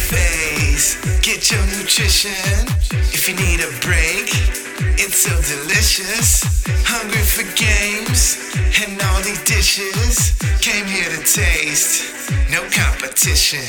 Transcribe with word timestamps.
phase. 0.00 0.96
Get 1.20 1.50
your 1.50 1.64
nutrition 1.76 2.32
if 3.12 3.28
you 3.28 3.34
need 3.36 3.60
a 3.60 3.70
break. 3.84 4.32
It's 4.96 5.20
so 5.26 5.34
delicious. 5.44 6.42
Hungry 6.86 7.22
for 7.22 7.44
games 7.54 8.38
and 8.82 9.00
all 9.02 9.20
these 9.22 9.42
dishes. 9.44 10.32
Came 10.60 10.86
here 10.86 11.10
to 11.10 11.22
taste. 11.24 12.30
No 12.50 12.62
competition. 12.70 13.64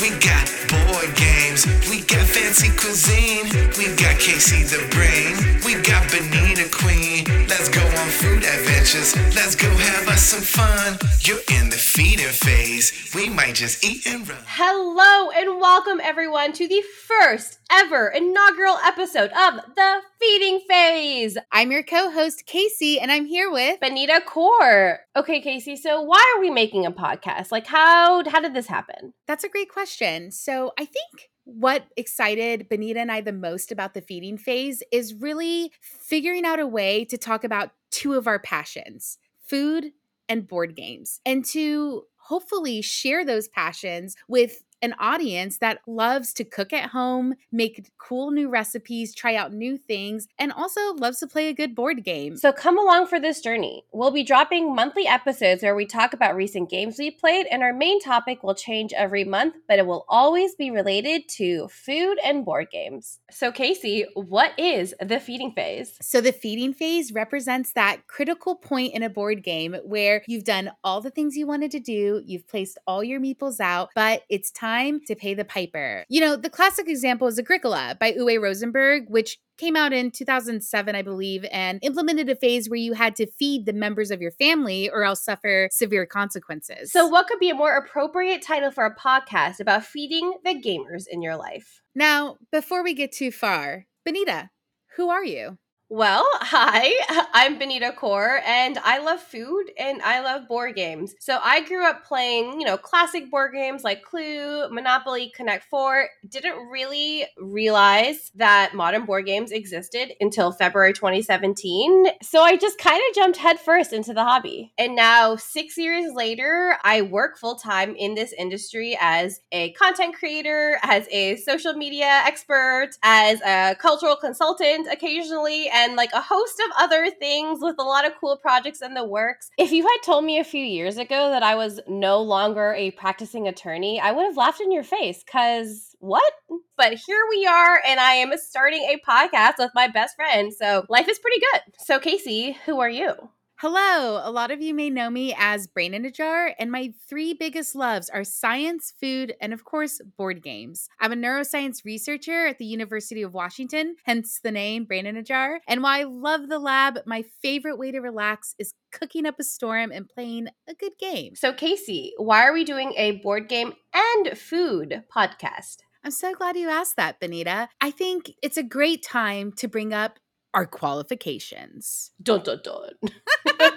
We 0.00 0.10
got 0.18 0.44
board 0.68 1.14
games. 1.16 1.66
We 1.90 2.00
got 2.02 2.26
fancy 2.26 2.70
cuisine. 2.76 3.46
We 3.78 3.86
got 3.96 4.16
Kasey 4.18 4.64
the 4.68 4.82
Brain. 4.90 5.36
We 5.64 5.80
got 5.82 6.08
Beneeta 6.10 6.70
Queen. 6.70 7.24
Let's 7.48 7.68
go 7.68 7.82
on 7.82 8.08
food 8.08 8.42
adventures. 8.44 9.14
Let's 9.34 9.54
go 9.54 9.68
have 9.68 10.08
us 10.08 10.22
some 10.22 10.42
fun. 10.42 10.98
You're 11.20 11.44
in 11.58 11.70
the 11.70 11.76
feeding 11.76 12.26
phase. 12.28 13.12
We 13.14 13.28
might 13.28 13.54
just 13.54 13.84
eat 13.84 14.06
and 14.06 14.28
run. 14.28 14.38
Hello 14.46 15.30
and 15.30 15.60
welcome 15.60 16.00
everyone 16.02 16.52
to 16.54 16.66
the 16.68 16.82
first 17.06 17.61
ever 17.72 18.08
inaugural 18.08 18.76
episode 18.84 19.30
of 19.30 19.54
The 19.74 20.00
Feeding 20.20 20.60
Phase. 20.68 21.38
I'm 21.50 21.72
your 21.72 21.82
co 21.82 22.10
host, 22.10 22.44
Kasey, 22.46 22.98
and 23.00 23.10
I'm 23.10 23.24
here 23.24 23.50
with. 23.50 23.80
Beneeta 23.80 24.20
Kaur. 24.22 24.98
Okay, 25.16 25.40
Kasey, 25.40 25.78
so 25.78 26.02
why 26.02 26.22
are 26.36 26.40
we 26.40 26.50
making 26.50 26.84
a 26.84 26.92
podcast? 26.92 27.50
Like 27.50 27.66
how 27.66 28.22
how 28.28 28.40
did 28.40 28.52
this 28.52 28.66
happen? 28.66 29.14
That's 29.26 29.42
a 29.42 29.48
great 29.48 29.70
question. 29.70 30.30
So 30.30 30.72
I 30.78 30.84
think 30.84 31.30
what 31.44 31.86
excited 31.96 32.68
Beneeta 32.68 32.98
and 32.98 33.10
I 33.10 33.22
the 33.22 33.32
most 33.32 33.72
about 33.72 33.94
the 33.94 34.02
feeding 34.02 34.36
phase 34.36 34.82
is 34.92 35.14
really 35.14 35.72
figuring 35.80 36.44
out 36.44 36.60
a 36.60 36.66
way 36.66 37.06
to 37.06 37.16
talk 37.16 37.42
about 37.42 37.70
two 37.90 38.12
of 38.14 38.26
our 38.26 38.38
passions 38.38 39.16
food 39.46 39.92
and 40.28 40.46
board 40.46 40.76
games, 40.76 41.20
and 41.24 41.42
to 41.46 42.04
hopefully 42.16 42.82
share 42.82 43.24
those 43.24 43.48
passions 43.48 44.14
with 44.28 44.62
an 44.82 44.94
audience 44.98 45.58
that 45.58 45.78
loves 45.86 46.32
to 46.34 46.44
cook 46.44 46.72
at 46.72 46.90
home, 46.90 47.34
make 47.52 47.88
cool 47.98 48.32
new 48.32 48.48
recipes, 48.48 49.14
try 49.14 49.36
out 49.36 49.52
new 49.52 49.78
things, 49.78 50.26
and 50.38 50.52
also 50.52 50.92
loves 50.94 51.20
to 51.20 51.26
play 51.26 51.48
a 51.48 51.54
good 51.54 51.74
board 51.74 52.04
game. 52.04 52.36
So 52.36 52.52
come 52.52 52.76
along 52.76 53.06
for 53.06 53.20
this 53.20 53.40
journey. 53.40 53.84
We'll 53.92 54.10
be 54.10 54.24
dropping 54.24 54.74
monthly 54.74 55.06
episodes 55.06 55.62
where 55.62 55.76
we 55.76 55.86
talk 55.86 56.12
about 56.12 56.34
recent 56.34 56.68
games 56.68 56.98
we 56.98 57.12
played, 57.12 57.46
and 57.46 57.62
our 57.62 57.72
main 57.72 58.00
topic 58.00 58.42
will 58.42 58.56
change 58.56 58.92
every 58.92 59.22
month, 59.24 59.54
but 59.68 59.78
it 59.78 59.86
will 59.86 60.04
always 60.08 60.56
be 60.56 60.70
related 60.70 61.28
to 61.36 61.68
food 61.68 62.18
and 62.24 62.44
board 62.44 62.68
games. 62.72 63.20
So, 63.30 63.52
Kasey, 63.52 64.04
what 64.14 64.58
is 64.58 64.94
the 65.00 65.20
feeding 65.20 65.52
phase? 65.52 65.96
So, 66.02 66.20
the 66.20 66.32
feeding 66.32 66.74
phase 66.74 67.12
represents 67.12 67.72
that 67.74 68.08
critical 68.08 68.56
point 68.56 68.94
in 68.94 69.04
a 69.04 69.10
board 69.10 69.44
game 69.44 69.76
where 69.84 70.24
you've 70.26 70.44
done 70.44 70.72
all 70.82 71.00
the 71.00 71.10
things 71.10 71.36
you 71.36 71.46
wanted 71.46 71.70
to 71.70 71.80
do, 71.80 72.22
you've 72.26 72.48
placed 72.48 72.78
all 72.86 73.04
your 73.04 73.20
meeples 73.20 73.60
out, 73.60 73.90
but 73.94 74.22
it's 74.28 74.50
time 74.50 74.71
to 75.06 75.14
pay 75.14 75.34
the 75.34 75.44
piper. 75.44 76.04
You 76.08 76.20
know, 76.20 76.36
the 76.36 76.50
classic 76.50 76.88
example 76.88 77.26
is 77.28 77.38
Agricola 77.38 77.96
by 77.98 78.12
Uwe 78.12 78.40
Rosenberg, 78.40 79.04
which 79.08 79.38
came 79.58 79.76
out 79.76 79.92
in 79.92 80.10
2007, 80.10 80.94
I 80.94 81.02
believe, 81.02 81.44
and 81.52 81.78
implemented 81.82 82.28
a 82.28 82.36
phase 82.36 82.68
where 82.68 82.78
you 82.78 82.94
had 82.94 83.14
to 83.16 83.26
feed 83.26 83.66
the 83.66 83.72
members 83.72 84.10
of 84.10 84.20
your 84.20 84.32
family 84.32 84.90
or 84.90 85.04
else 85.04 85.24
suffer 85.24 85.68
severe 85.70 86.06
consequences. 86.06 86.90
So, 86.90 87.06
what 87.06 87.26
could 87.26 87.38
be 87.38 87.50
a 87.50 87.54
more 87.54 87.76
appropriate 87.76 88.42
title 88.42 88.70
for 88.70 88.84
a 88.84 88.96
podcast 88.96 89.60
about 89.60 89.84
feeding 89.84 90.34
the 90.44 90.54
gamers 90.54 91.04
in 91.08 91.22
your 91.22 91.36
life? 91.36 91.80
Now, 91.94 92.36
before 92.50 92.82
we 92.82 92.94
get 92.94 93.12
too 93.12 93.30
far, 93.30 93.86
Beneeta, 94.08 94.48
who 94.96 95.10
are 95.10 95.24
you? 95.24 95.58
Well, 95.94 96.26
hi, 96.36 96.90
I'm 97.34 97.60
Beneeta 97.60 97.94
Kaur, 97.94 98.40
and 98.46 98.78
I 98.78 98.96
love 99.00 99.20
food 99.20 99.72
and 99.78 100.00
I 100.00 100.20
love 100.20 100.48
board 100.48 100.74
games. 100.74 101.14
So 101.20 101.38
I 101.44 101.60
grew 101.66 101.84
up 101.84 102.02
playing, 102.06 102.58
you 102.58 102.66
know, 102.66 102.78
classic 102.78 103.30
board 103.30 103.52
games 103.52 103.84
like 103.84 104.02
Clue, 104.02 104.70
Monopoly, 104.70 105.30
Connect 105.36 105.64
Four. 105.64 106.08
Didn't 106.26 106.70
really 106.70 107.26
realize 107.36 108.30
that 108.36 108.72
modern 108.74 109.04
board 109.04 109.26
games 109.26 109.52
existed 109.52 110.14
until 110.18 110.50
February 110.50 110.94
2017. 110.94 112.06
So 112.22 112.40
I 112.40 112.56
just 112.56 112.78
kind 112.78 113.02
of 113.10 113.14
jumped 113.14 113.36
headfirst 113.36 113.92
into 113.92 114.14
the 114.14 114.24
hobby. 114.24 114.72
And 114.78 114.96
now, 114.96 115.36
six 115.36 115.76
years 115.76 116.10
later, 116.14 116.78
I 116.84 117.02
work 117.02 117.36
full 117.36 117.56
time 117.56 117.94
in 117.96 118.14
this 118.14 118.32
industry 118.32 118.96
as 118.98 119.40
a 119.52 119.72
content 119.72 120.14
creator, 120.14 120.78
as 120.82 121.06
a 121.10 121.36
social 121.36 121.74
media 121.74 122.22
expert, 122.24 122.92
as 123.02 123.42
a 123.42 123.76
cultural 123.78 124.16
consultant 124.16 124.88
occasionally. 124.90 125.68
And 125.68 125.81
and 125.82 125.96
like 125.96 126.12
a 126.12 126.20
host 126.20 126.60
of 126.60 126.70
other 126.78 127.10
things 127.10 127.58
with 127.60 127.76
a 127.78 127.82
lot 127.82 128.06
of 128.06 128.12
cool 128.20 128.36
projects 128.36 128.82
in 128.82 128.94
the 128.94 129.04
works. 129.04 129.50
If 129.58 129.72
you 129.72 129.82
had 129.82 129.98
told 130.04 130.24
me 130.24 130.38
a 130.38 130.44
few 130.44 130.64
years 130.64 130.96
ago 130.96 131.30
that 131.30 131.42
I 131.42 131.54
was 131.54 131.80
no 131.88 132.20
longer 132.20 132.72
a 132.74 132.92
practicing 132.92 133.48
attorney, 133.48 134.00
I 134.00 134.12
would 134.12 134.24
have 134.24 134.36
laughed 134.36 134.60
in 134.60 134.72
your 134.72 134.84
face 134.84 135.22
because 135.24 135.96
what? 135.98 136.32
But 136.76 136.94
here 136.94 137.24
we 137.30 137.46
are, 137.46 137.80
and 137.86 138.00
I 138.00 138.14
am 138.14 138.32
starting 138.36 138.82
a 138.82 139.00
podcast 139.08 139.54
with 139.58 139.70
my 139.74 139.88
best 139.88 140.16
friend. 140.16 140.52
So 140.52 140.84
life 140.88 141.08
is 141.08 141.18
pretty 141.18 141.40
good. 141.40 141.60
So, 141.78 142.00
Kasey, 142.00 142.56
who 142.64 142.80
are 142.80 142.90
you? 142.90 143.30
Hello. 143.62 144.20
A 144.24 144.32
lot 144.32 144.50
of 144.50 144.60
you 144.60 144.74
may 144.74 144.90
know 144.90 145.08
me 145.08 145.32
as 145.38 145.68
Brain 145.68 145.94
in 145.94 146.04
a 146.04 146.10
Jar, 146.10 146.52
and 146.58 146.68
my 146.68 146.92
three 147.08 147.32
biggest 147.32 147.76
loves 147.76 148.10
are 148.10 148.24
science, 148.24 148.92
food, 149.00 149.36
and 149.40 149.52
of 149.52 149.64
course, 149.64 150.00
board 150.18 150.42
games. 150.42 150.88
I'm 151.00 151.12
a 151.12 151.14
neuroscience 151.14 151.84
researcher 151.84 152.44
at 152.48 152.58
the 152.58 152.64
University 152.64 153.22
of 153.22 153.34
Washington, 153.34 153.94
hence 154.04 154.40
the 154.42 154.50
name 154.50 154.84
Brain 154.84 155.06
in 155.06 155.16
a 155.16 155.22
Jar. 155.22 155.60
And 155.68 155.80
while 155.80 156.00
I 156.00 156.02
love 156.02 156.48
the 156.48 156.58
lab, 156.58 156.98
my 157.06 157.22
favorite 157.40 157.78
way 157.78 157.92
to 157.92 158.00
relax 158.00 158.56
is 158.58 158.74
cooking 158.90 159.26
up 159.26 159.36
a 159.38 159.44
storm 159.44 159.92
and 159.92 160.08
playing 160.08 160.48
a 160.68 160.74
good 160.74 160.98
game. 160.98 161.36
So, 161.36 161.52
Kasey, 161.52 162.10
why 162.16 162.42
are 162.42 162.52
we 162.52 162.64
doing 162.64 162.92
a 162.96 163.20
board 163.20 163.48
game 163.48 163.74
and 163.94 164.36
food 164.36 165.04
podcast? 165.16 165.76
I'm 166.04 166.10
so 166.10 166.34
glad 166.34 166.56
you 166.56 166.68
asked 166.68 166.96
that, 166.96 167.20
Beneeta. 167.20 167.68
I 167.80 167.92
think 167.92 168.32
it's 168.42 168.56
a 168.56 168.64
great 168.64 169.04
time 169.04 169.52
to 169.52 169.68
bring 169.68 169.94
up 169.94 170.18
our 170.54 170.66
qualifications. 170.66 172.12
Dun 172.22 172.42
dun 172.42 172.60
dun. 172.62 173.10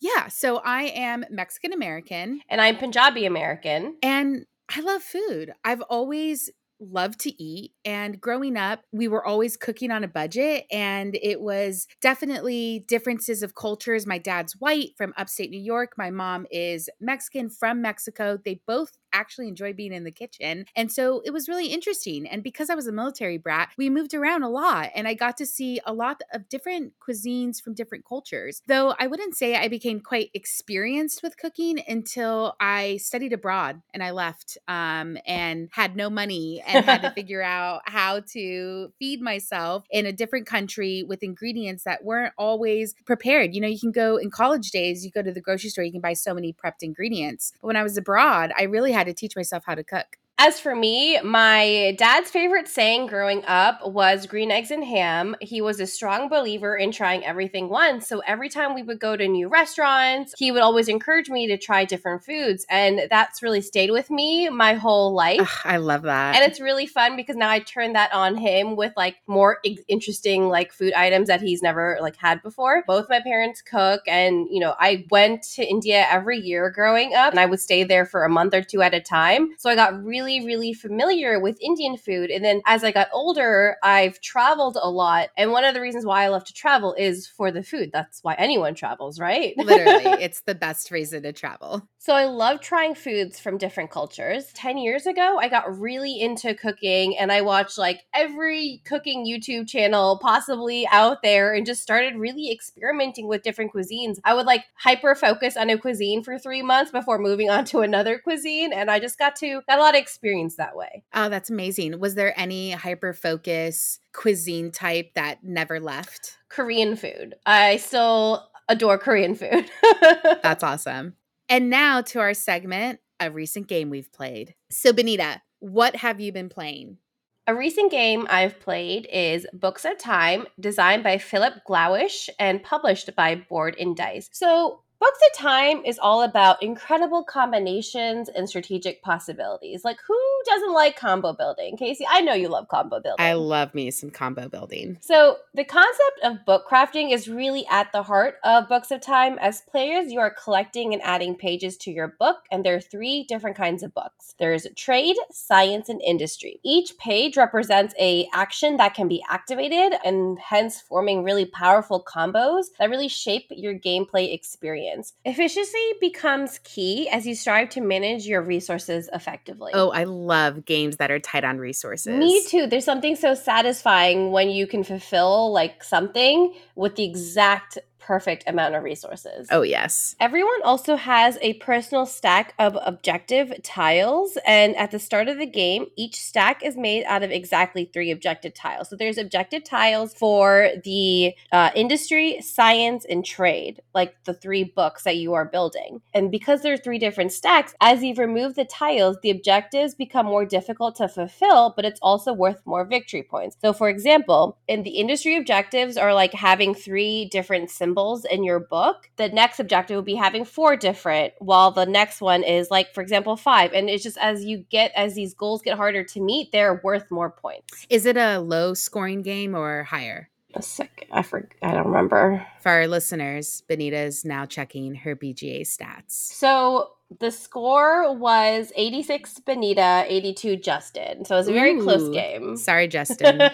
yeah, 0.00 0.28
so 0.28 0.58
I 0.58 0.84
am 0.94 1.24
Mexican 1.30 1.72
American. 1.72 2.40
And 2.48 2.60
I'm 2.60 2.76
Punjabi 2.76 3.26
American. 3.26 3.96
And 4.02 4.46
I 4.74 4.80
love 4.80 5.02
food. 5.02 5.52
I've 5.64 5.82
always 5.82 6.50
loved 6.80 7.20
to 7.20 7.42
eat. 7.42 7.72
And 7.84 8.20
growing 8.20 8.56
up, 8.56 8.82
we 8.92 9.08
were 9.08 9.24
always 9.24 9.56
cooking 9.56 9.90
on 9.90 10.04
a 10.04 10.08
budget. 10.08 10.64
And 10.70 11.16
it 11.22 11.40
was 11.40 11.86
definitely 12.00 12.84
differences 12.88 13.42
of 13.42 13.54
cultures. 13.54 14.06
My 14.06 14.18
dad's 14.18 14.54
white 14.58 14.90
from 14.96 15.14
upstate 15.16 15.50
New 15.50 15.60
York. 15.60 15.92
My 15.96 16.10
mom 16.10 16.46
is 16.50 16.88
Mexican 17.00 17.48
from 17.48 17.80
Mexico. 17.80 18.38
They 18.42 18.60
both 18.66 18.92
actually 19.14 19.48
enjoy 19.48 19.72
being 19.72 19.92
in 19.92 20.04
the 20.04 20.10
kitchen. 20.10 20.66
And 20.76 20.92
so 20.92 21.22
it 21.24 21.30
was 21.30 21.48
really 21.48 21.68
interesting. 21.68 22.26
And 22.28 22.42
because 22.42 22.68
I 22.68 22.74
was 22.74 22.86
a 22.86 22.92
military 22.92 23.38
brat, 23.38 23.70
we 23.78 23.88
moved 23.88 24.12
around 24.12 24.42
a 24.42 24.48
lot 24.48 24.90
and 24.94 25.08
I 25.08 25.14
got 25.14 25.36
to 25.38 25.46
see 25.46 25.80
a 25.86 25.94
lot 25.94 26.20
of 26.32 26.48
different 26.48 26.92
cuisines 27.00 27.62
from 27.62 27.74
different 27.74 28.04
cultures. 28.04 28.60
Though 28.66 28.94
I 28.98 29.06
wouldn't 29.06 29.36
say 29.36 29.56
I 29.56 29.68
became 29.68 30.00
quite 30.00 30.30
experienced 30.34 31.22
with 31.22 31.38
cooking 31.38 31.80
until 31.86 32.56
I 32.60 32.98
studied 32.98 33.32
abroad 33.32 33.80
and 33.94 34.02
I 34.02 34.10
left 34.10 34.58
um, 34.68 35.16
and 35.26 35.68
had 35.72 35.96
no 35.96 36.10
money 36.10 36.62
and 36.66 36.84
had 36.84 37.02
to 37.02 37.10
figure 37.14 37.42
out 37.42 37.82
how 37.86 38.20
to 38.32 38.92
feed 38.98 39.22
myself 39.22 39.84
in 39.90 40.06
a 40.06 40.12
different 40.12 40.46
country 40.46 41.04
with 41.06 41.22
ingredients 41.22 41.84
that 41.84 42.04
weren't 42.04 42.34
always 42.36 42.94
prepared. 43.06 43.54
You 43.54 43.60
know, 43.60 43.68
you 43.68 43.78
can 43.78 43.92
go 43.92 44.16
in 44.16 44.30
college 44.30 44.70
days, 44.70 45.04
you 45.04 45.10
go 45.10 45.22
to 45.22 45.32
the 45.32 45.40
grocery 45.40 45.70
store, 45.70 45.84
you 45.84 45.92
can 45.92 46.00
buy 46.00 46.14
so 46.14 46.34
many 46.34 46.52
prepped 46.52 46.82
ingredients. 46.82 47.52
But 47.60 47.68
when 47.68 47.76
I 47.76 47.82
was 47.82 47.96
abroad, 47.96 48.52
I 48.56 48.64
really 48.64 48.92
had 48.92 49.03
to 49.04 49.14
teach 49.14 49.36
myself 49.36 49.64
how 49.66 49.74
to 49.74 49.84
cook. 49.84 50.18
As 50.36 50.58
for 50.58 50.74
me, 50.74 51.20
my 51.20 51.94
dad's 51.96 52.28
favorite 52.28 52.66
saying 52.66 53.06
growing 53.06 53.44
up 53.46 53.88
was 53.88 54.26
green 54.26 54.50
eggs 54.50 54.72
and 54.72 54.84
ham. 54.84 55.36
He 55.40 55.60
was 55.60 55.78
a 55.78 55.86
strong 55.86 56.28
believer 56.28 56.76
in 56.76 56.90
trying 56.90 57.24
everything 57.24 57.68
once. 57.68 58.08
So 58.08 58.18
every 58.26 58.48
time 58.48 58.74
we 58.74 58.82
would 58.82 58.98
go 58.98 59.16
to 59.16 59.28
new 59.28 59.46
restaurants, 59.46 60.34
he 60.36 60.50
would 60.50 60.60
always 60.60 60.88
encourage 60.88 61.30
me 61.30 61.46
to 61.46 61.56
try 61.56 61.84
different 61.84 62.24
foods. 62.24 62.66
And 62.68 63.02
that's 63.08 63.44
really 63.44 63.60
stayed 63.60 63.92
with 63.92 64.10
me 64.10 64.48
my 64.48 64.74
whole 64.74 65.14
life. 65.14 65.40
Ugh, 65.40 65.60
I 65.64 65.76
love 65.76 66.02
that. 66.02 66.34
And 66.34 66.44
it's 66.44 66.60
really 66.60 66.86
fun 66.86 67.14
because 67.14 67.36
now 67.36 67.48
I 67.48 67.60
turn 67.60 67.92
that 67.92 68.12
on 68.12 68.36
him 68.36 68.74
with 68.74 68.92
like 68.96 69.18
more 69.28 69.60
interesting 69.86 70.48
like 70.48 70.72
food 70.72 70.94
items 70.94 71.28
that 71.28 71.42
he's 71.42 71.62
never 71.62 71.96
like 72.02 72.16
had 72.16 72.42
before. 72.42 72.82
Both 72.88 73.08
my 73.08 73.20
parents 73.20 73.62
cook 73.62 74.02
and, 74.08 74.48
you 74.50 74.58
know, 74.58 74.74
I 74.80 75.06
went 75.12 75.44
to 75.54 75.64
India 75.64 76.06
every 76.10 76.40
year 76.40 76.70
growing 76.70 77.14
up 77.14 77.30
and 77.30 77.38
I 77.38 77.46
would 77.46 77.60
stay 77.60 77.84
there 77.84 78.04
for 78.04 78.24
a 78.24 78.28
month 78.28 78.52
or 78.52 78.62
two 78.62 78.82
at 78.82 78.94
a 78.94 79.00
time. 79.00 79.50
So 79.58 79.70
I 79.70 79.76
got 79.76 80.02
really 80.04 80.23
really, 80.24 80.44
really 80.44 80.72
familiar 80.72 81.38
with 81.38 81.60
Indian 81.60 81.96
food. 81.96 82.30
And 82.30 82.44
then 82.44 82.62
as 82.66 82.82
I 82.82 82.92
got 82.92 83.08
older, 83.12 83.76
I've 83.82 84.20
traveled 84.20 84.78
a 84.80 84.90
lot. 84.90 85.28
And 85.36 85.52
one 85.52 85.64
of 85.64 85.74
the 85.74 85.80
reasons 85.80 86.06
why 86.06 86.24
I 86.24 86.28
love 86.28 86.44
to 86.44 86.52
travel 86.52 86.94
is 86.94 87.26
for 87.26 87.50
the 87.50 87.62
food. 87.62 87.90
That's 87.92 88.20
why 88.22 88.34
anyone 88.34 88.74
travels, 88.74 89.20
right? 89.20 89.54
Literally, 89.58 90.22
it's 90.22 90.42
the 90.42 90.54
best 90.54 90.90
reason 90.90 91.22
to 91.24 91.32
travel. 91.32 91.86
So 91.98 92.14
I 92.14 92.26
love 92.26 92.60
trying 92.60 92.94
foods 92.94 93.40
from 93.40 93.56
different 93.56 93.90
cultures. 93.90 94.52
10 94.54 94.78
years 94.78 95.06
ago, 95.06 95.38
I 95.40 95.48
got 95.48 95.78
really 95.78 96.20
into 96.20 96.54
cooking 96.54 97.16
and 97.16 97.32
I 97.32 97.40
watched 97.40 97.78
like 97.78 98.02
every 98.12 98.82
cooking 98.84 99.24
YouTube 99.26 99.66
channel 99.66 100.18
possibly 100.20 100.86
out 100.90 101.22
there 101.22 101.54
and 101.54 101.64
just 101.64 101.82
started 101.82 102.16
really 102.16 102.52
experimenting 102.52 103.26
with 103.26 103.42
different 103.42 103.72
cuisines. 103.72 104.18
I 104.24 104.34
would 104.34 104.44
like 104.44 104.64
hyper 104.76 105.14
focus 105.14 105.56
on 105.56 105.70
a 105.70 105.78
cuisine 105.78 106.22
for 106.22 106.38
three 106.38 106.60
months 106.60 106.92
before 106.92 107.18
moving 107.18 107.48
on 107.48 107.64
to 107.66 107.80
another 107.80 108.18
cuisine. 108.18 108.72
And 108.72 108.90
I 108.90 109.00
just 109.00 109.18
got 109.18 109.36
to, 109.36 109.62
got 109.66 109.78
a 109.78 109.82
lot 109.82 109.94
of 109.94 110.02
experience 110.14 110.56
that 110.56 110.76
way. 110.76 111.02
Oh, 111.12 111.28
that's 111.28 111.50
amazing. 111.50 111.98
Was 111.98 112.14
there 112.14 112.38
any 112.38 112.70
hyper 112.70 113.12
focus 113.12 113.98
cuisine 114.12 114.70
type 114.70 115.14
that 115.14 115.42
never 115.42 115.80
left? 115.80 116.38
Korean 116.48 116.94
food. 116.94 117.34
I 117.44 117.78
still 117.78 118.48
adore 118.68 118.96
Korean 118.96 119.34
food. 119.34 119.68
That's 120.42 120.62
awesome. 120.62 121.14
And 121.48 121.68
now 121.68 122.00
to 122.02 122.20
our 122.20 122.32
segment, 122.32 123.00
a 123.18 123.30
recent 123.30 123.66
game 123.66 123.90
we've 123.90 124.12
played. 124.12 124.54
So, 124.70 124.92
Beneeta, 124.92 125.40
what 125.58 125.96
have 125.96 126.20
you 126.20 126.32
been 126.32 126.48
playing? 126.48 126.98
A 127.46 127.54
recent 127.54 127.90
game 127.90 128.26
I've 128.30 128.58
played 128.60 129.06
is 129.12 129.46
Books 129.52 129.84
of 129.84 129.98
Time, 129.98 130.46
designed 130.58 131.02
by 131.02 131.18
Filip 131.18 131.54
Głowacz 131.68 132.30
and 132.38 132.62
published 132.62 133.10
by 133.16 133.34
Board 133.34 133.76
and 133.78 133.94
Dice. 133.94 134.30
So, 134.32 134.80
Books 135.04 135.20
of 135.32 135.38
Time 135.38 135.84
is 135.84 135.98
all 135.98 136.22
about 136.22 136.62
incredible 136.62 137.22
combinations 137.22 138.30
and 138.30 138.48
strategic 138.48 139.02
possibilities. 139.02 139.84
Like, 139.84 139.98
who 140.08 140.18
doesn't 140.46 140.72
like 140.72 140.96
combo 140.96 141.34
building? 141.34 141.76
Kasey, 141.76 142.06
I 142.08 142.22
know 142.22 142.32
you 142.32 142.48
love 142.48 142.68
combo 142.68 143.00
building. 143.00 143.22
I 143.22 143.34
love 143.34 143.74
me 143.74 143.90
some 143.90 144.08
combo 144.08 144.48
building. 144.48 144.96
So, 145.02 145.36
the 145.52 145.64
concept 145.64 146.20
of 146.22 146.46
book 146.46 146.66
crafting 146.66 147.12
is 147.12 147.28
really 147.28 147.66
at 147.70 147.92
the 147.92 148.02
heart 148.02 148.36
of 148.44 148.66
Books 148.66 148.90
of 148.90 149.02
Time. 149.02 149.38
As 149.42 149.60
players, 149.60 150.10
you 150.10 150.20
are 150.20 150.30
collecting 150.30 150.94
and 150.94 151.02
adding 151.02 151.34
pages 151.34 151.76
to 151.78 151.90
your 151.90 152.16
book, 152.18 152.38
and 152.50 152.64
there 152.64 152.74
are 152.74 152.80
three 152.80 153.24
different 153.24 153.58
kinds 153.58 153.82
of 153.82 153.92
books. 153.92 154.34
There's 154.38 154.66
trade, 154.74 155.16
science, 155.30 155.90
and 155.90 156.00
industry. 156.00 156.60
Each 156.62 156.96
page 156.96 157.36
represents 157.36 157.94
a 158.00 158.26
action 158.32 158.78
that 158.78 158.94
can 158.94 159.08
be 159.08 159.22
activated 159.28 159.98
and 160.02 160.38
hence 160.38 160.80
forming 160.80 161.24
really 161.24 161.44
powerful 161.44 162.02
combos 162.02 162.68
that 162.78 162.88
really 162.88 163.08
shape 163.08 163.48
your 163.50 163.74
gameplay 163.74 164.32
experience. 164.32 164.93
Efficiency 165.24 165.92
becomes 166.00 166.58
key 166.64 167.08
as 167.08 167.26
you 167.26 167.34
strive 167.34 167.70
to 167.70 167.80
manage 167.80 168.26
your 168.26 168.42
resources 168.42 169.08
effectively. 169.12 169.72
Oh, 169.74 169.90
I 169.90 170.04
love 170.04 170.64
games 170.64 170.96
that 170.98 171.10
are 171.10 171.18
tight 171.18 171.44
on 171.44 171.58
resources. 171.58 172.16
Me 172.18 172.42
too. 172.46 172.66
There's 172.66 172.84
something 172.84 173.16
so 173.16 173.34
satisfying 173.34 174.30
when 174.30 174.50
you 174.50 174.66
can 174.66 174.84
fulfill 174.84 175.52
like 175.52 175.82
something 175.82 176.54
with 176.74 176.96
the 176.96 177.04
exact 177.04 177.78
perfect 178.04 178.44
amount 178.46 178.74
of 178.74 178.82
resources. 178.82 179.48
Oh, 179.50 179.62
yes. 179.62 180.14
Everyone 180.20 180.60
also 180.62 180.96
has 180.96 181.38
a 181.40 181.54
personal 181.54 182.04
stack 182.04 182.52
of 182.58 182.76
objective 182.84 183.52
tiles. 183.62 184.36
And 184.46 184.76
at 184.76 184.90
the 184.90 184.98
start 184.98 185.28
of 185.28 185.38
the 185.38 185.46
game, 185.46 185.86
each 185.96 186.20
stack 186.20 186.62
is 186.62 186.76
made 186.76 187.04
out 187.04 187.22
of 187.22 187.30
exactly 187.30 187.86
three 187.86 188.10
objective 188.10 188.52
tiles. 188.52 188.90
So 188.90 188.96
there's 188.96 189.16
objective 189.16 189.64
tiles 189.64 190.12
for 190.12 190.68
the 190.84 191.34
uh, 191.50 191.70
industry, 191.74 192.42
science, 192.42 193.06
and 193.08 193.24
trade, 193.24 193.80
like 193.94 194.14
the 194.24 194.34
three 194.34 194.64
books 194.64 195.04
that 195.04 195.16
you 195.16 195.32
are 195.32 195.46
building. 195.46 196.02
And 196.12 196.30
because 196.30 196.60
there 196.60 196.74
are 196.74 196.78
three 196.78 196.98
different 196.98 197.32
stacks, 197.32 197.74
as 197.80 198.02
you've 198.02 198.18
removed 198.18 198.56
the 198.56 198.66
tiles, 198.66 199.16
the 199.22 199.30
objectives 199.30 199.94
become 199.94 200.26
more 200.26 200.44
difficult 200.44 200.96
to 200.96 201.08
fulfill, 201.08 201.72
but 201.74 201.86
it's 201.86 202.00
also 202.02 202.34
worth 202.34 202.60
more 202.66 202.84
victory 202.84 203.22
points. 203.22 203.56
So, 203.62 203.72
for 203.72 203.88
example, 203.88 204.58
in 204.68 204.82
the 204.82 204.98
industry 204.98 205.36
objectives 205.36 205.96
are 205.96 206.12
like 206.12 206.34
having 206.34 206.74
three 206.74 207.24
different 207.26 207.70
symbols 207.70 207.93
symbols 207.94 208.24
in 208.24 208.44
your 208.44 208.60
book, 208.60 209.08
the 209.16 209.28
next 209.28 209.60
objective 209.60 209.96
would 209.96 210.04
be 210.04 210.14
having 210.14 210.44
four 210.44 210.76
different, 210.76 211.32
while 211.38 211.70
the 211.70 211.86
next 211.86 212.20
one 212.20 212.42
is 212.42 212.70
like, 212.70 212.92
for 212.92 213.00
example, 213.00 213.36
five. 213.36 213.72
And 213.72 213.88
it's 213.88 214.02
just 214.02 214.18
as 214.18 214.44
you 214.44 214.58
get, 214.70 214.92
as 214.96 215.14
these 215.14 215.34
goals 215.34 215.62
get 215.62 215.76
harder 215.76 216.02
to 216.04 216.20
meet, 216.20 216.50
they're 216.52 216.80
worth 216.82 217.10
more 217.10 217.30
points. 217.30 217.86
Is 217.88 218.06
it 218.06 218.16
a 218.16 218.38
low 218.38 218.74
scoring 218.74 219.22
game 219.22 219.54
or 219.54 219.84
higher? 219.84 220.28
A 220.56 220.62
second, 220.62 221.08
I 221.10 221.22
forget. 221.22 221.50
I 221.62 221.72
don't 221.72 221.86
remember. 221.86 222.46
For 222.60 222.70
our 222.70 222.86
listeners, 222.86 223.64
Beneeta 223.68 224.06
is 224.06 224.24
now 224.24 224.46
checking 224.46 224.94
her 224.94 225.16
BGA 225.16 225.62
stats. 225.62 226.12
So 226.12 226.90
the 227.20 227.30
score 227.30 228.14
was 228.16 228.72
86 228.76 229.40
Beneeta, 229.46 230.04
82 230.08 230.56
Justin. 230.56 231.24
So 231.24 231.34
it 231.34 231.38
was 231.38 231.48
a 231.48 231.52
very 231.52 231.74
Ooh. 231.74 231.82
close 231.82 232.08
game. 232.08 232.56
Sorry, 232.56 232.88
Justin. 232.88 233.38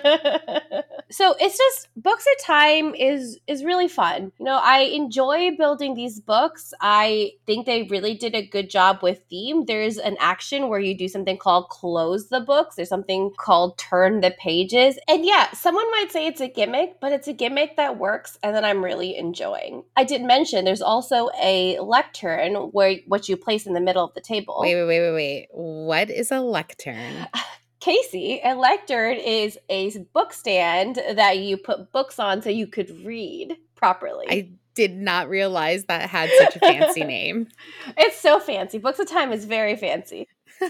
so 1.10 1.34
it's 1.40 1.58
just 1.58 1.88
books 1.96 2.24
of 2.24 2.44
time 2.44 2.94
is 2.94 3.38
is 3.48 3.64
really 3.64 3.88
fun 3.88 4.30
you 4.38 4.44
know 4.44 4.60
i 4.62 4.78
enjoy 4.78 5.50
building 5.56 5.94
these 5.94 6.20
books 6.20 6.72
i 6.80 7.32
think 7.46 7.66
they 7.66 7.82
really 7.84 8.14
did 8.14 8.34
a 8.34 8.46
good 8.46 8.70
job 8.70 9.00
with 9.02 9.20
theme 9.28 9.64
there's 9.66 9.98
an 9.98 10.16
action 10.20 10.68
where 10.68 10.78
you 10.78 10.96
do 10.96 11.08
something 11.08 11.36
called 11.36 11.68
close 11.68 12.28
the 12.28 12.40
books 12.40 12.76
there's 12.76 12.88
something 12.88 13.30
called 13.36 13.76
turn 13.76 14.20
the 14.20 14.30
pages 14.38 14.98
and 15.08 15.24
yeah 15.24 15.50
someone 15.52 15.90
might 15.90 16.12
say 16.12 16.26
it's 16.26 16.40
a 16.40 16.48
gimmick 16.48 17.00
but 17.00 17.12
it's 17.12 17.28
a 17.28 17.32
gimmick 17.32 17.76
that 17.76 17.98
works 17.98 18.38
and 18.42 18.54
that 18.54 18.64
i'm 18.64 18.84
really 18.84 19.16
enjoying 19.16 19.82
i 19.96 20.04
did 20.04 20.22
mention 20.22 20.64
there's 20.64 20.82
also 20.82 21.28
a 21.42 21.78
lectern 21.80 22.54
where 22.70 22.96
what 23.06 23.28
you 23.28 23.36
place 23.40 23.66
in 23.66 23.72
the 23.72 23.80
middle 23.80 24.04
of 24.04 24.14
the 24.14 24.20
table 24.20 24.58
wait, 24.60 24.74
wait, 24.74 24.84
wait, 24.84 25.00
wait, 25.00 25.12
wait. 25.12 25.48
What 25.52 26.10
is 26.10 26.30
a 26.30 26.40
lectern? 26.40 27.26
Kasey, 27.80 28.40
a 28.44 28.54
lectern 28.54 29.16
is 29.16 29.58
a 29.70 29.90
book 30.12 30.34
stand 30.34 30.96
that 31.14 31.38
you 31.38 31.56
put 31.56 31.90
books 31.92 32.18
on 32.18 32.42
so 32.42 32.50
you 32.50 32.66
could 32.66 32.90
read 33.06 33.56
properly. 33.74 34.26
I 34.28 34.50
did 34.74 34.94
not 34.94 35.30
realize 35.30 35.84
that 35.84 36.10
had 36.10 36.30
such 36.38 36.56
a 36.56 36.58
fancy 36.58 37.04
name. 37.18 37.48
it's 37.96 38.20
so 38.20 38.38
fancy. 38.38 38.78
Books 38.78 38.98
of 38.98 39.08
Time 39.08 39.32
is 39.32 39.44
very 39.44 39.76
fancy. 39.76 40.26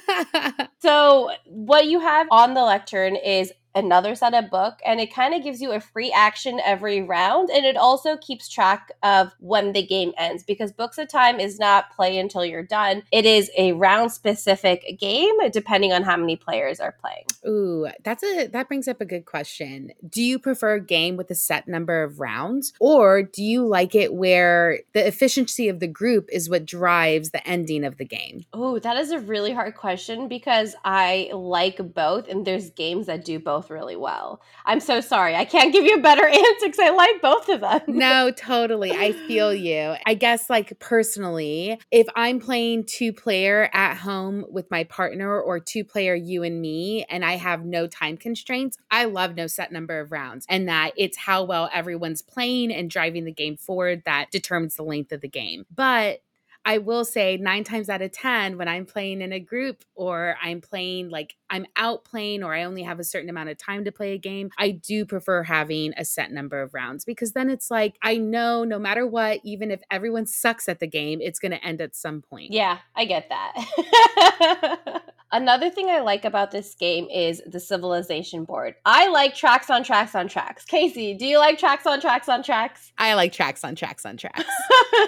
So, 0.83 1.31
what 1.45 1.87
you 1.87 2.01
have 2.01 2.27
on 2.31 2.55
the 2.55 2.63
lectern 2.63 3.15
is 3.15 3.53
another 3.75 4.15
set 4.15 4.35
of 4.35 4.51
book 4.51 4.79
and 4.85 5.01
it 5.01 5.13
kind 5.13 5.35
of 5.35 5.43
gives 5.43 5.61
you 5.61 5.73
a 5.73 5.81
free 5.81 6.13
action 6.13 6.61
every 6.65 7.03
round 7.03 7.51
and 7.51 7.65
it 7.65 7.77
also 7.77 8.17
keeps 8.17 8.49
track 8.49 8.93
of 9.03 9.33
when 9.39 9.73
the 9.73 9.85
game 9.85 10.13
ends 10.17 10.43
because 10.43 10.73
books 10.73 10.99
of 10.99 11.09
time 11.09 11.39
is 11.41 11.59
not 11.59 11.91
play 11.95 12.19
until 12.19 12.45
you're 12.45 12.63
done 12.63 13.03
it 13.13 13.25
is 13.25 13.51
a 13.57 13.73
round 13.73 14.11
specific 14.11 14.99
game 14.99 15.35
depending 15.53 15.93
on 15.93 16.03
how 16.03 16.17
many 16.17 16.37
players 16.37 16.81
are 16.81 16.97
playing 17.01 17.25
Ooh, 17.47 17.89
that's 18.05 18.23
a 18.23 18.49
that 18.49 18.69
brings 18.69 18.87
up 18.87 19.01
a 19.01 19.05
good 19.07 19.25
question. 19.25 19.93
Do 20.07 20.23
you 20.23 20.39
prefer 20.39 20.75
a 20.75 20.81
game 20.81 21.17
with 21.17 21.31
a 21.31 21.35
set 21.35 21.67
number 21.67 22.03
of 22.03 22.21
rounds 22.21 22.73
or 22.81 23.23
do 23.23 23.43
you 23.43 23.67
like 23.67 23.95
it 23.95 24.13
where 24.13 24.81
the 24.93 25.07
efficiency 25.07 25.69
of 25.69 25.81
the 25.81 25.87
group 25.87 26.29
is 26.31 26.51
what 26.51 26.67
drives 26.67 27.31
the 27.31 27.47
ending 27.49 27.85
of 27.85 27.97
the 27.97 28.05
game? 28.05 28.45
oh 28.53 28.79
that 28.79 28.97
is 28.97 29.11
a 29.11 29.19
really 29.19 29.53
hard 29.53 29.75
question 29.75 30.29
because 30.29 30.75
i 30.85 31.31
like 31.33 31.81
both 31.95 32.29
and 32.29 32.47
there's 32.47 32.71
games 32.71 33.07
that 33.07 33.25
do 33.25 33.39
both 33.39 33.60
really 33.69 33.97
well 33.97 34.41
i'm 34.65 34.81
so 34.81 35.01
sorry 35.01 35.35
i 35.35 35.45
can't 35.45 35.73
give 35.73 35.85
you 35.85 35.97
a 35.97 36.01
better 36.01 36.27
answer 36.29 36.67
because 36.67 36.79
i 36.79 36.91
like 36.91 37.21
both 37.21 37.49
of 37.49 37.61
them 37.61 37.81
No, 37.89 38.31
totally. 38.37 38.93
I 38.93 39.13
feel 39.13 39.53
you. 39.53 39.95
I 40.07 40.15
guess, 40.15 40.49
like, 40.49 40.79
personally, 40.79 41.81
if 41.91 42.07
I'm 42.15 42.41
playing 42.41 42.85
two 42.85 43.13
player 43.13 43.69
at 43.73 43.97
home 43.97 44.45
with 44.49 44.71
my 44.71 44.85
partner 44.85 45.39
or 45.41 45.59
two 45.59 45.85
player 45.85 46.15
you 46.15 46.43
and 46.43 46.61
me, 46.61 47.05
and 47.11 47.25
I 47.25 47.33
have 47.37 47.65
no 47.65 47.87
time 47.87 48.17
constraints, 48.17 48.77
I 48.91 49.05
love 49.07 49.35
no 49.35 49.47
set 49.47 49.73
number 49.73 50.01
of 50.01 50.13
rounds 50.13 50.47
and 50.49 50.69
that 50.69 50.93
it's 50.97 51.17
how 51.19 51.45
well 51.45 51.69
everyone's 51.73 52.23
playing 52.23 52.73
and 52.73 52.89
driving 52.89 53.25
the 53.25 53.33
game 53.33 53.57
forward 53.57 54.03
that 54.05 54.31
determines 54.31 54.77
the 54.77 54.85
length 54.85 55.13
of 55.13 55.21
the 55.21 55.29
game. 55.29 55.67
But 55.75 56.21
I 56.65 56.79
will 56.79 57.05
say 57.05 57.37
nine 57.37 57.65
times 57.65 57.89
out 57.89 58.03
of 58.03 58.13
10, 58.13 58.59
when 58.59 58.69
I'm 58.69 58.87
playing 58.87 59.23
in 59.23 59.33
a 59.33 59.41
group 59.41 59.83
or 59.95 60.37
I'm 60.43 60.61
playing 60.61 61.11
like 61.11 61.35
I'm 61.49 61.67
out 61.77 62.05
playing 62.05 62.43
or 62.43 62.55
I 62.55 62.65
only 62.65 62.83
have 62.83 63.01
a 63.01 63.05
certain 63.05 63.31
amount 63.31 63.49
of 63.49 63.59
time 63.59 63.85
to 63.85 63.93
play 63.93 64.13
a 64.13 64.19
game, 64.19 64.51
I 64.59 64.71
do 64.71 65.05
prefer 65.05 65.43
having 65.43 65.93
a 65.97 66.05
set 66.05 66.33
number 66.33 66.61
of 66.61 66.75
rounds 66.75 67.05
because 67.05 67.33
then 67.33 67.51
it's 67.51 67.71
like 67.71 67.97
I 68.03 68.17
know 68.17 68.65
no 68.65 68.79
matter 68.79 69.07
what, 69.07 69.41
even 69.45 69.71
if 69.71 69.83
everyone 69.91 70.27
sucks 70.27 70.69
at 70.69 70.81
the 70.81 70.87
game, 70.87 71.21
it's 71.21 71.39
going 71.39 71.53
to 71.53 71.65
end 71.65 71.81
at 71.81 71.97
some 71.97 72.23
point. 72.23 72.53
Yeah, 72.53 72.79
I 72.95 73.05
get 73.05 73.31
that. 73.31 75.03
Another 75.33 75.71
thing 75.71 75.89
I 75.89 76.01
like 76.01 76.25
about 76.25 76.51
this 76.51 76.75
game 76.75 77.09
is 77.09 77.41
the 77.47 77.61
civilization 77.61 78.45
board. 78.45 78.75
I 78.85 79.07
like 79.09 79.37
tracks 79.37 79.71
on 79.71 79.85
tracks 79.85 80.17
on 80.17 80.27
tracks. 80.27 80.65
Kasey, 80.65 81.17
do 81.17 81.25
you 81.25 81.39
like 81.39 81.57
tracks 81.57 81.87
on 81.87 82.01
tracks 82.01 82.29
on 82.29 82.43
tracks? 82.43 82.91
I 82.99 83.15
like 83.15 83.33
tracks 83.33 83.63
on 83.63 83.77
tracks 83.77 84.05
on 84.05 84.17
tracks. 84.17 84.45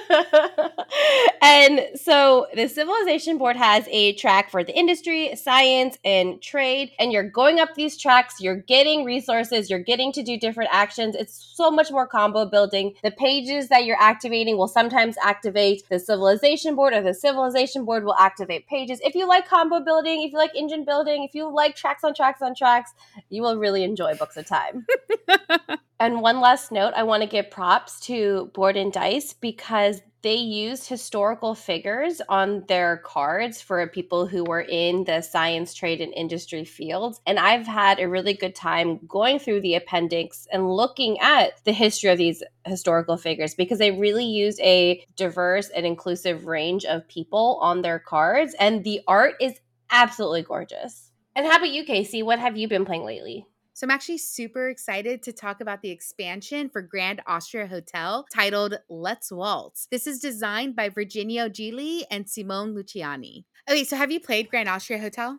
and 1.43 1.81
so 1.97 2.47
the 2.55 2.69
civilization 2.69 3.37
board 3.37 3.57
has 3.57 3.85
a 3.91 4.13
track 4.13 4.49
for 4.49 4.63
the 4.63 4.73
industry, 4.79 5.35
science, 5.35 5.99
and 6.05 6.41
trade. 6.41 6.93
And 7.01 7.13
you're 7.13 7.29
going 7.29 7.59
up 7.59 7.75
these 7.75 7.97
tracks, 7.97 8.41
you're 8.41 8.63
getting 8.63 9.05
resources, 9.05 9.71
you're 9.71 9.81
getting 9.81 10.13
to 10.13 10.23
do 10.23 10.39
different 10.39 10.71
actions. 10.73 11.17
It's 11.17 11.35
so 11.57 11.69
much 11.69 11.91
more 11.91 12.07
combo 12.07 12.47
building. 12.47 12.95
The 13.03 13.11
pages 13.11 13.69
that 13.71 13.85
you're 13.87 14.01
activating 14.01 14.57
will 14.57 14.69
sometimes 14.69 15.17
activate 15.21 15.83
the 15.89 15.99
civilization 15.99 16.77
board, 16.77 16.95
or 16.95 17.03
the 17.03 17.13
civilization 17.13 17.85
board 17.85 18.05
will 18.05 18.15
activate 18.15 18.69
pages. 18.69 19.01
If 19.03 19.17
you 19.17 19.27
like 19.27 19.49
combo 19.49 19.81
building, 19.81 20.12
if 20.21 20.33
you 20.33 20.39
like 20.39 20.55
engine 20.55 20.85
building, 20.85 21.25
if 21.25 21.35
you 21.35 21.53
like 21.53 21.77
tracks 21.77 22.05
on 22.05 22.15
tracks 22.15 22.43
on 22.43 22.55
tracks, 22.55 22.93
you 23.31 23.43
will 23.43 23.57
really 23.57 23.85
enjoy 23.85 24.15
Books 24.15 24.37
of 24.37 24.47
Time. 24.47 24.87
And 26.03 26.21
one 26.21 26.41
last 26.41 26.73
note, 26.73 26.95
I 26.97 27.05
want 27.05 27.23
to 27.23 27.29
give 27.29 27.49
props 27.49 28.01
to 28.07 28.51
Board 28.55 28.77
and 28.77 28.93
Dice 28.93 29.35
because 29.35 30.03
they 30.23 30.35
used 30.35 30.89
historical 30.89 31.55
figures 31.55 32.21
on 32.29 32.65
their 32.67 32.97
cards 32.97 33.63
for 33.63 33.87
people 33.87 34.27
who 34.27 34.43
were 34.43 34.63
in 34.63 35.05
the 35.05 35.21
science, 35.21 35.75
trade, 35.75 36.01
and 36.01 36.13
industry 36.13 36.65
fields. 36.65 37.21
And 37.25 37.39
I've 37.39 37.69
had 37.69 38.01
a 38.01 38.09
really 38.09 38.35
good 38.35 38.57
time 38.57 38.99
going 39.07 39.39
through 39.39 39.61
the 39.61 39.77
appendix 39.77 40.49
and 40.53 40.69
looking 40.69 41.21
at 41.21 41.63
the 41.63 41.73
history 41.73 42.11
of 42.11 42.19
these 42.19 42.43
historical 42.67 43.17
figures 43.17 43.55
because 43.55 43.79
they 43.79 43.93
really 43.93 44.27
use 44.27 44.59
a 44.59 45.07
diverse 45.15 45.69
and 45.69 45.87
inclusive 45.87 46.47
range 46.47 46.85
of 46.85 47.07
people 47.07 47.61
on 47.63 47.83
their 47.83 48.01
cards. 48.01 48.57
And 48.59 48.83
the 48.83 49.03
art 49.07 49.35
is 49.41 49.61
absolutely 49.93 50.43
gorgeous. 50.43 51.11
And 51.37 51.47
how 51.47 51.59
about 51.59 51.71
you, 51.71 51.85
Kasey? 51.85 52.25
What 52.25 52.41
have 52.41 52.57
you 52.57 52.67
been 52.67 52.85
playing 52.85 53.05
lately? 53.05 53.47
So 53.75 53.87
I'm 53.87 53.91
actually 53.91 54.19
super 54.19 54.69
excited 54.69 55.23
to 55.23 55.33
talk 55.33 55.61
about 55.61 55.81
the 55.81 55.91
expansion 55.91 56.69
for 56.69 56.83
Grand 56.83 57.23
Austria 57.27 57.67
Hotel 57.67 58.27
titled 58.33 58.79
Let's 58.91 59.33
Waltz. 59.33 59.89
This 59.91 60.07
is 60.07 60.19
designed 60.19 60.77
by 60.77 60.91
Virginio 60.91 61.49
Gigli 61.49 62.03
and 62.11 62.29
Simone 62.29 62.75
Luciani. 62.75 63.45
Okay, 63.71 63.85
so 63.85 63.97
have 63.97 64.11
you 64.11 64.21
played 64.21 64.51
Grand 64.51 64.69
Austria 64.69 64.99
Hotel? 64.99 65.39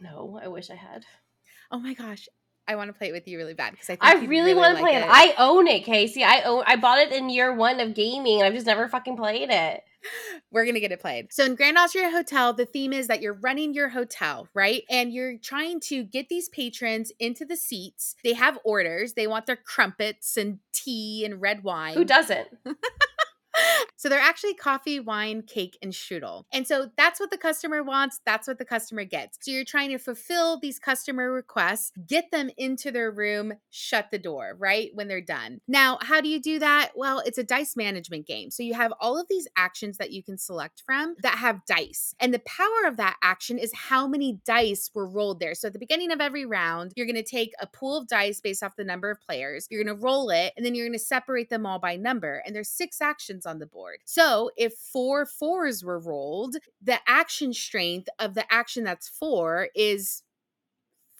No, 0.00 0.40
I 0.42 0.48
wish 0.48 0.70
I 0.70 0.74
had. 0.74 1.04
Oh 1.70 1.78
my 1.78 1.94
gosh. 1.94 2.28
I 2.68 2.74
want 2.74 2.88
to 2.88 2.98
play 2.98 3.10
it 3.10 3.12
with 3.12 3.28
you 3.28 3.38
really 3.38 3.54
bad 3.54 3.70
because 3.72 3.88
I 3.88 3.94
think 3.94 4.04
I 4.04 4.14
you'd 4.20 4.28
really, 4.28 4.52
want 4.52 4.76
to 4.76 4.82
like 4.82 4.92
play 4.92 5.00
it. 5.00 5.06
I 5.08 5.34
own 5.38 5.68
it, 5.68 5.84
Kasey. 5.84 6.24
I 6.24 6.42
own. 6.42 6.64
I 6.66 6.74
bought 6.74 6.98
it 6.98 7.12
in 7.12 7.30
year 7.30 7.54
one 7.54 7.78
of 7.78 7.94
gaming, 7.94 8.40
and 8.40 8.44
I've 8.44 8.54
just 8.54 8.66
never 8.66 8.88
fucking 8.88 9.16
played 9.16 9.50
it. 9.50 9.82
We're 10.50 10.64
going 10.64 10.74
to 10.74 10.80
get 10.80 10.92
it 10.92 11.00
played. 11.00 11.32
So, 11.32 11.44
in 11.44 11.54
Grand 11.54 11.78
Austria 11.78 12.10
Hotel, 12.10 12.52
the 12.52 12.66
theme 12.66 12.92
is 12.92 13.08
that 13.08 13.20
you're 13.20 13.34
running 13.34 13.74
your 13.74 13.88
hotel, 13.88 14.48
right? 14.54 14.84
And 14.88 15.12
you're 15.12 15.38
trying 15.38 15.80
to 15.80 16.04
get 16.04 16.28
these 16.28 16.48
patrons 16.48 17.12
into 17.18 17.44
the 17.44 17.56
seats. 17.56 18.16
They 18.24 18.34
have 18.34 18.58
orders, 18.64 19.14
they 19.14 19.26
want 19.26 19.46
their 19.46 19.56
crumpets 19.56 20.36
and 20.36 20.58
tea 20.72 21.24
and 21.24 21.40
red 21.40 21.62
wine. 21.62 21.94
Who 21.94 22.04
doesn't? 22.04 22.48
so 23.96 24.08
they're 24.08 24.18
actually 24.18 24.54
coffee, 24.54 25.00
wine, 25.00 25.42
cake, 25.42 25.78
and 25.82 25.92
strudel. 25.92 26.44
And 26.52 26.66
so 26.66 26.90
that's 26.96 27.20
what 27.20 27.30
the 27.30 27.38
customer 27.38 27.82
wants. 27.82 28.20
That's 28.26 28.48
what 28.48 28.58
the 28.58 28.64
customer 28.64 29.04
gets. 29.04 29.38
So 29.40 29.50
you're 29.50 29.64
trying 29.64 29.90
to 29.90 29.98
fulfill 29.98 30.58
these 30.58 30.78
customer 30.78 31.30
requests, 31.30 31.92
get 32.06 32.30
them 32.30 32.50
into 32.56 32.90
their 32.90 33.10
room, 33.10 33.54
shut 33.70 34.10
the 34.10 34.18
door, 34.18 34.56
right? 34.58 34.90
When 34.94 35.08
they're 35.08 35.20
done. 35.20 35.60
Now, 35.68 35.98
how 36.02 36.20
do 36.20 36.28
you 36.28 36.40
do 36.40 36.58
that? 36.58 36.92
Well, 36.96 37.22
it's 37.24 37.38
a 37.38 37.44
dice 37.44 37.76
management 37.76 38.26
game. 38.26 38.50
So 38.50 38.62
you 38.62 38.74
have 38.74 38.92
all 39.00 39.18
of 39.18 39.26
these 39.28 39.48
actions 39.56 39.98
that 39.98 40.12
you 40.12 40.22
can 40.22 40.38
select 40.38 40.82
from 40.84 41.14
that 41.22 41.38
have 41.38 41.64
dice. 41.66 42.14
And 42.20 42.34
the 42.34 42.40
power 42.40 42.86
of 42.86 42.96
that 42.96 43.16
action 43.22 43.58
is 43.58 43.72
how 43.74 44.06
many 44.06 44.40
dice 44.44 44.90
were 44.94 45.08
rolled 45.08 45.40
there. 45.40 45.54
So 45.54 45.68
at 45.68 45.72
the 45.72 45.78
beginning 45.78 46.12
of 46.12 46.20
every 46.20 46.44
round, 46.46 46.92
you're 46.96 47.06
going 47.06 47.16
to 47.16 47.22
take 47.22 47.52
a 47.60 47.66
pool 47.66 47.98
of 47.98 48.08
dice 48.08 48.40
based 48.40 48.62
off 48.62 48.76
the 48.76 48.84
number 48.84 49.10
of 49.10 49.20
players. 49.20 49.66
You're 49.70 49.82
going 49.84 49.96
to 49.96 50.02
roll 50.02 50.30
it, 50.30 50.52
and 50.56 50.64
then 50.64 50.74
you're 50.74 50.86
going 50.86 50.98
to 50.98 51.04
separate 51.04 51.50
them 51.50 51.66
all 51.66 51.78
by 51.78 51.96
number. 51.96 52.42
And 52.44 52.54
there's 52.54 52.70
six 52.70 53.00
actions 53.00 53.46
on 53.46 53.58
the 53.58 53.66
board. 53.66 53.75
So 54.04 54.50
if 54.56 54.74
four 54.74 55.26
fours 55.26 55.84
were 55.84 55.98
rolled, 55.98 56.56
the 56.82 56.98
action 57.06 57.52
strength 57.52 58.08
of 58.18 58.34
the 58.34 58.50
action 58.52 58.84
that's 58.84 59.08
four 59.08 59.68
is 59.74 60.22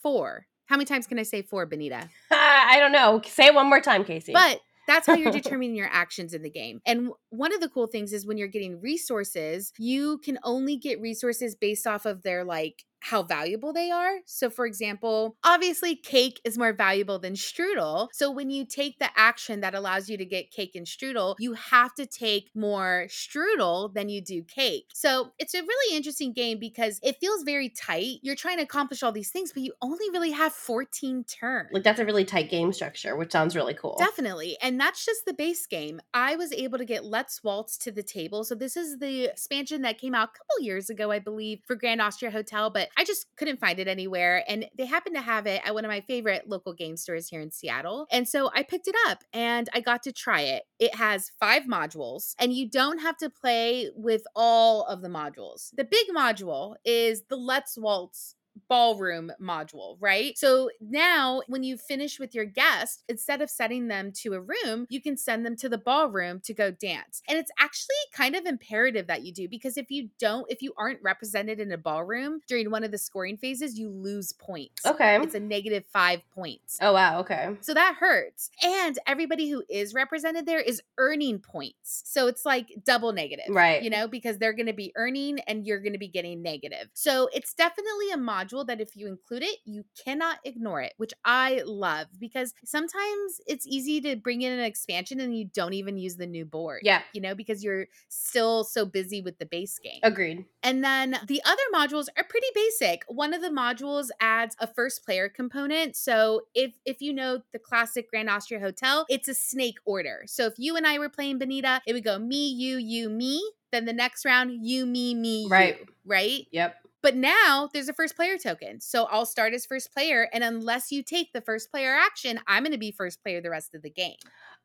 four. 0.01 0.47
How 0.67 0.75
many 0.75 0.85
times 0.85 1.07
can 1.07 1.19
I 1.19 1.23
say 1.23 1.41
four, 1.41 1.65
Beneeta? 1.65 2.09
I 2.31 2.77
don't 2.79 2.91
know. 2.91 3.21
Say 3.25 3.47
it 3.47 3.55
one 3.55 3.69
more 3.69 3.81
time, 3.81 4.03
Kasey. 4.03 4.33
But 4.33 4.59
that's 4.87 5.05
how 5.07 5.15
you're 5.15 5.31
determining 5.43 5.75
your 5.75 5.89
actions 5.91 6.33
in 6.33 6.41
the 6.41 6.49
game. 6.49 6.81
And 6.85 7.11
one 7.29 7.53
of 7.53 7.61
the 7.61 7.69
cool 7.69 7.87
things 7.87 8.13
is 8.13 8.25
when 8.25 8.37
you're 8.37 8.47
getting 8.47 8.81
resources, 8.81 9.71
you 9.77 10.17
can 10.19 10.39
only 10.43 10.77
get 10.77 10.99
resources 10.99 11.55
based 11.55 11.85
off 11.85 12.05
of 12.05 12.23
their 12.23 12.43
like 12.43 12.83
how 13.09 13.23
valuable 13.23 13.71
they 13.71 13.89
are. 13.89 14.17
So, 14.25 14.49
for 14.49 14.65
example, 14.65 15.37
obviously, 15.43 15.95
cake 15.95 16.41
is 16.43 16.57
more 16.57 16.73
valuable 16.73 17.19
than 17.19 17.33
strudel. 17.33 18.09
So, 18.11 18.29
when 18.29 18.49
you 18.49 18.65
take 18.65 18.99
the 18.99 19.09
action 19.15 19.61
that 19.61 19.73
allows 19.73 20.09
you 20.09 20.17
to 20.17 20.25
get 20.25 20.51
cake 20.51 20.75
and 20.75 20.85
strudel, 20.85 21.35
you 21.39 21.53
have 21.53 21.93
to 21.95 22.05
take 22.05 22.49
more 22.53 23.05
strudel 23.07 23.93
than 23.93 24.09
you 24.09 24.21
do 24.21 24.43
cake. 24.43 24.89
So, 24.93 25.31
it's 25.39 25.53
a 25.53 25.61
really 25.61 25.95
interesting 25.95 26.33
game 26.33 26.59
because 26.59 26.99
it 27.01 27.17
feels 27.21 27.43
very 27.43 27.69
tight. 27.69 28.17
You're 28.21 28.35
trying 28.35 28.57
to 28.57 28.63
accomplish 28.63 29.03
all 29.03 29.13
these 29.13 29.31
things, 29.31 29.53
but 29.53 29.63
you 29.63 29.73
only 29.81 30.09
really 30.11 30.31
have 30.31 30.51
14 30.51 31.23
turns. 31.23 31.69
like 31.71 31.83
that's 31.83 31.99
a 31.99 32.05
really 32.05 32.25
tight 32.25 32.49
game 32.49 32.73
structure, 32.73 33.15
which 33.15 33.31
sounds 33.31 33.55
really 33.55 33.73
cool. 33.73 33.95
Definitely. 33.97 34.57
And 34.61 34.79
that's 34.79 35.05
just 35.05 35.25
the 35.25 35.33
base 35.33 35.65
game. 35.65 36.01
I 36.13 36.35
was 36.35 36.51
able 36.51 36.77
to 36.77 36.85
get 36.85 37.05
Let's 37.05 37.43
Waltz 37.43 37.77
to 37.79 37.91
the 37.91 38.03
table. 38.03 38.43
So 38.43 38.55
this 38.55 38.75
is 38.75 38.99
the 38.99 39.25
expansion 39.25 39.81
that 39.83 39.97
came 39.97 40.13
out 40.13 40.29
a 40.29 40.37
couple 40.37 40.65
years 40.65 40.89
ago, 40.89 41.11
I 41.11 41.19
believe, 41.19 41.61
for 41.65 41.75
Grand 41.75 42.01
Austria 42.01 42.31
Hotel, 42.31 42.69
but 42.69 42.89
I 42.97 43.03
just 43.03 43.27
couldn't 43.37 43.59
find 43.59 43.79
it 43.79 43.87
anywhere. 43.87 44.43
And 44.47 44.65
they 44.77 44.85
happened 44.85 45.15
to 45.15 45.21
have 45.21 45.45
it 45.45 45.61
at 45.63 45.73
one 45.73 45.85
of 45.85 45.89
my 45.89 46.01
favorite 46.01 46.47
local 46.47 46.73
game 46.73 46.97
stores 46.97 47.27
here 47.29 47.41
in 47.41 47.51
Seattle. 47.51 48.07
And 48.11 48.27
so 48.27 48.49
I 48.53 48.63
picked 48.63 48.87
it 48.87 48.95
up 49.07 49.19
and 49.31 49.69
I 49.73 49.81
got 49.81 50.01
to 50.03 50.11
try 50.11 50.41
it. 50.41 50.63
It 50.79 50.95
has 50.95 51.31
five 51.39 51.63
modules, 51.63 52.33
and 52.39 52.53
you 52.53 52.69
don't 52.69 52.99
have 52.99 53.17
to 53.17 53.29
play 53.29 53.89
with 53.95 54.23
all 54.35 54.83
of 54.85 55.01
the 55.01 55.09
modules. 55.09 55.69
The 55.75 55.83
big 55.83 56.07
module 56.15 56.75
is 56.83 57.23
the 57.29 57.35
Let's 57.35 57.77
Waltz 57.77 58.35
ballroom 58.67 59.31
module, 59.41 59.97
right? 59.99 60.37
So 60.37 60.69
now 60.81 61.41
when 61.47 61.63
you 61.63 61.77
finish 61.77 62.19
with 62.19 62.35
your 62.35 62.45
guest, 62.45 63.03
instead 63.07 63.41
of 63.41 63.49
sending 63.49 63.87
them 63.87 64.11
to 64.23 64.33
a 64.33 64.41
room, 64.41 64.87
you 64.89 65.01
can 65.01 65.17
send 65.17 65.45
them 65.45 65.55
to 65.57 65.69
the 65.69 65.77
ballroom 65.77 66.41
to 66.45 66.53
go 66.53 66.71
dance. 66.71 67.21
And 67.27 67.37
it's 67.37 67.51
actually 67.59 67.95
kind 68.13 68.35
of 68.35 68.45
imperative 68.45 69.07
that 69.07 69.23
you 69.23 69.33
do 69.33 69.47
because 69.47 69.77
if 69.77 69.89
you 69.89 70.09
don't, 70.19 70.45
if 70.49 70.61
you 70.61 70.73
aren't 70.77 71.01
represented 71.01 71.59
in 71.59 71.71
a 71.71 71.77
ballroom 71.77 72.41
during 72.47 72.71
one 72.71 72.83
of 72.83 72.91
the 72.91 72.97
scoring 72.97 73.37
phases, 73.37 73.77
you 73.77 73.89
lose 73.89 74.33
points. 74.33 74.85
Okay. 74.85 75.17
It's 75.21 75.35
a 75.35 75.39
negative 75.39 75.85
five 75.91 76.21
points. 76.33 76.77
Oh 76.81 76.93
wow. 76.93 77.19
Okay. 77.19 77.55
So 77.61 77.73
that 77.73 77.95
hurts. 77.99 78.49
And 78.63 78.97
everybody 79.05 79.49
who 79.49 79.63
is 79.69 79.93
represented 79.93 80.45
there 80.45 80.59
is 80.59 80.81
earning 80.97 81.39
points. 81.39 82.03
So 82.05 82.27
it's 82.27 82.45
like 82.45 82.67
double 82.85 83.13
negative. 83.13 83.45
Right. 83.49 83.81
You 83.81 83.89
know, 83.89 84.07
because 84.07 84.37
they're 84.37 84.53
going 84.53 84.67
to 84.67 84.73
be 84.73 84.91
earning 84.95 85.39
and 85.41 85.65
you're 85.65 85.79
going 85.79 85.93
to 85.93 85.99
be 85.99 86.07
getting 86.07 86.41
negative. 86.41 86.89
So 86.93 87.29
it's 87.33 87.53
definitely 87.53 88.11
a 88.11 88.17
module 88.17 88.46
that 88.47 88.81
if 88.81 88.95
you 88.95 89.07
include 89.07 89.43
it, 89.43 89.59
you 89.65 89.83
cannot 90.03 90.39
ignore 90.43 90.81
it, 90.81 90.93
which 90.97 91.13
I 91.25 91.61
love 91.65 92.07
because 92.19 92.53
sometimes 92.65 93.41
it's 93.47 93.65
easy 93.67 94.01
to 94.01 94.15
bring 94.15 94.41
in 94.41 94.51
an 94.51 94.59
expansion 94.59 95.19
and 95.19 95.37
you 95.37 95.45
don't 95.53 95.73
even 95.73 95.97
use 95.97 96.15
the 96.17 96.27
new 96.27 96.45
board. 96.45 96.81
Yeah. 96.83 97.01
You 97.13 97.21
know, 97.21 97.35
because 97.35 97.63
you're 97.63 97.87
still 98.09 98.63
so 98.63 98.85
busy 98.85 99.21
with 99.21 99.39
the 99.39 99.45
base 99.45 99.79
game. 99.79 99.99
Agreed. 100.03 100.45
And 100.63 100.83
then 100.83 101.17
the 101.27 101.41
other 101.45 101.61
modules 101.73 102.07
are 102.17 102.23
pretty 102.23 102.47
basic. 102.53 103.03
One 103.07 103.33
of 103.33 103.41
the 103.41 103.49
modules 103.49 104.09
adds 104.19 104.55
a 104.59 104.67
first 104.67 105.05
player 105.05 105.29
component. 105.29 105.95
So 105.95 106.41
if 106.53 106.73
if 106.85 107.01
you 107.01 107.13
know 107.13 107.41
the 107.53 107.59
classic 107.59 108.09
Grand 108.09 108.29
Austria 108.29 108.59
Hotel, 108.59 109.05
it's 109.09 109.27
a 109.27 109.33
snake 109.33 109.77
order. 109.85 110.23
So 110.25 110.45
if 110.45 110.53
you 110.57 110.75
and 110.75 110.85
I 110.87 110.99
were 110.99 111.09
playing 111.09 111.39
Beneeta, 111.39 111.81
it 111.85 111.93
would 111.93 112.03
go 112.03 112.17
me, 112.19 112.49
you, 112.49 112.77
you, 112.77 113.09
me. 113.09 113.41
Then 113.71 113.85
the 113.85 113.93
next 113.93 114.23
round, 114.25 114.65
you, 114.65 114.85
me, 114.85 115.13
me, 115.13 115.47
Right. 115.49 115.79
you. 115.79 115.85
Right. 116.05 116.47
Yep. 116.51 116.75
But 117.07 117.15
now 117.15 117.69
there's 117.71 117.87
a 117.87 117.93
first 117.93 118.17
player 118.17 118.37
token. 118.37 118.81
So 118.81 119.05
I'll 119.05 119.25
start 119.25 119.53
as 119.53 119.65
first 119.65 119.93
player. 119.93 120.27
And 120.33 120.43
unless 120.43 120.91
you 120.91 121.01
take 121.01 121.31
the 121.31 121.39
first 121.39 121.71
player 121.71 121.95
action, 121.95 122.41
I'm 122.47 122.63
going 122.63 122.73
to 122.73 122.77
be 122.77 122.91
first 122.91 123.23
player 123.23 123.39
the 123.39 123.49
rest 123.49 123.73
of 123.73 123.81
the 123.81 123.89
game. 123.89 124.17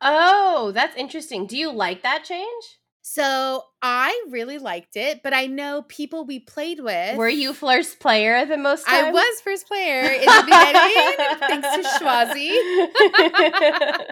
Oh, 0.02 0.70
that's 0.72 0.96
interesting. 0.96 1.46
Do 1.46 1.56
you 1.56 1.72
like 1.72 2.02
that 2.02 2.25
change? 2.25 2.78
So 3.02 3.64
I 3.82 4.26
really 4.30 4.59
liked 4.59 4.97
it, 4.97 5.25
but 5.25 5.35
I 5.35 5.47
know 5.47 5.82
people 5.82 6.25
we 6.25 6.38
played 6.38 6.78
with. 6.78 7.16
Were 7.16 7.28
you 7.28 7.52
first 7.52 7.99
player 7.99 8.47
the 8.47 8.56
most 8.56 8.85
I 8.88 9.11
was 9.11 9.40
first 9.40 9.66
player 9.66 10.02
in 10.02 10.25
the 10.25 10.42
beginning, 10.44 11.38
thanks 11.40 11.99
to 11.99 12.04
Schwazi. 12.04 12.52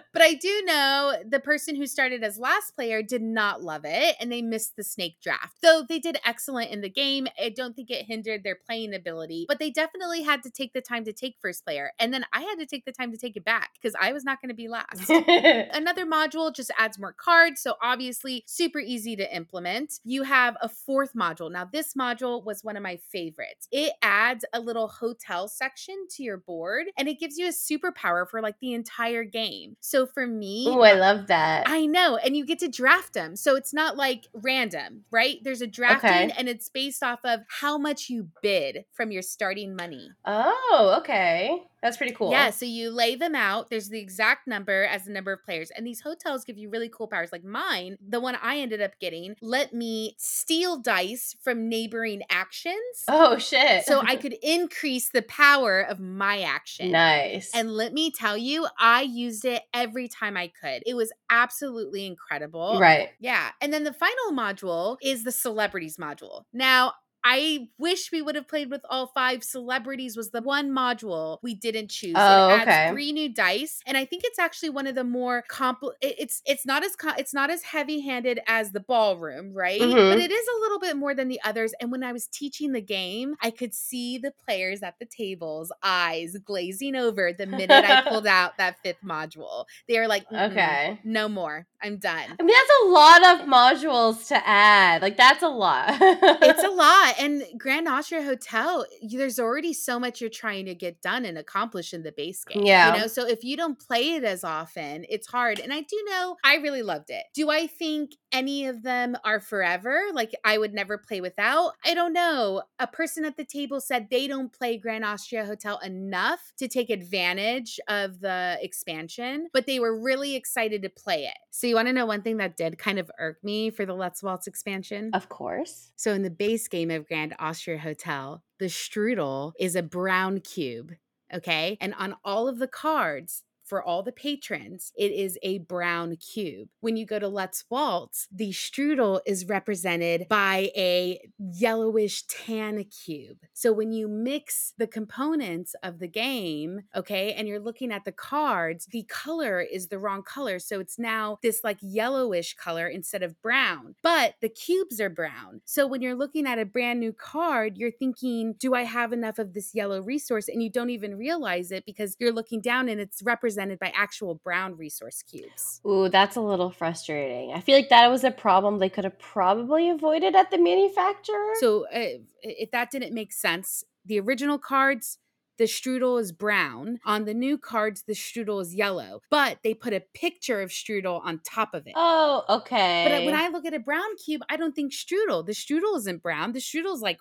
But 0.13 0.23
I 0.23 0.35
do 0.35 0.63
know 0.67 1.15
the 1.25 1.39
person 1.39 1.77
who 1.77 1.87
started 1.87 2.25
as 2.25 2.37
last 2.37 2.75
player 2.75 3.01
did 3.01 3.23
not 3.23 3.63
love 3.63 3.83
it 3.85 4.17
and 4.19 4.31
they 4.31 4.43
missed 4.43 4.75
the 4.77 4.83
snake 4.83 5.21
draft. 5.23 5.59
Though 5.63 5.85
they 5.89 6.01
did 6.01 6.19
excellent 6.27 6.71
in 6.71 6.81
the 6.81 6.91
game, 6.91 7.29
I 7.41 7.51
don't 7.51 7.77
think 7.77 7.91
it 7.91 8.07
hindered 8.07 8.43
their 8.43 8.57
playing 8.57 8.93
ability, 8.93 9.45
but 9.47 9.61
they 9.61 9.71
definitely 9.71 10.23
had 10.23 10.43
to 10.43 10.51
take 10.51 10.73
the 10.73 10.81
time 10.81 11.05
to 11.05 11.13
take 11.13 11.37
first 11.41 11.65
player. 11.65 11.93
And 12.01 12.13
then 12.13 12.25
I 12.33 12.41
had 12.41 12.57
to 12.59 12.67
take 12.67 12.85
the 12.85 12.93
time 12.93 13.13
to 13.13 13.19
take 13.19 13.37
it 13.37 13.45
back 13.45 13.71
because 13.81 13.95
I 14.01 14.13
was 14.13 14.25
not 14.25 14.43
going 14.43 14.49
to 14.49 14.55
be 14.55 14.69
last. 14.69 15.09
Another 15.73 16.05
module 16.05 16.53
just 16.53 16.73
adds 16.77 16.99
more 16.99 17.13
cards, 17.13 17.63
so 17.63 17.77
obviously 17.81 18.43
super 18.47 18.80
easy 18.81 19.17
to 19.17 19.35
implement. 19.37 20.01
You 20.05 20.23
have 20.25 20.57
a 20.61 20.69
fourth 20.69 21.15
module. 21.15 21.51
Now, 21.51 21.65
this 21.71 21.95
module 21.95 22.45
was 22.45 22.65
one 22.65 22.77
of 22.77 22.83
my 22.83 22.97
favorites. 23.13 23.69
It 23.71 23.93
adds 24.03 24.45
a 24.53 24.61
little 24.61 24.89
hotel 24.89 25.49
section 25.49 26.07
to 26.17 26.23
your 26.23 26.37
board 26.39 26.87
and 26.97 27.09
it 27.09 27.19
gives 27.21 27.39
you 27.39 27.47
a 27.47 27.51
superpower 27.51 28.29
for 28.29 28.41
like 28.41 28.57
the 28.61 28.73
entire 28.75 29.25
game. 29.25 29.77
So 29.81 30.07
for 30.07 30.27
me, 30.27 30.67
Ooh, 30.69 30.81
I 30.83 30.93
love 30.93 31.27
that. 31.29 31.65
I 31.69 31.87
know, 31.87 32.17
and 32.17 32.37
you 32.37 32.45
get 32.45 32.59
to 32.61 32.69
draft 32.69 33.13
them. 33.15 33.37
So 33.37 33.57
it's 33.57 33.73
not 33.75 33.97
like 33.97 34.27
random, 34.35 35.05
right? 35.11 35.39
There's 35.43 35.63
a 35.63 35.67
drafting 35.67 36.11
Okay. 36.31 36.35
and 36.37 36.49
it's 36.49 36.69
based 36.69 37.03
off 37.03 37.21
of 37.25 37.41
how 37.49 37.79
much 37.79 38.09
you 38.11 38.29
bid 38.43 38.85
from 38.93 39.11
your 39.11 39.23
starting 39.23 39.77
money. 39.77 40.11
oh, 40.25 40.97
okay. 41.01 41.63
That's 41.83 41.97
pretty 41.97 42.13
cool. 42.13 42.31
Yeah, 42.31 42.51
so 42.51 42.67
you 42.67 42.91
lay 42.91 43.15
them 43.17 43.35
out. 43.35 43.71
There's 43.71 43.89
the 43.89 43.99
exact 43.99 44.47
number 44.47 44.85
as 44.85 45.05
the 45.05 45.13
number 45.13 45.33
of 45.33 45.43
players. 45.43 45.71
And 45.71 45.87
these 45.87 46.01
hotels 46.01 46.45
give 46.45 46.59
you 46.59 46.69
really 46.69 46.89
cool 46.89 47.07
powers. 47.07 47.31
Like 47.33 47.45
mine, 47.45 47.97
the 48.07 48.21
one 48.21 48.37
I 48.43 48.59
ended 48.59 48.81
up 48.81 48.99
getting, 49.01 49.37
let 49.41 49.73
me 49.73 50.15
steal 50.19 50.77
dice 50.79 51.35
from 51.43 51.69
neighboring 51.69 52.23
actions. 52.31 52.77
Oh 53.09 53.39
shit. 53.39 53.85
So 53.87 54.01
I 54.01 54.17
could 54.21 54.35
increase 54.43 55.09
the 55.09 55.23
power 55.23 55.81
of 55.81 55.99
my 56.01 56.43
action. 56.43 56.91
nice. 56.93 57.51
And 57.55 57.71
let 57.73 57.93
me 57.93 58.11
tell 58.11 58.37
you, 58.37 58.67
I 58.79 59.03
used 59.03 59.45
it 59.45 59.63
every 59.73 60.09
time 60.09 60.37
I 60.37 60.49
could. 60.49 60.83
It 60.87 60.95
was 60.95 61.13
absolutely 61.31 62.07
incredible. 62.07 62.79
right. 62.81 63.11
Yeah. 63.21 63.51
And 63.61 63.73
then 63.73 63.85
the 63.85 63.93
final 63.93 64.33
module 64.33 64.97
is 65.03 65.25
the 65.25 65.33
celebrities 65.33 65.97
module. 65.97 66.45
Now, 66.53 66.95
I 67.25 67.69
wish 67.79 68.11
we 68.13 68.23
would 68.23 68.35
have 68.35 68.49
played 68.49 68.71
with 68.71 68.81
all 68.89 69.09
five. 69.09 69.45
Celebrities 69.45 70.17
was 70.17 70.31
the 70.31 70.41
one 70.43 70.71
module 70.71 71.39
we 71.43 71.55
didn't 71.55 71.91
choose. 71.91 72.15
Oh, 72.17 72.49
it 72.49 72.53
adds 72.53 72.63
okay. 72.69 72.91
three 72.91 73.13
new 73.13 73.29
dice, 73.29 73.81
and 73.87 73.97
I 73.97 74.05
think 74.05 74.23
it's 74.25 74.39
actually 74.39 74.71
one 74.71 74.87
of 74.87 74.95
the 74.95 75.05
more 75.05 75.45
compl. 75.51 75.93
It's 76.01 76.41
it's 76.47 76.65
not 76.65 76.83
as 76.85 76.97
co- 76.97 77.15
it's 77.19 77.35
not 77.35 77.51
as 77.51 77.63
heavy 77.63 78.01
handed 78.01 78.41
as 78.47 78.73
the 78.73 78.81
ballroom, 78.81 79.53
right? 79.53 79.81
Mhm. 79.81 80.11
But 80.11 80.19
it 80.19 80.31
is 80.31 80.47
a 80.57 80.61
little 80.61 80.79
bit 80.81 80.97
more 80.97 81.15
than 81.15 81.29
the 81.29 81.41
others. 81.45 81.73
And 81.81 81.91
when 81.93 82.03
I 82.03 82.13
was 82.13 82.27
teaching 82.27 82.73
the 82.73 82.81
game, 82.81 83.35
I 83.43 83.51
could 83.51 83.75
see 83.75 84.19
the 84.19 84.33
players 84.47 84.83
at 84.83 84.95
the 84.99 85.07
tables 85.07 85.71
eyes 85.83 86.37
glazing 86.45 86.97
over 86.97 87.33
the 87.33 87.47
minute 87.47 87.71
I 87.85 88.03
pulled 88.03 88.27
out 88.27 88.57
that 88.59 88.77
fifth 88.83 89.03
module. 89.05 89.67
They 89.89 89.99
were 89.99 90.09
like, 90.09 90.29
"Mm-mm, 90.31 90.51
Okay. 90.51 90.99
no 91.05 91.29
more. 91.29 91.67
I'm 91.83 91.99
done." 91.99 92.25
I 92.39 92.43
mean, 92.43 92.57
that's 92.57 92.71
a 92.83 92.87
lot 92.89 93.41
of 93.41 93.47
modules 93.47 94.29
to 94.29 94.49
add. 94.49 95.03
Like, 95.03 95.17
that's 95.17 95.43
a 95.43 95.49
lot. 95.49 95.97
it's 96.01 96.63
a 96.63 96.69
lot. 96.71 97.10
And 97.19 97.45
Grand 97.59 97.89
Austria 97.89 98.23
Hotel, 98.23 98.85
there's 99.03 99.39
already 99.39 99.73
so 99.73 99.99
much 99.99 100.21
you're 100.21 100.31
trying 100.31 100.67
to 100.67 100.75
get 100.75 101.01
done 101.03 101.25
and 101.25 101.39
accomplish 101.39 101.93
in 101.93 102.03
the 102.03 102.13
base 102.13 102.45
game. 102.45 102.65
Yeah. 102.65 102.95
You 102.95 103.01
know, 103.01 103.07
so 103.07 103.27
if 103.27 103.45
you 103.45 103.57
don't 103.57 103.79
play 103.79 104.15
it 104.15 104.25
as 104.25 104.45
often, 104.45 105.05
it's 105.09 105.27
hard. 105.27 105.59
And 105.59 105.73
I 105.73 105.81
do 105.81 106.03
know 106.09 106.37
I 106.45 106.57
really 106.57 106.83
loved 106.83 107.11
it. 107.11 107.25
Do 107.35 107.51
I 107.51 107.67
think 107.67 108.13
any 108.33 108.67
of 108.67 108.83
them 108.83 109.17
are 109.25 109.41
forever? 109.41 110.03
Like 110.13 110.33
I 110.45 110.59
would 110.59 110.75
never 110.75 110.99
play 110.99 111.21
without? 111.21 111.73
I 111.85 111.95
don't 111.95 112.13
know. 112.13 112.63
A 112.79 112.87
person 112.87 113.25
at 113.25 113.37
the 113.37 113.45
table 113.45 113.81
said 113.81 114.09
they 114.11 114.27
don't 114.27 114.53
play 114.53 114.77
Grand 114.77 115.05
Austria 115.05 115.45
Hotel 115.45 115.79
enough 115.79 116.53
to 116.59 116.69
take 116.69 116.91
advantage 116.91 117.81
of 117.89 118.21
the 118.21 118.59
expansion, 118.61 119.49
but 119.53 119.67
they 119.67 119.81
were 119.81 119.99
really 119.99 120.37
excited 120.37 120.83
to 120.83 120.89
play 120.91 121.25
it. 121.25 121.39
So 121.51 121.67
you 121.67 121.75
want 121.75 121.89
to 121.89 121.93
know 121.93 122.07
one 122.07 122.23
thing 122.23 122.37
that 122.39 122.57
did 122.57 122.79
kind 122.79 122.99
of 122.99 123.11
irk 123.19 123.43
me 123.43 123.71
for 123.71 123.85
the 123.85 123.95
Let's 123.95 124.23
Waltz 124.23 124.47
expansion? 124.47 125.11
of 125.15 125.29
course. 125.29 125.91
So 125.97 126.13
in 126.13 126.23
the 126.23 126.31
base 126.31 126.69
game 126.69 126.91
Grand 127.01 127.35
Austria 127.39 127.79
Hotel, 127.79 128.43
the 128.59 128.67
strudel 128.67 129.53
is 129.59 129.77
a 129.77 129.83
brown 129.83 130.41
cube. 130.41 130.93
Okay. 131.33 131.77
And 131.81 131.95
on 131.95 132.17
all 132.25 132.49
of 132.49 132.59
the 132.59 132.67
cards, 132.67 133.45
for 133.71 133.81
all 133.81 134.03
the 134.03 134.11
patrons, 134.11 134.93
it 134.99 135.13
is 135.13 135.39
a 135.45 135.59
brown 135.59 136.17
cube. 136.17 136.69
When 136.81 136.97
you 136.97 137.07
go 137.07 137.21
to 137.21 137.29
Let's 137.29 137.65
Waltz, 137.71 138.27
the 138.33 138.51
strudel 138.51 139.21
is 139.25 139.47
represented 139.47 140.27
by 140.29 140.73
a 140.77 141.21
yellowish 141.39 142.25
tan 142.25 142.83
cube. 142.85 143.39
So 143.53 143.73
when 143.73 143.93
you 143.93 144.09
mix 144.09 144.75
the 144.77 144.89
components 144.89 145.77
of 145.85 146.01
the 146.01 146.09
game, 146.09 146.81
okay, 146.97 147.33
and 147.33 147.47
you're 147.47 147.61
looking 147.61 147.93
at 147.93 148.05
the 148.05 148.11
cards, 148.11 148.87
the 148.91 149.05
color 149.05 149.61
is 149.61 149.87
the 149.87 150.01
wrong 150.01 150.25
color. 150.25 150.59
So 150.59 150.81
it's 150.81 150.99
now 150.99 151.39
this 151.41 151.61
like 151.63 151.79
yellowish 151.81 152.55
color 152.55 152.89
instead 152.89 153.23
of 153.23 153.41
brown, 153.41 153.95
but 154.03 154.35
the 154.41 154.49
cubes 154.49 155.01
are 155.01 155.09
brown. 155.09 155.61
So 155.65 155.87
when 155.87 156.03
you're 156.03 156.17
looking 156.17 156.45
at 156.45 156.59
a 156.59 156.65
brand 156.65 156.99
new 156.99 157.13
card, 157.13 157.79
you're 157.79 157.93
thinking, 157.93 158.57
do 158.59 158.75
I 158.75 158.83
have 158.83 159.13
enough 159.13 159.39
of 159.39 159.55
this 159.55 159.77
yellow 159.77 160.03
resource? 160.03 160.49
And 160.49 160.61
you 160.61 160.71
don't 160.71 160.91
even 160.91 161.17
realize 161.17 161.71
it 161.71 161.87
because 161.87 162.17
you're 162.19 162.33
looking 162.33 162.61
down 162.61 162.89
and 162.89 163.01
it's 163.01 163.23
represented 163.23 163.60
by 163.79 163.93
actual 163.95 164.37
brown 164.37 164.77
resource 164.77 165.23
cubes. 165.23 165.81
Ooh, 165.87 166.09
that's 166.09 166.37
a 166.37 166.41
little 166.41 166.71
frustrating. 166.71 167.53
I 167.53 167.61
feel 167.61 167.77
like 167.77 167.91
that 167.91 168.11
was 168.11 168.25
a 168.25 168.31
problem 168.31 168.79
they 168.79 168.89
could 168.89 169.05
have 169.05 169.19
probably 169.19 169.91
avoided 169.91 170.35
at 170.35 170.51
the 170.51 170.59
manufacturer. 170.59 171.53
So 171.61 171.87
uh, 171.95 172.21
if 172.43 172.71
that 172.71 172.91
didn't 172.91 173.15
make 173.15 173.33
sense, 173.33 173.85
the 174.05 174.19
original 174.21 174.59
cards, 174.59 175.19
the 175.59 175.65
strudel 175.65 176.19
is 176.19 176.33
brown. 176.33 177.01
On 177.05 177.27
the 177.27 177.35
new 177.35 177.59
cards, 177.59 178.05
the 178.07 178.15
strudel 178.15 178.63
is 178.63 178.75
yellow, 178.75 179.21
but 179.31 179.59
they 179.63 179.75
put 179.75 179.93
a 179.93 180.03
picture 180.15 180.63
of 180.63 180.71
strudel 180.71 181.21
on 181.23 181.41
top 181.45 181.75
of 181.75 181.87
it. 181.87 181.93
oh, 181.97 182.45
okay. 182.49 183.07
But 183.07 183.25
when 183.27 183.35
I 183.35 183.49
look 183.49 183.67
at 183.67 183.75
a 183.75 183.79
brown 183.79 184.17
cube, 184.25 184.41
I 184.49 184.57
don't 184.57 184.75
think 184.75 184.93
strudel. 184.93 185.45
The 185.45 185.53
strudel 185.53 185.99
isn't 185.99 186.23
brown. 186.23 186.53
The 186.53 186.61
strudel 186.61 186.95
is 186.95 187.03
like 187.03 187.19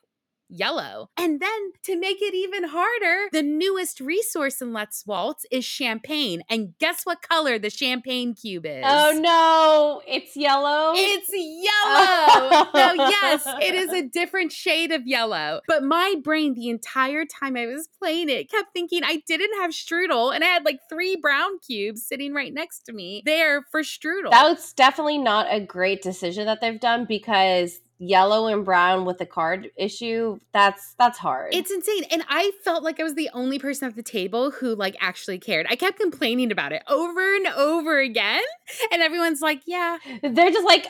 yellow. 0.49 1.09
And 1.17 1.39
then 1.39 1.71
to 1.83 1.97
make 1.97 2.21
it 2.21 2.33
even 2.33 2.65
harder, 2.65 3.29
the 3.31 3.43
newest 3.43 3.99
resource 3.99 4.61
in 4.61 4.73
Let's 4.73 5.05
Waltz 5.05 5.45
is 5.51 5.65
champagne. 5.65 6.43
And 6.49 6.77
guess 6.79 7.03
what 7.03 7.21
color 7.21 7.59
the 7.59 7.69
champagne 7.69 8.33
cube 8.33 8.65
oh, 8.65 8.69
is? 8.69 8.83
Oh 8.85 9.19
no, 9.19 10.01
it's 10.07 10.35
yellow. 10.35 10.93
It's 10.95 11.29
yellow. 11.33 12.67
now, 12.73 12.93
yes, 12.93 13.43
it 13.61 13.75
is 13.75 13.91
a 13.91 14.03
oh. 14.03 14.09
different 14.13 14.51
shade 14.51 14.91
of 14.91 15.07
yellow. 15.07 15.61
But 15.67 15.83
my 15.83 16.15
brain, 16.23 16.53
the 16.53 16.69
entire 16.69 17.25
time 17.25 17.55
I 17.55 17.65
was 17.65 17.87
playing 17.99 18.29
it, 18.29 18.49
kept 18.49 18.73
thinking 18.73 19.03
I 19.03 19.21
didn't 19.27 19.59
have 19.61 19.71
strudel, 19.71 20.33
and 20.33 20.43
I 20.43 20.47
had 20.47 20.65
like 20.65 20.79
three 20.89 21.15
brown 21.15 21.59
cubes 21.59 22.05
sitting 22.05 22.33
right 22.33 22.53
next 22.53 22.81
to 22.85 22.93
me 22.93 23.23
there 23.25 23.63
for 23.71 23.81
strudel. 23.81 24.31
That 24.31 24.49
was 24.49 24.73
definitely 24.73 25.17
not 25.17 25.47
a 25.49 25.59
great 25.59 26.01
decision 26.01 26.45
that 26.45 26.61
they've 26.61 26.79
done 26.79 27.05
because 27.05 27.79
yellow 27.99 28.47
and 28.47 28.63
brown 28.65 29.05
with 29.05 29.19
a 29.21 29.25
card 29.25 29.69
issue, 29.75 30.39
that's 30.53 30.95
that's 30.97 31.17
hard. 31.17 31.53
It's 31.53 31.69
insane. 31.69 32.05
And 32.11 32.23
I 32.29 32.51
felt 32.63 32.83
like 32.83 32.99
I 32.99 33.03
was 33.03 33.15
the 33.15 33.29
only 33.33 33.59
person 33.59 33.87
at 33.87 33.95
the 33.95 34.03
table 34.03 34.51
who 34.51 34.73
like 34.75 34.95
actually 34.99 35.37
cared. 35.37 35.67
I 35.69 35.75
kept 35.75 35.99
complaining 35.99 36.51
about 36.51 36.71
it 36.71 36.81
over 36.87 37.35
and 37.35 37.47
over 37.47 37.99
again. 37.99 38.41
And 38.91 39.01
everyone's 39.01 39.41
like, 39.41 39.61
yeah, 39.65 39.97
They're 40.21 40.51
just 40.51 40.65
like, 40.65 40.87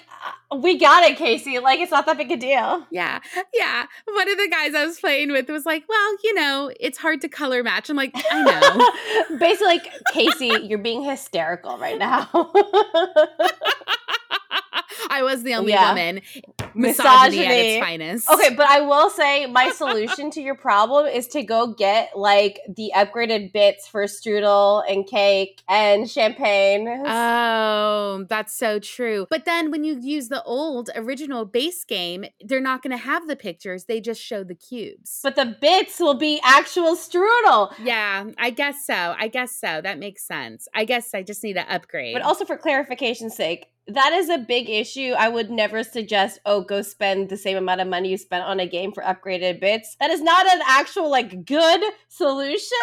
"Uh, 0.52 0.58
we 0.58 0.78
got 0.78 1.04
it, 1.10 1.18
Kasey. 1.18 1.62
Like 1.62 1.80
it's 1.80 1.92
not 1.92 2.06
that 2.06 2.18
big 2.18 2.32
a 2.32 2.38
deal. 2.38 2.86
yeah, 2.92 3.20
yeah. 3.54 3.86
One 4.06 4.30
of 4.30 4.38
the 4.38 4.48
guys 4.50 4.76
I 4.76 4.86
was 4.86 5.00
playing 5.00 5.32
with 5.32 5.50
was 5.50 5.66
like, 5.66 5.84
well, 5.88 6.16
you 6.24 6.34
know, 6.34 6.72
it's 6.80 6.98
hard 6.98 7.22
to 7.22 7.30
color 7.30 7.64
match. 7.64 7.90
I'm 7.90 7.96
like, 7.96 8.14
I 8.32 8.44
know. 9.30 9.38
Basically, 9.38 9.68
like 9.68 9.92
Kasey, 10.14 10.70
you're 10.70 10.78
being 10.78 11.04
hysterical 11.04 11.78
right 11.78 11.98
now. 11.98 12.30
I 15.18 15.24
was 15.24 15.44
the 15.44 15.56
only 15.56 15.72
Yeah. 15.74 15.90
woman. 15.90 16.22
Misogyny, 16.76 17.46
at 17.46 17.52
its 17.52 17.84
finest. 17.86 18.30
okay, 18.30 18.54
but 18.56 18.68
I 18.70 18.82
will 18.82 19.10
say 19.10 19.46
my 19.48 19.70
solution 19.76 20.30
to 20.32 20.42
your 20.42 20.56
problem 20.56 21.08
is 21.08 21.28
to 21.30 21.44
go 21.44 21.74
get 21.74 22.12
like 22.16 22.60
the 22.74 22.92
upgraded 22.96 23.52
bits 23.52 23.88
for 23.88 24.04
strudel 24.06 24.84
and 24.90 25.06
cake 25.08 25.62
and 25.68 26.10
champagne. 26.10 26.88
Oh, 27.06 28.26
that's 28.30 28.56
so 28.56 28.80
true. 28.80 29.28
But 29.30 29.46
then 29.46 29.72
when 29.72 29.84
you 29.84 30.00
use 30.00 30.30
the 30.30 30.44
old 30.44 30.90
original 30.96 31.46
base 31.46 31.84
game, 31.84 32.26
they're 32.42 32.62
not 32.62 32.82
going 32.84 32.92
to 32.92 33.04
have 33.04 33.28
the 33.28 33.36
pictures. 33.36 33.86
They 33.86 34.00
just 34.02 34.22
show 34.22 34.44
the 34.44 34.56
cubes. 34.56 35.20
but 35.24 35.36
the 35.36 35.56
bits 35.60 36.00
will 36.00 36.14
be 36.14 36.40
actual 36.44 36.96
strudel. 36.96 37.74
yeah, 37.84 38.26
I 38.38 38.52
guess 38.52 38.86
so. 38.86 39.16
I 39.18 39.28
guess 39.28 39.52
so. 39.56 39.82
That 39.82 39.98
makes 40.00 40.24
sense. 40.26 40.68
I 40.74 40.86
guess 40.86 41.14
I 41.14 41.24
just 41.24 41.44
need 41.44 41.54
to 41.54 41.74
upgrade. 41.74 42.14
But 42.14 42.22
also 42.22 42.46
for 42.46 42.58
clarification's 42.58 43.36
sake, 43.36 43.68
that 43.94 44.14
is 44.14 44.30
a 44.30 44.38
big 44.38 44.70
issue. 44.70 45.14
I 45.18 45.30
would 45.30 45.50
never 45.50 45.84
suggest, 45.84 46.40
oh, 46.46 46.62
go 46.62 46.82
spend 46.82 47.30
the 47.30 47.38
same 47.38 47.58
amount 47.58 47.82
of 47.82 47.88
money 47.88 48.10
you 48.10 48.18
spent 48.18 48.44
on 48.46 48.60
a 48.60 48.68
game 48.68 48.92
for 48.92 49.04
upgraded 49.04 49.60
bits. 49.60 49.96
That 50.00 50.12
is 50.12 50.22
not 50.22 50.46
an 50.48 50.62
actual 50.68 51.10
like 51.10 51.46
good 51.46 51.82
solution. 52.08 52.78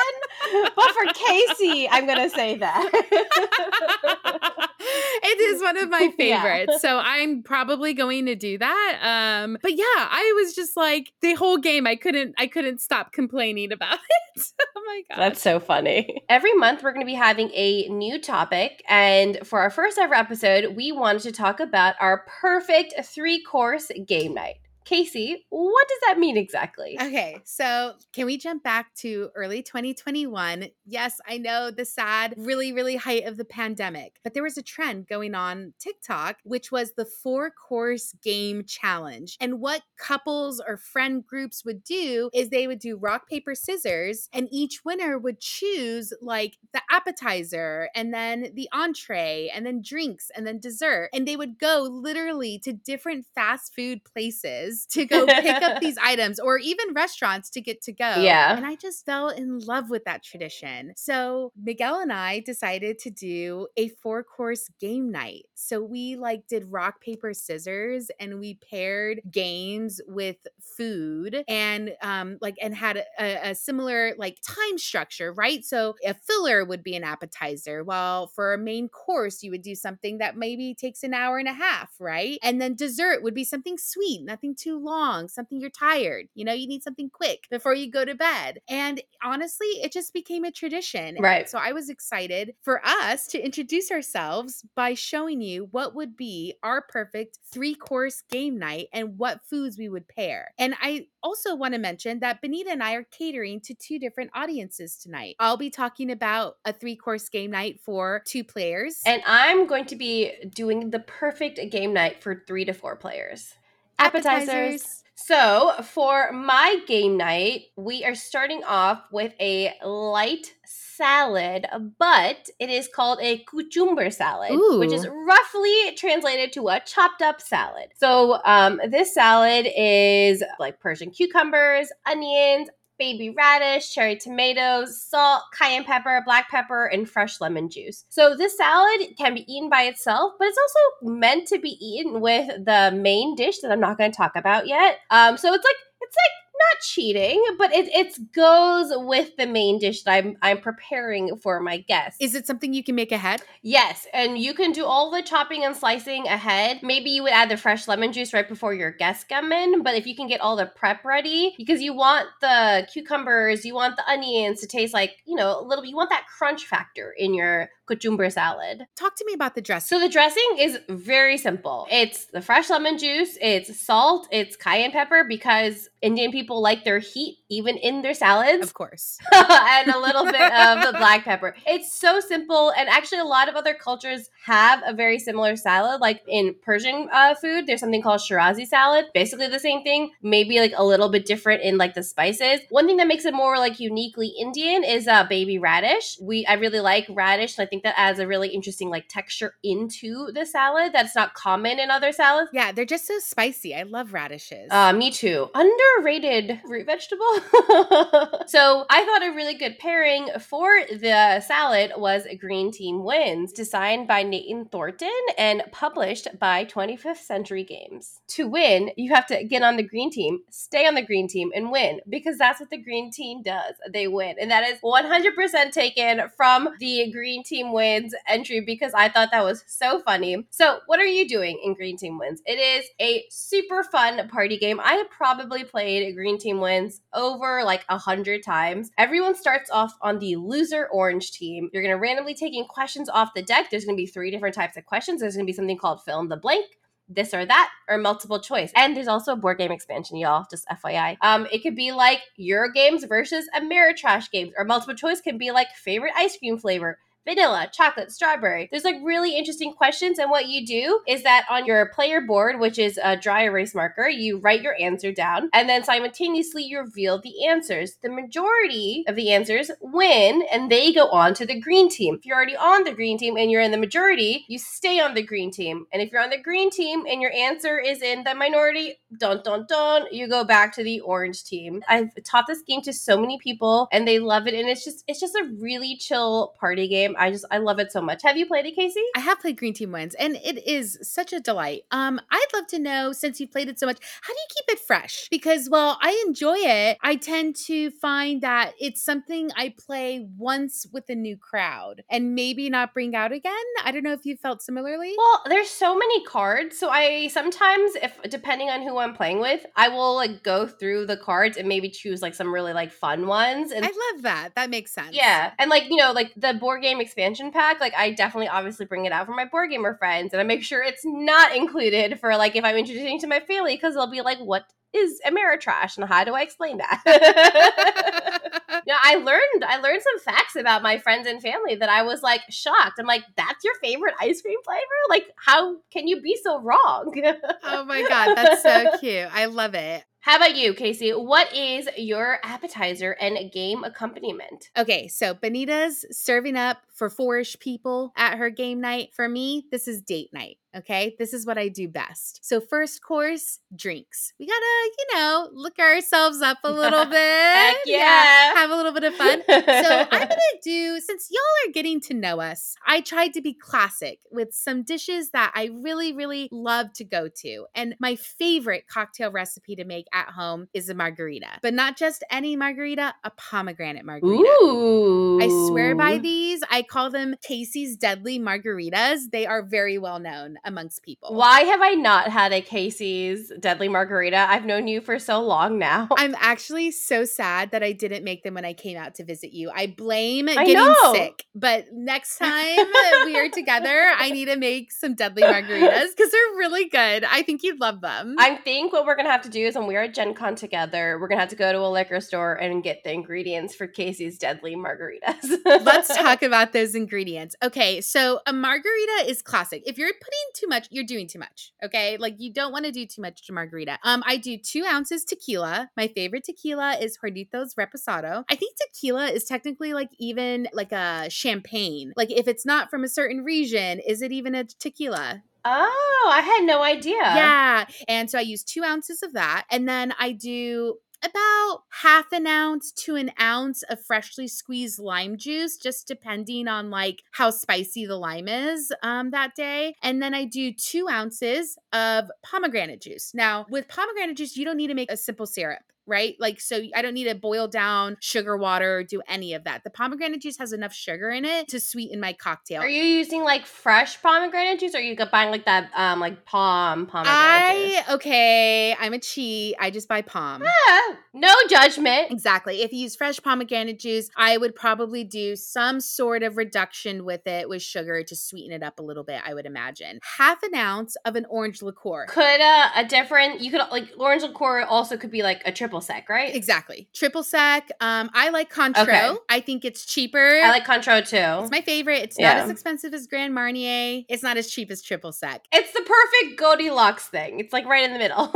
but 0.77 0.91
for 0.93 1.05
Kasey, 1.13 1.89
I'm 1.91 2.07
gonna 2.07 2.31
say 2.31 2.57
that. 2.59 2.91
it 4.81 5.41
is 5.41 5.63
one 5.63 5.77
of 5.79 5.89
my 5.91 6.11
Yeah. 6.19 6.43
favorites. 6.43 6.81
So 6.83 6.99
I'm 6.99 7.43
probably 7.43 7.95
going 7.95 8.27
to 8.27 8.35
do 8.35 8.59
that. 8.59 8.99
Um, 9.45 9.59
but 9.63 9.73
yeah, 9.77 9.85
I 9.87 10.33
was 10.43 10.55
just 10.55 10.77
like 10.77 11.13
the 11.23 11.35
whole 11.35 11.59
game 11.59 11.87
I 11.87 11.97
couldn't 11.97 12.35
I 12.39 12.47
couldn't 12.47 12.81
stop 12.81 13.13
complaining 13.13 13.73
about 13.73 13.99
it. 14.37 14.43
oh 14.77 14.83
my 14.87 15.03
god. 15.11 15.19
That's 15.21 15.41
so 15.43 15.61
funny. 15.61 16.23
Every 16.29 16.55
month, 16.55 16.83
we're 16.83 16.93
going 16.93 17.05
to 17.05 17.11
be 17.11 17.15
having 17.15 17.51
a 17.55 17.89
new 17.89 18.21
topic. 18.21 18.83
And 18.89 19.39
for 19.45 19.61
our 19.61 19.71
first 19.71 19.99
ever 19.99 20.15
episode, 20.15 20.77
we 20.77 20.93
wanted 20.97 21.23
to 21.23 21.33
talk 21.33 21.61
about 21.61 21.95
our 22.01 22.25
perfect 22.41 22.95
three 23.05 23.43
course 23.43 23.91
game 24.07 24.35
night. 24.35 24.57
Kasey, 24.87 25.35
what 25.51 25.89
does 25.89 25.99
that 26.07 26.19
mean 26.19 26.37
exactly? 26.37 26.97
Okay, 27.01 27.41
so 27.45 27.95
can 28.13 28.25
we 28.25 28.39
jump 28.39 28.63
back 28.63 28.95
to 28.97 29.31
early 29.35 29.61
2021? 29.61 30.67
Yes, 30.85 31.21
I 31.27 31.39
know 31.39 31.73
the 31.73 31.85
sad, 31.85 32.35
really, 32.37 32.73
really 32.73 32.95
height 32.95 33.25
of 33.25 33.37
the 33.37 33.45
pandemic, 33.45 34.21
but 34.23 34.33
there 34.33 34.45
was 34.45 34.57
a 34.57 34.63
trend 34.63 35.09
going 35.09 35.35
on 35.35 35.75
TikTok, 35.81 36.37
which 36.45 36.71
was 36.71 36.93
the 36.93 37.05
four 37.05 37.51
course 37.51 38.15
game 38.23 38.65
challenge. 38.65 39.37
And 39.41 39.61
what 39.61 39.83
couples 39.99 40.63
or 40.65 40.77
friend 40.77 41.27
groups 41.27 41.65
would 41.65 41.83
do 41.83 42.31
is 42.33 42.51
they 42.51 42.69
would 42.69 42.79
do 42.79 42.97
rock, 42.97 43.29
paper, 43.29 43.57
scissors, 43.57 44.29
and 44.33 44.47
each 44.53 44.85
winner 44.85 45.19
would 45.19 45.41
choose 45.41 46.13
like 46.23 46.59
the 46.73 46.83
appetizer 46.91 47.89
and 47.97 48.15
then 48.15 48.53
the 48.55 48.69
entree 48.73 49.51
and 49.53 49.67
then 49.67 49.83
drinks 49.83 50.31
and 50.37 50.47
then 50.47 50.61
dessert. 50.61 51.11
And 51.13 51.27
they 51.27 51.37
would 51.37 51.59
go 51.59 51.89
literally 51.91 52.61
to 52.61 52.73
different 52.73 53.27
fast 53.35 53.75
food 53.75 54.05
places 54.05 54.76
to 54.87 55.07
go 55.07 55.25
pick 55.27 55.63
up 55.63 55.81
these 55.81 55.97
items 56.03 56.39
or 56.39 56.59
even 56.59 56.93
restaurants 56.95 57.49
to 57.51 57.61
get 57.61 57.81
to 57.83 57.93
go. 57.93 58.17
Yeah. 58.21 58.57
And 58.57 58.67
I 58.67 58.75
just 58.75 59.07
fell 59.07 59.29
in 59.29 59.59
love 59.61 59.89
with 59.89 60.05
that 60.05 60.23
tradition. 60.23 60.93
So 60.97 61.53
Miguel 61.57 62.01
and 62.01 62.13
I 62.13 62.41
decided 62.41 62.99
to 63.01 63.11
do 63.11 63.69
a 63.77 63.89
four 63.89 64.23
course 64.23 64.69
game 64.81 65.11
night. 65.11 65.47
So 65.55 65.83
we 65.83 66.17
like 66.17 66.47
did 66.49 66.71
rock, 66.71 67.01
paper, 67.01 67.33
scissors 67.33 68.11
and 68.19 68.41
we 68.41 68.55
paired 68.55 69.21
games 69.31 70.01
with 70.07 70.37
food 70.61 71.45
and 71.49 71.93
um 72.03 72.39
like 72.41 72.57
and 72.61 72.75
had 72.75 73.05
a, 73.19 73.51
a 73.51 73.55
similar 73.55 74.15
like 74.19 74.39
time 74.43 74.79
structure, 74.79 75.33
right? 75.33 75.65
So 75.65 75.95
a 76.05 76.15
filler 76.15 76.65
would 76.65 76.83
be 76.83 76.97
an 76.97 77.05
appetizer, 77.05 77.85
while 77.85 78.27
for 78.27 78.55
a 78.55 78.59
main 78.59 78.89
course 78.89 79.43
you 79.43 79.51
would 79.51 79.63
do 79.63 79.75
something 79.75 80.19
that 80.19 80.37
maybe 80.37 80.75
takes 80.75 81.03
an 81.03 81.15
hour 81.15 81.39
and 81.39 81.49
a 81.49 81.53
half, 81.53 81.93
right? 82.01 82.39
And 82.43 82.61
then 82.61 82.75
dessert 82.75 83.23
would 83.23 83.35
be 83.35 83.45
something 83.45 83.79
sweet, 83.79 84.25
nothing 84.25 84.55
too 84.55 84.66
too 84.67 84.79
long, 84.79 85.29
something 85.29 85.61
you're 85.61 85.71
tired, 85.71 86.27
you 86.35 86.45
know, 86.45 86.53
you 86.53 86.67
need 86.67 86.83
something 86.83 87.09
quick 87.09 87.47
before 87.51 87.75
you 87.75 87.89
go 87.89 88.05
to 88.05 88.15
bed. 88.15 88.59
And 88.69 89.01
honestly, 89.23 89.69
it 89.69 89.93
just 89.93 90.13
became 90.13 90.45
a 90.45 90.51
tradition. 90.51 91.17
Right. 91.21 91.49
So 91.49 91.59
I 91.59 91.73
was 91.73 91.89
excited 91.89 92.55
for 92.63 92.85
us 92.85 93.29
to 93.29 93.39
introduce 93.39 93.93
ourselves 93.93 94.65
by 94.75 94.95
showing 94.95 95.41
you 95.41 95.69
what 95.71 95.95
would 95.95 96.17
be 96.17 96.55
our 96.65 96.83
perfect 96.83 97.39
three 97.53 97.75
course 97.75 98.23
game 98.29 98.59
night 98.59 98.89
and 98.93 99.19
what 99.19 99.41
foods 99.49 99.79
we 99.79 99.89
would 99.89 100.09
pair. 100.09 100.51
And 100.59 100.75
I 100.81 101.07
also 101.23 101.55
want 101.55 101.75
to 101.75 101.79
mention 101.79 102.19
that 102.21 102.43
Beneeta 102.43 102.73
and 102.73 102.83
I 102.83 102.95
are 102.95 103.05
catering 103.05 103.61
to 103.63 103.75
two 103.75 104.01
different 104.01 104.31
audiences 104.35 104.97
tonight. 104.97 105.37
I'll 105.39 105.57
be 105.57 105.71
talking 105.71 106.11
about 106.11 106.57
a 106.65 106.73
three 106.73 106.97
course 106.97 107.29
game 107.29 107.53
night 107.53 107.81
for 107.85 108.23
two 108.27 108.43
players. 108.43 109.01
And 109.07 109.23
I'm 109.27 109.67
going 109.67 109.85
to 109.87 109.97
be 109.97 110.33
doing 110.55 110.91
the 110.91 111.01
perfect 111.01 111.61
game 111.71 111.93
night 111.93 112.21
for 112.21 112.43
three 112.49 112.65
to 112.65 112.73
four 112.73 112.97
players. 112.97 113.55
Appetizers. 113.99 115.03
So, 115.19 115.73
for 115.83 116.31
my 116.31 116.79
game 116.87 117.17
night, 117.17 117.63
we 117.77 118.05
are 118.05 118.15
starting 118.15 118.63
off 118.65 119.03
with 119.11 119.33
a 119.41 119.73
light 119.83 120.53
salad, 120.67 121.67
but 121.99 122.49
it 122.61 122.69
is 122.69 122.87
called 122.95 123.19
a 123.23 123.43
kachumber 123.45 124.13
salad, 124.13 124.53
which 124.79 124.93
is 124.93 125.09
roughly 125.09 125.95
translated 125.97 126.53
to 126.53 126.69
a 126.69 126.81
chopped 126.81 127.23
up 127.23 127.41
salad. 127.41 127.89
So, 127.97 128.41
um, 128.45 128.79
this 128.89 129.15
salad 129.15 129.67
is 129.75 130.45
like 130.61 130.81
Persian 130.81 131.11
cucumbers, 131.11 131.89
onions, 132.05 132.69
baby 132.99 133.31
radish, 133.31 133.93
cherry 133.93 134.17
tomatoes, 134.17 135.03
salt, 135.03 135.43
cayenne 135.57 135.85
pepper, 135.85 136.23
black 136.25 136.51
pepper, 136.51 136.87
and 136.87 137.09
fresh 137.09 137.41
lemon 137.41 137.69
juice. 137.69 138.05
So 138.09 138.35
this 138.37 138.57
salad 138.57 139.09
can 139.19 139.35
be 139.35 139.51
eaten 139.53 139.69
by 139.69 139.83
itself, 139.83 140.33
but 140.39 140.49
it's 140.49 140.59
also 140.59 141.15
meant 141.15 141.49
to 141.49 141.59
be 141.59 141.77
eaten 141.85 142.21
with 142.21 142.49
the 142.65 142.93
main 142.95 143.35
dish 143.35 143.59
that 143.61 143.73
I'm 143.73 143.81
not 143.81 143.99
going 143.99 144.11
to 144.11 144.17
talk 144.17 144.37
about 144.37 144.67
yet. 144.67 144.99
Um, 145.11 145.37
so 145.37 145.53
it's 145.53 145.65
like 145.65 145.77
it's 146.01 146.17
like 146.17 146.46
not 146.59 146.83
cheating, 146.83 147.43
but 147.59 147.73
it 147.73 147.89
it 147.89 148.33
goes 148.33 148.93
with 148.95 149.37
the 149.37 149.47
main 149.47 149.79
dish 149.79 150.03
that 150.03 150.13
I'm 150.13 150.37
I'm 150.43 150.59
preparing 150.59 151.37
for 151.37 151.61
my 151.61 151.79
guests. 151.79 152.19
Is 152.21 152.35
it 152.35 152.47
something 152.47 152.73
you 152.73 152.83
can 152.83 152.95
make 152.95 153.13
ahead? 153.13 153.43
Yes, 153.63 154.07
and 154.13 154.39
you 154.39 154.55
can 154.55 154.73
do 154.73 154.85
all 154.85 155.11
the 155.11 155.23
chopping 155.23 155.65
and 155.65 155.77
slicing 155.77 156.27
ahead. 156.27 156.81
Maybe 156.83 157.11
you 157.11 157.23
would 157.23 157.33
add 157.33 157.51
the 157.51 157.57
fresh 157.57 157.89
lemon 157.89 158.13
juice 158.13 158.33
right 158.33 158.49
before 158.49 158.75
your 158.75 158.91
guests 158.91 159.25
come 159.25 159.53
in, 159.53 159.83
but 159.83 159.95
if 159.95 160.07
you 160.07 160.17
can 160.17 160.29
get 160.29 160.41
all 160.41 160.57
the 160.57 160.67
prep 160.67 161.05
ready, 161.05 161.55
because 161.57 161.81
you 161.81 161.95
want 161.95 162.29
the 162.41 162.87
cucumbers, 162.93 163.65
you 163.65 163.75
want 163.75 163.97
the 163.97 164.09
onions 164.09 164.61
to 164.61 164.67
taste 164.67 164.95
like, 164.95 165.17
you 165.27 165.35
know, 165.35 165.61
a 165.61 165.63
little 165.63 165.83
bit, 165.83 165.91
you 165.91 165.97
want 165.97 166.11
that 166.11 166.27
crunch 166.27 166.67
factor 166.67 167.15
in 167.17 167.35
your 167.35 167.69
cucumber 167.87 168.29
salad. 168.31 168.87
Talk 168.97 169.17
to 169.17 169.25
me 169.25 169.33
about 169.33 169.55
the 169.55 169.63
dressing. 169.63 169.99
So 169.99 170.05
the 170.05 170.13
dressing 170.13 170.57
is 170.59 170.79
very 170.89 171.39
simple. 171.39 171.87
It's 171.91 172.27
the 172.27 172.41
fresh 172.41 172.71
lemon 172.71 172.99
juice, 172.99 173.39
it's 173.41 173.79
salt, 173.81 174.29
it's 174.31 174.57
cayenne 174.57 174.93
pepper 174.93 175.25
because 175.29 175.89
Indian 176.03 176.31
people 176.31 176.61
like 176.61 176.85
their 176.85 176.99
heat 176.99 177.39
even 177.49 177.77
in 177.77 178.03
their 178.03 178.15
salads 178.15 178.67
of 178.67 178.75
course. 178.75 179.19
and 179.33 179.89
a 179.89 179.99
little 179.99 180.25
bit 180.25 180.53
of 180.53 180.83
the 180.83 180.99
black 180.99 181.25
pepper. 181.25 181.55
It's 181.67 181.93
so 181.93 182.21
simple, 182.21 182.71
and 182.71 182.89
actually, 182.89 183.21
a 183.21 183.25
lot 183.25 183.49
of 183.49 183.55
other 183.55 183.75
cultures 183.75 184.29
have 184.45 184.83
a 184.87 184.93
very 184.93 185.19
similar 185.19 185.57
salad. 185.57 186.01
Like 186.01 186.23
in 186.29 186.55
Persian 186.63 187.09
uh, 187.13 187.35
food, 187.35 187.67
there's 187.67 187.81
something 187.81 188.03
called 188.03 188.21
Shirazi 188.21 188.67
salad, 188.67 189.07
basically 189.15 189.49
the 189.49 189.61
same 189.61 189.83
thing, 189.83 190.11
maybe 190.23 190.59
like 190.59 190.73
a 190.77 190.85
little 190.85 191.09
bit 191.09 191.27
different 191.27 191.63
in 191.63 191.79
like 191.79 191.95
the 191.95 192.03
spices. 192.03 192.61
One 192.71 192.87
thing 192.87 192.97
that 192.99 193.07
makes 193.07 193.25
it 193.25 193.35
more 193.35 193.59
like 193.59 193.81
uniquely 193.81 194.29
Indian 194.39 194.85
is 194.85 195.07
uh, 195.07 195.25
baby 195.25 195.59
radish. 195.59 196.19
We 196.21 196.45
I 196.47 196.55
really 196.55 196.81
like 196.81 197.07
radish, 197.09 197.59
I 197.59 197.67
think 197.67 197.76
that 197.85 197.95
adds 197.97 198.19
a 198.19 198.27
really 198.27 198.49
interesting 198.49 198.91
like 198.91 199.09
texture 199.09 199.55
into 199.63 200.31
the 200.33 200.47
salad 200.47 200.93
that's 200.93 201.15
not 201.15 201.35
common 201.35 201.79
in 201.79 201.91
other 201.91 202.13
salads. 202.13 202.51
Yeah, 202.53 202.73
they're 202.73 202.85
just 202.85 203.07
so 203.07 203.19
spicy. 203.19 203.75
I 203.75 203.83
love 203.83 204.13
radishes. 204.13 204.69
Uh, 204.71 204.93
me 204.93 205.11
too. 205.11 205.49
Underrated 205.55 206.61
root 206.69 206.87
vegetable. 206.87 207.25
so 208.47 208.85
I 208.91 209.05
thought 209.05 209.23
a 209.23 209.35
really 209.35 209.55
good 209.55 209.79
pairing 209.79 210.29
for 210.41 210.69
the 210.91 211.41
salad 211.41 211.93
was 211.97 212.27
Green 212.41 212.71
Team 212.71 213.05
Wins, 213.05 213.53
designed 213.53 214.09
by 214.09 214.23
Nathan 214.23 214.67
Thornton 214.67 215.11
and 215.39 215.63
published 215.73 216.29
by 216.39 216.65
25th 216.65 217.17
Century 217.17 217.65
Games. 217.65 218.21
To 218.29 218.49
win, 218.49 218.91
you 218.97 219.15
have 219.15 219.27
to 219.27 219.45
get 219.45 219.63
on 219.63 219.77
the 219.77 219.83
green 219.83 220.11
team, 220.11 220.41
stay 220.51 220.87
on 220.87 220.95
the 220.95 221.03
green 221.05 221.29
team, 221.29 221.51
and 221.55 221.71
win 221.71 222.01
because 222.09 222.39
that's 222.39 222.61
what 222.61 222.71
the 222.71 222.83
green 222.83 223.11
team 223.11 223.43
does. 223.43 223.75
They 223.93 224.07
win. 224.07 224.37
And 224.41 224.51
that 224.51 224.69
is 224.69 224.79
100% 224.81 225.73
taken 225.73 226.23
from 226.37 226.69
the 226.79 227.11
Green 227.13 227.43
Team 227.43 227.66
Wins 227.73 228.15
entry 228.27 228.61
because 228.61 228.93
I 228.95 229.09
thought 229.09 229.31
that 229.33 229.45
was 229.45 229.65
so 229.67 230.01
funny. 230.01 230.47
So, 230.51 230.81
what 230.87 231.01
are 231.01 231.07
you 231.07 231.29
doing 231.29 231.61
in 231.65 231.75
Green 231.75 231.97
Team 231.97 232.19
Wins? 232.19 232.43
It 232.47 232.59
is 232.59 232.87
a 233.01 233.25
super 233.31 233.83
fun 233.83 234.29
party 234.29 234.59
game. 234.59 234.81
I 234.81 234.95
have 234.95 235.11
probably 235.11 235.65
played 235.65 236.15
Green 236.15 236.39
Team 236.39 236.61
Wins 236.61 237.01
over 237.13 237.63
like 237.65 237.85
a 237.89 237.99
hundred 237.99 238.43
times. 238.43 238.91
Everyone 238.99 239.35
starts 239.35 239.71
off 239.71 239.95
on 240.03 240.19
the 240.19 240.37
loser 240.37 240.89
orange 240.93 241.33
team. 241.33 241.69
You're 241.73 241.83
gonna 241.83 241.99
randomly 241.99 242.35
taking 242.35 242.65
questions 242.67 243.09
off 243.09 243.35
the 243.35 243.43
deck. 243.43 243.71
There's 243.71 243.85
gonna 243.85 243.97
be 243.97 244.07
three 244.07 244.31
different 244.31 244.55
types 244.55 244.77
of 244.77 244.87
questions. 244.87 245.21
There's 245.21 245.35
gonna 245.37 245.47
be 245.47 245.53
something 245.53 245.79
called 245.79 246.03
fill 246.05 246.21
in 246.21 246.29
the 246.29 246.37
blank. 246.37 246.67
This 247.09 247.33
or 247.33 247.47
that, 247.47 247.71
or 247.89 247.99
multiple 247.99 248.41
choice. 248.41 248.73
And 248.75 248.97
there's 248.97 249.07
also 249.07 249.35
a 249.35 249.37
board 249.37 249.59
game 249.59 249.71
expansion, 249.71 250.17
y'all, 250.17 250.45
just 250.51 250.67
FYI. 250.67 251.17
Um, 251.21 251.47
it 251.53 251.63
could 251.63 251.77
be 251.77 251.93
like 251.93 252.19
Euro 252.37 252.69
games 252.73 253.05
versus 253.05 253.49
Ameritrash 253.55 254.29
games, 254.33 254.53
or 254.59 254.65
multiple 254.65 254.97
choice 254.97 255.21
can 255.21 255.39
be 255.39 255.53
like 255.53 255.69
favorite 255.77 256.15
ice 256.17 256.37
cream 256.37 256.59
flavor, 256.59 256.99
vanilla, 257.27 257.69
chocolate, 257.73 258.13
strawberry. 258.13 258.69
There's 258.71 258.85
like 258.85 258.97
really 259.03 259.37
interesting 259.37 259.73
questions. 259.73 260.19
And 260.19 260.31
what 260.31 260.49
you 260.49 260.65
do 260.65 261.01
is 261.07 261.25
that 261.25 261.45
on 261.51 261.67
your 261.67 261.87
player 261.87 262.21
board, 262.21 262.61
which 262.61 262.79
is 262.79 262.99
a 263.03 263.17
dry 263.17 263.43
erase 263.43 263.75
marker, 263.75 264.09
you 264.09 264.39
write 264.39 264.63
your 264.63 264.77
answer 264.81 265.13
down 265.13 265.51
and 265.53 265.69
then 265.69 265.85
simultaneously 265.85 266.65
you 266.65 266.79
reveal 266.79 267.21
the 267.21 267.47
answers. 267.47 267.99
The 268.03 268.11
majority 268.11 269.05
of 269.09 269.17
the 269.17 269.33
answers 269.33 269.71
win 269.81 270.43
and 270.53 270.71
they 270.71 270.93
go 270.93 271.09
on 271.11 271.35
to 271.35 271.47
the 271.47 271.61
green 271.61 271.91
team. 271.91 272.15
If 272.15 272.27
you're 272.27 272.37
already 272.37 272.57
on 272.57 272.85
the 272.85 272.95
green 272.95 273.19
team 273.19 273.37
and 273.37 273.51
you're 273.51 273.61
in 273.61 273.73
the 273.73 273.77
majority, 273.77 274.45
you 274.49 274.59
stay 274.59 275.01
on 275.01 275.15
the 275.15 275.23
green 275.23 275.51
team. 275.51 275.87
And 275.93 276.01
if 276.01 276.13
you're 276.13 276.23
on 276.23 276.31
the 276.31 276.41
green 276.41 276.71
team 276.71 277.05
and 277.11 277.21
your 277.21 277.33
answer 277.33 277.79
is 277.79 278.03
in 278.03 278.23
the 278.23 278.35
minority, 278.35 279.01
dun 279.19 279.41
dun 279.43 279.67
dun, 279.69 280.05
you 280.13 280.29
go 280.29 280.45
back 280.45 280.73
to 280.75 280.85
the 280.85 281.01
orange 281.01 281.43
team. 281.45 281.83
I've 281.89 282.11
taught 282.25 282.47
this 282.47 282.63
game 282.63 282.83
to 282.83 282.93
so 282.93 283.19
many 283.19 283.39
people 283.39 283.89
and 283.91 284.07
they 284.07 284.21
love 284.21 284.47
it. 284.47 284.55
And 284.55 284.69
it's 284.69 284.85
just 284.85 285.03
it's 285.09 285.21
just 285.21 285.35
a 285.35 285.51
really 285.59 285.97
chill 285.97 286.55
party 286.61 286.87
game. 286.87 287.16
I 287.19 287.31
just 287.31 287.45
I 287.51 287.59
love 287.59 287.79
it 287.79 287.93
so 287.93 288.01
much. 288.01 288.23
Have 288.25 288.37
you 288.37 288.47
played 288.47 288.67
it, 288.67 288.77
Kasey? 288.77 289.03
I 289.15 289.21
have 289.21 289.41
played 289.41 289.57
Green 289.57 289.75
Team 289.75 289.93
Wins, 289.93 290.15
and 290.15 290.37
it 290.37 290.67
is 290.67 290.99
such 291.03 291.33
a 291.33 291.41
delight. 291.41 291.83
Um, 291.91 292.21
I'd 292.31 292.47
love 292.55 292.67
to 292.69 292.79
know 292.79 293.13
since 293.13 293.41
you 293.41 293.49
played 293.49 293.69
it 293.69 293.79
so 293.79 293.87
much, 293.87 293.99
how 294.23 294.33
do 294.33 294.39
you 294.39 294.47
keep 294.57 294.77
it 294.77 294.81
fresh? 294.87 295.29
Because 295.31 295.69
while 295.69 295.99
I 296.01 296.23
enjoy 296.27 296.57
it, 296.59 296.99
I 297.03 297.17
tend 297.17 297.57
to 297.67 297.91
find 297.91 298.43
that 298.43 298.73
it's 298.81 299.03
something 299.03 299.51
I 299.57 299.75
play 299.77 300.27
once 300.37 300.87
with 300.93 301.09
a 301.09 301.15
new 301.15 301.37
crowd 301.37 302.03
and 302.11 302.35
maybe 302.35 302.69
not 302.71 302.95
bring 302.95 303.15
out 303.15 303.33
again. 303.33 303.53
I 303.85 303.93
don't 303.93 304.03
know 304.03 304.13
if 304.13 304.25
you 304.27 304.37
felt 304.37 304.63
similarly. 304.63 305.15
Well, 305.17 305.43
there's 305.49 305.71
so 305.71 305.97
many 305.97 306.25
cards, 306.25 306.79
so 306.79 306.89
I 306.89 307.29
sometimes, 307.29 307.93
if 307.97 308.21
depending 308.31 308.69
on 308.71 308.83
who 308.83 308.99
I'm 308.99 309.15
playing 309.15 309.41
with, 309.41 309.65
I 309.77 309.89
will 309.89 310.15
like 310.15 310.43
go 310.43 310.67
through 310.67 311.07
the 311.07 311.17
cards 311.17 311.57
and 311.57 311.69
maybe 311.69 311.89
choose 311.89 312.23
like 312.23 312.35
some 312.35 312.53
really 312.53 312.73
like 312.73 312.93
fun 312.93 313.27
ones. 313.27 313.73
And 313.73 313.85
I 313.85 313.89
love 313.89 314.23
that. 314.23 314.51
That 314.57 314.71
makes 314.71 314.93
sense. 314.93 315.15
yeah, 315.15 315.53
and 315.59 315.71
like 315.71 315.85
you 315.89 315.97
know, 315.97 316.13
like 316.13 316.33
the 316.37 316.55
board 316.55 316.83
game 316.83 316.99
expansion 317.07 317.53
pack, 317.53 317.81
like 317.81 317.95
I 317.97 318.13
definitely 318.13 318.49
obviously 318.49 318.85
bring 318.87 319.07
it 319.07 319.13
out 319.13 319.27
for 319.27 319.33
my 319.33 319.47
board 319.47 319.71
gamer 319.71 319.97
friends, 319.97 320.33
and 320.33 320.41
I 320.41 320.45
make 320.45 320.63
sure 320.63 320.83
it's 320.83 321.05
not 321.05 321.57
included 321.57 322.21
for 322.21 322.37
like 322.37 322.57
if 322.57 322.65
I'm 322.65 322.77
introducing 322.77 323.19
to 323.21 323.27
my 323.27 323.41
family 323.41 323.77
because 323.77 323.95
they'll 323.95 324.11
be 324.11 324.21
like, 324.23 324.39
"What 324.39 324.65
is 324.93 325.21
Ameritrash?" 325.27 325.97
and 325.97 326.07
how 326.07 326.25
do 326.25 326.35
I 326.35 326.43
explain 326.43 326.79
that? 326.79 328.43
Yeah, 328.87 328.99
I 329.03 329.17
learned 329.17 329.65
I 329.67 329.79
learned 329.79 330.01
some 330.03 330.21
facts 330.21 330.55
about 330.55 330.83
my 330.83 330.99
friends 330.99 331.27
and 331.27 331.43
family 331.43 331.75
that 331.75 331.89
I 331.89 332.03
was 332.03 332.23
like 332.23 332.43
shocked. 332.51 332.99
I'm 333.01 333.07
like, 333.07 333.25
that's 333.37 333.65
your 333.65 333.75
favorite 333.83 334.15
ice 334.21 334.41
cream 334.43 334.59
flavor? 334.65 334.81
Like, 335.09 335.27
how 335.45 335.79
can 335.93 336.07
you 336.07 336.23
be 336.23 336.39
so 336.41 336.61
wrong? 336.61 337.13
oh 337.65 337.85
my 337.85 338.07
God. 338.09 338.37
That's 338.37 338.63
so 338.63 338.97
cute. 338.99 339.29
I 339.33 339.47
love 339.47 339.75
it. 339.75 340.05
How 340.27 340.39
about 340.39 340.57
you, 340.57 340.75
Kasey? 340.75 341.13
What 341.17 341.55
is 341.55 341.89
your 341.97 342.41
appetizer 342.43 343.13
and 343.13 343.53
game 343.53 343.85
accompaniment? 343.85 344.71
Okay, 344.77 345.07
so 345.07 345.35
Beneeta's 345.35 346.05
serving 346.11 346.57
up 346.57 346.79
for 346.93 347.09
fourish 347.09 347.57
people 347.61 348.13
at 348.17 348.37
her 348.37 348.51
game 348.51 348.81
night. 348.81 349.11
For 349.15 349.29
me, 349.29 349.67
this 349.71 349.87
is 349.87 350.03
date 350.03 350.31
night. 350.33 350.59
Okay, 350.77 351.17
this 351.19 351.33
is 351.33 351.47
what 351.47 351.57
I 351.57 351.69
do 351.69 351.89
best. 351.89 352.41
So, 352.43 352.61
first 352.61 353.03
course, 353.03 353.61
drinks. 353.75 354.33
We 354.39 354.47
gotta, 354.47 354.91
you 354.99 355.15
know, 355.15 355.49
look 355.55 355.79
ourselves 355.79 356.43
up 356.43 356.59
a 356.65 356.71
little 356.71 357.05
bit. 357.07 357.57
Heck 357.57 357.77
yeah. 357.87 358.55
have 358.55 358.71
a 358.71 358.77
little 358.77 358.93
bit 358.93 359.05
of 359.05 359.15
fun. 359.15 359.43
So, 359.47 360.07
I'm 360.11 360.29
gonna 360.29 360.37
do, 360.63 361.01
since 361.01 361.29
y'all 361.31 361.69
are 361.69 361.73
getting 361.73 362.01
to 362.03 362.15
know 362.15 362.41
us, 362.41 362.75
I 362.87 363.01
tried 363.01 363.33
to 363.35 363.41
be 363.41 363.55
classic 363.55 364.19
with 364.31 364.53
some 364.53 364.83
dishes 364.83 365.31
that 365.31 365.53
I 365.55 365.71
really, 365.73 366.13
really 366.13 366.49
love 366.53 366.93
to 366.95 367.05
go 367.05 367.29
to. 367.43 367.67
And 367.75 367.95
my 367.99 368.17
favorite 368.17 368.87
cocktail 368.87 369.31
recipe 369.31 369.77
to 369.77 369.85
make 369.85 370.07
at 370.13 370.29
home 370.29 370.69
is 370.75 370.91
a 370.91 370.95
margarita, 370.95 371.59
but 371.63 371.73
not 371.73 371.97
just 371.97 372.23
any 372.31 372.55
margarita, 372.55 373.15
a 373.25 373.31
pomegranate 373.31 374.05
margarita. 374.05 374.43
Ooh. 374.63 375.41
I 375.41 375.49
swear 375.69 375.95
by 375.95 376.19
these. 376.19 376.61
I 376.71 376.83
call 376.83 377.11
them 377.11 377.35
Kasey's 377.49 377.97
Deadly 377.97 378.39
Margaritas. 378.39 379.31
They 379.33 379.47
are 379.47 379.63
very 379.63 379.97
well 379.99 380.19
known. 380.19 380.57
Amongst 380.67 381.05
people. 381.05 381.33
Why 381.35 381.61
have 381.61 381.81
I 381.81 381.93
not 381.93 382.29
had 382.29 382.53
a 382.53 382.61
Kasey's 382.61 383.53
Deadly 383.61 383.89
Margarita? 383.89 384.37
I've 384.37 384.65
known 384.65 384.89
you 384.89 385.01
for 385.01 385.19
so 385.21 385.41
long 385.41 385.79
now. 385.79 386.09
I'm 386.17 386.35
actually 386.41 386.91
so 386.91 387.25
sad 387.25 387.71
that 387.71 387.85
I 387.85 387.93
didn't 387.93 388.25
make 388.25 388.43
them 388.43 388.55
when 388.55 388.65
I 388.65 388.73
came 388.73 388.99
out 388.99 389.15
to 389.15 389.25
visit 389.25 389.53
you. 389.53 389.71
I 389.73 389.87
blame 389.87 390.49
I 390.49 390.55
getting 390.55 390.75
know. 390.75 391.13
sick, 391.15 391.47
but 391.55 391.87
next 391.93 392.39
time 392.39 392.85
we 393.25 393.39
are 393.39 393.49
together, 393.49 394.11
I 394.17 394.31
need 394.31 394.47
to 394.47 394.57
make 394.57 394.91
some 394.91 395.15
deadly 395.15 395.43
margaritas 395.43 396.09
because 396.17 396.33
they're 396.33 396.57
really 396.57 396.89
good. 396.89 397.25
I 397.25 397.43
think 397.43 397.63
you'd 397.63 397.81
love 397.81 398.01
them. 398.01 398.35
I 398.39 398.57
think 398.57 398.93
what 398.93 399.07
we're 399.07 399.17
gonna 399.17 399.31
have 399.31 399.43
to 399.43 399.49
do 399.49 399.65
is 399.65 399.77
when 399.77 399.87
we 399.87 399.95
are 399.95 400.03
at 400.03 400.15
Gen 400.15 400.35
Con 400.35 400.57
together, 400.57 401.19
we're 401.21 401.29
gonna 401.29 401.41
have 401.41 401.51
to 401.51 401.57
go 401.57 401.71
to 401.73 401.79
a 401.79 401.89
liquor 401.89 402.21
store 402.21 402.55
and 402.55 402.83
get 402.83 403.05
the 403.05 403.13
ingredients 403.13 403.75
for 403.75 403.87
Kasey's 403.87 404.37
Deadly 404.37 404.75
Margaritas. 404.75 405.59
Let's 405.65 406.15
talk 406.15 406.43
about 406.43 406.73
those 406.73 406.95
ingredients. 406.97 407.55
Okay, 407.63 408.01
so 408.01 408.41
a 408.47 408.53
margarita 408.53 409.25
is 409.27 409.43
classic. 409.43 409.83
If 409.87 409.99
you're 409.99 410.13
putting 410.13 410.46
too 410.55 410.67
much, 410.69 410.89
you're 410.91 411.05
doing 411.05 411.27
too 411.27 411.39
much. 411.39 411.73
Okay, 411.85 412.17
like 412.19 412.37
you 412.39 412.53
don't 412.53 412.73
want 412.73 412.85
to 412.85 412.93
do 412.93 413.07
too 413.07 413.23
much 413.23 413.47
to 413.47 413.53
margarita. 413.53 413.99
Um, 414.05 414.23
I 414.27 414.37
do 414.37 414.57
two 414.57 414.85
ounces 414.85 415.25
tequila. 415.25 415.91
My 415.97 416.09
favorite 416.09 416.45
tequila 416.45 416.97
is 417.01 417.19
Hornitos 417.19 417.75
Reposado. 417.79 418.45
I 418.49 418.55
think 418.57 418.77
tequila 418.77 419.27
is 419.29 419.45
technically 419.45 419.93
like 419.93 420.11
even 420.19 420.69
like 420.73 420.93
a 420.93 421.29
champagne. 421.31 422.13
Like 422.17 422.31
if 422.31 422.49
it's 422.49 422.67
not 422.67 422.91
from 422.91 423.05
a 423.05 423.09
certain 423.09 423.45
region, 423.45 424.01
is 424.01 424.23
it 424.23 424.33
even 424.33 424.55
a 424.55 424.65
tequila? 424.65 425.43
oh, 425.67 426.31
I 426.33 426.41
had 426.41 426.65
no 426.65 426.83
idea. 426.83 427.15
Yeah. 427.15 427.87
And 428.09 428.31
so 428.31 428.39
I 428.39 428.43
use 428.43 428.63
two 428.63 428.85
ounces 428.85 429.23
of 429.23 429.33
that. 429.35 429.65
And 429.71 429.89
then 429.89 430.15
I 430.19 430.33
do 430.33 430.97
about 431.25 431.83
half 432.03 432.33
an 432.33 432.47
ounce 432.47 432.93
to 432.93 433.17
an 433.17 433.31
ounce 433.41 433.83
of 433.85 434.05
freshly 434.05 434.49
squeezed 434.49 434.99
lime 434.99 435.37
juice, 435.37 435.77
just 435.77 436.07
depending 436.07 436.69
on 436.69 436.91
like 436.91 437.23
how 437.33 437.51
spicy 437.51 438.07
the 438.07 438.17
lime 438.17 438.49
is 438.49 438.93
um, 439.03 439.31
that 439.31 439.55
day. 439.55 439.95
And 440.03 440.23
then 440.23 440.35
I 440.35 440.45
do 440.45 440.73
two 440.73 441.09
ounces 441.09 441.77
of 441.93 442.31
pomegranate 442.43 443.01
juice. 443.01 443.33
Now, 443.35 443.67
with 443.71 443.89
pomegranate 443.89 444.37
juice, 444.37 444.57
you 444.57 444.65
don't 444.65 444.77
need 444.77 444.89
to 444.89 444.95
make 444.95 445.11
a 445.11 445.17
simple 445.17 445.47
syrup. 445.47 445.83
Right? 446.07 446.37
Like, 446.39 446.61
so 446.61 446.81
I 446.95 447.03
don't 447.03 447.15
need 447.15 447.29
to 447.29 447.35
boil 447.35 447.67
down 447.67 448.17
sugar 448.21 448.57
water 448.57 448.99
or 448.99 449.05
do 449.05 449.23
any 449.29 449.55
of 449.55 449.65
that. 449.65 449.83
The 449.83 449.91
pomegranate 449.91 450.41
juice 450.41 450.59
has 450.59 450.73
enough 450.73 450.93
sugar 450.93 451.31
in 451.31 451.45
it 451.45 451.69
to 451.69 451.81
sweeten 451.81 452.21
my 452.21 452.33
cocktail. 452.33 452.81
Are 452.83 452.89
you 452.89 453.03
using 453.03 453.43
like 453.43 453.67
fresh 453.67 454.21
pomegranate 454.23 454.81
juice, 454.81 454.95
or 454.95 454.99
are 454.99 455.01
you 455.01 455.17
buying 455.33 455.51
like 455.51 455.65
that 455.65 455.91
um 455.97 456.21
like 456.21 456.45
POM 456.45 457.07
pomegranate 457.07 457.91
juice? 457.91 458.05
I, 458.09 458.15
okay, 458.15 458.95
I'm 458.95 459.15
a 459.15 459.19
cheat. 459.19 459.75
I 459.81 459.91
just 459.91 460.09
buy 460.09 460.23
POM. 460.23 460.63
Yeah, 460.63 461.17
no 461.37 461.55
judgment. 461.69 462.31
Exactly. 462.31 462.83
If 462.83 462.93
you 462.93 463.01
use 463.01 463.15
fresh 463.15 463.41
pomegranate 463.43 463.99
juice, 463.99 464.31
I 464.37 464.57
would 464.57 464.75
probably 464.75 465.23
do 465.23 465.55
some 465.55 466.01
sort 466.01 466.43
of 466.43 466.57
reduction 466.57 467.25
with 467.25 467.47
it 467.47 467.69
with 467.69 467.83
sugar 467.83 468.23
to 468.23 468.35
sweeten 468.35 468.73
it 468.73 468.83
up 468.83 468.99
a 468.99 469.03
little 469.03 469.23
bit, 469.23 469.41
I 469.45 469.55
would 469.55 469.67
imagine. 469.67 470.21
Half 470.39 470.63
an 470.63 470.75
ounce 470.75 471.17
of 471.25 471.37
an 471.37 471.47
orange 471.49 471.83
liqueur. 471.83 472.27
Could 472.29 472.61
uh, 472.61 472.89
a 472.97 473.05
different 473.05 473.61
you 473.61 473.71
could 473.71 473.81
like 473.91 474.09
orange 474.19 474.43
liqueur 474.43 474.83
also 474.83 475.17
could 475.17 475.31
be 475.31 475.43
like 475.43 475.63
a 475.65 475.73
triple 475.73 476.01
sec, 476.01 476.29
right? 476.29 476.55
Exactly. 476.55 477.09
Triple 477.15 477.43
sec. 477.43 477.91
Um, 478.01 478.31
I 478.33 478.49
like 478.51 478.73
Cointreau. 478.73 479.03
Okay. 479.03 479.37
I 479.49 479.61
think 479.61 479.85
it's 479.85 480.07
cheaper. 480.07 480.61
I 480.63 480.71
like 480.71 480.87
Cointreau 480.87 481.27
too. 481.29 481.63
it's 481.63 481.71
my 481.71 481.83
favorite. 481.83 482.23
It's 482.23 482.39
not 482.39 482.57
as 482.57 482.71
expensive 482.71 483.13
as 483.15 483.27
Grand 483.27 483.55
Marnier. 483.55 484.23
It's 484.29 484.43
not 484.43 484.57
as 484.57 484.71
cheap 484.71 484.91
as 484.91 485.03
triple 485.03 485.33
sec. 485.33 485.65
It's 485.73 485.93
the 485.93 486.01
perfect 486.01 486.59
Goldilocks 486.59 487.27
thing. 487.29 487.61
It's 487.61 487.73
like 487.73 487.87
right 487.87 488.05
in 488.05 488.13
the 488.13 488.19
middle. 488.19 488.51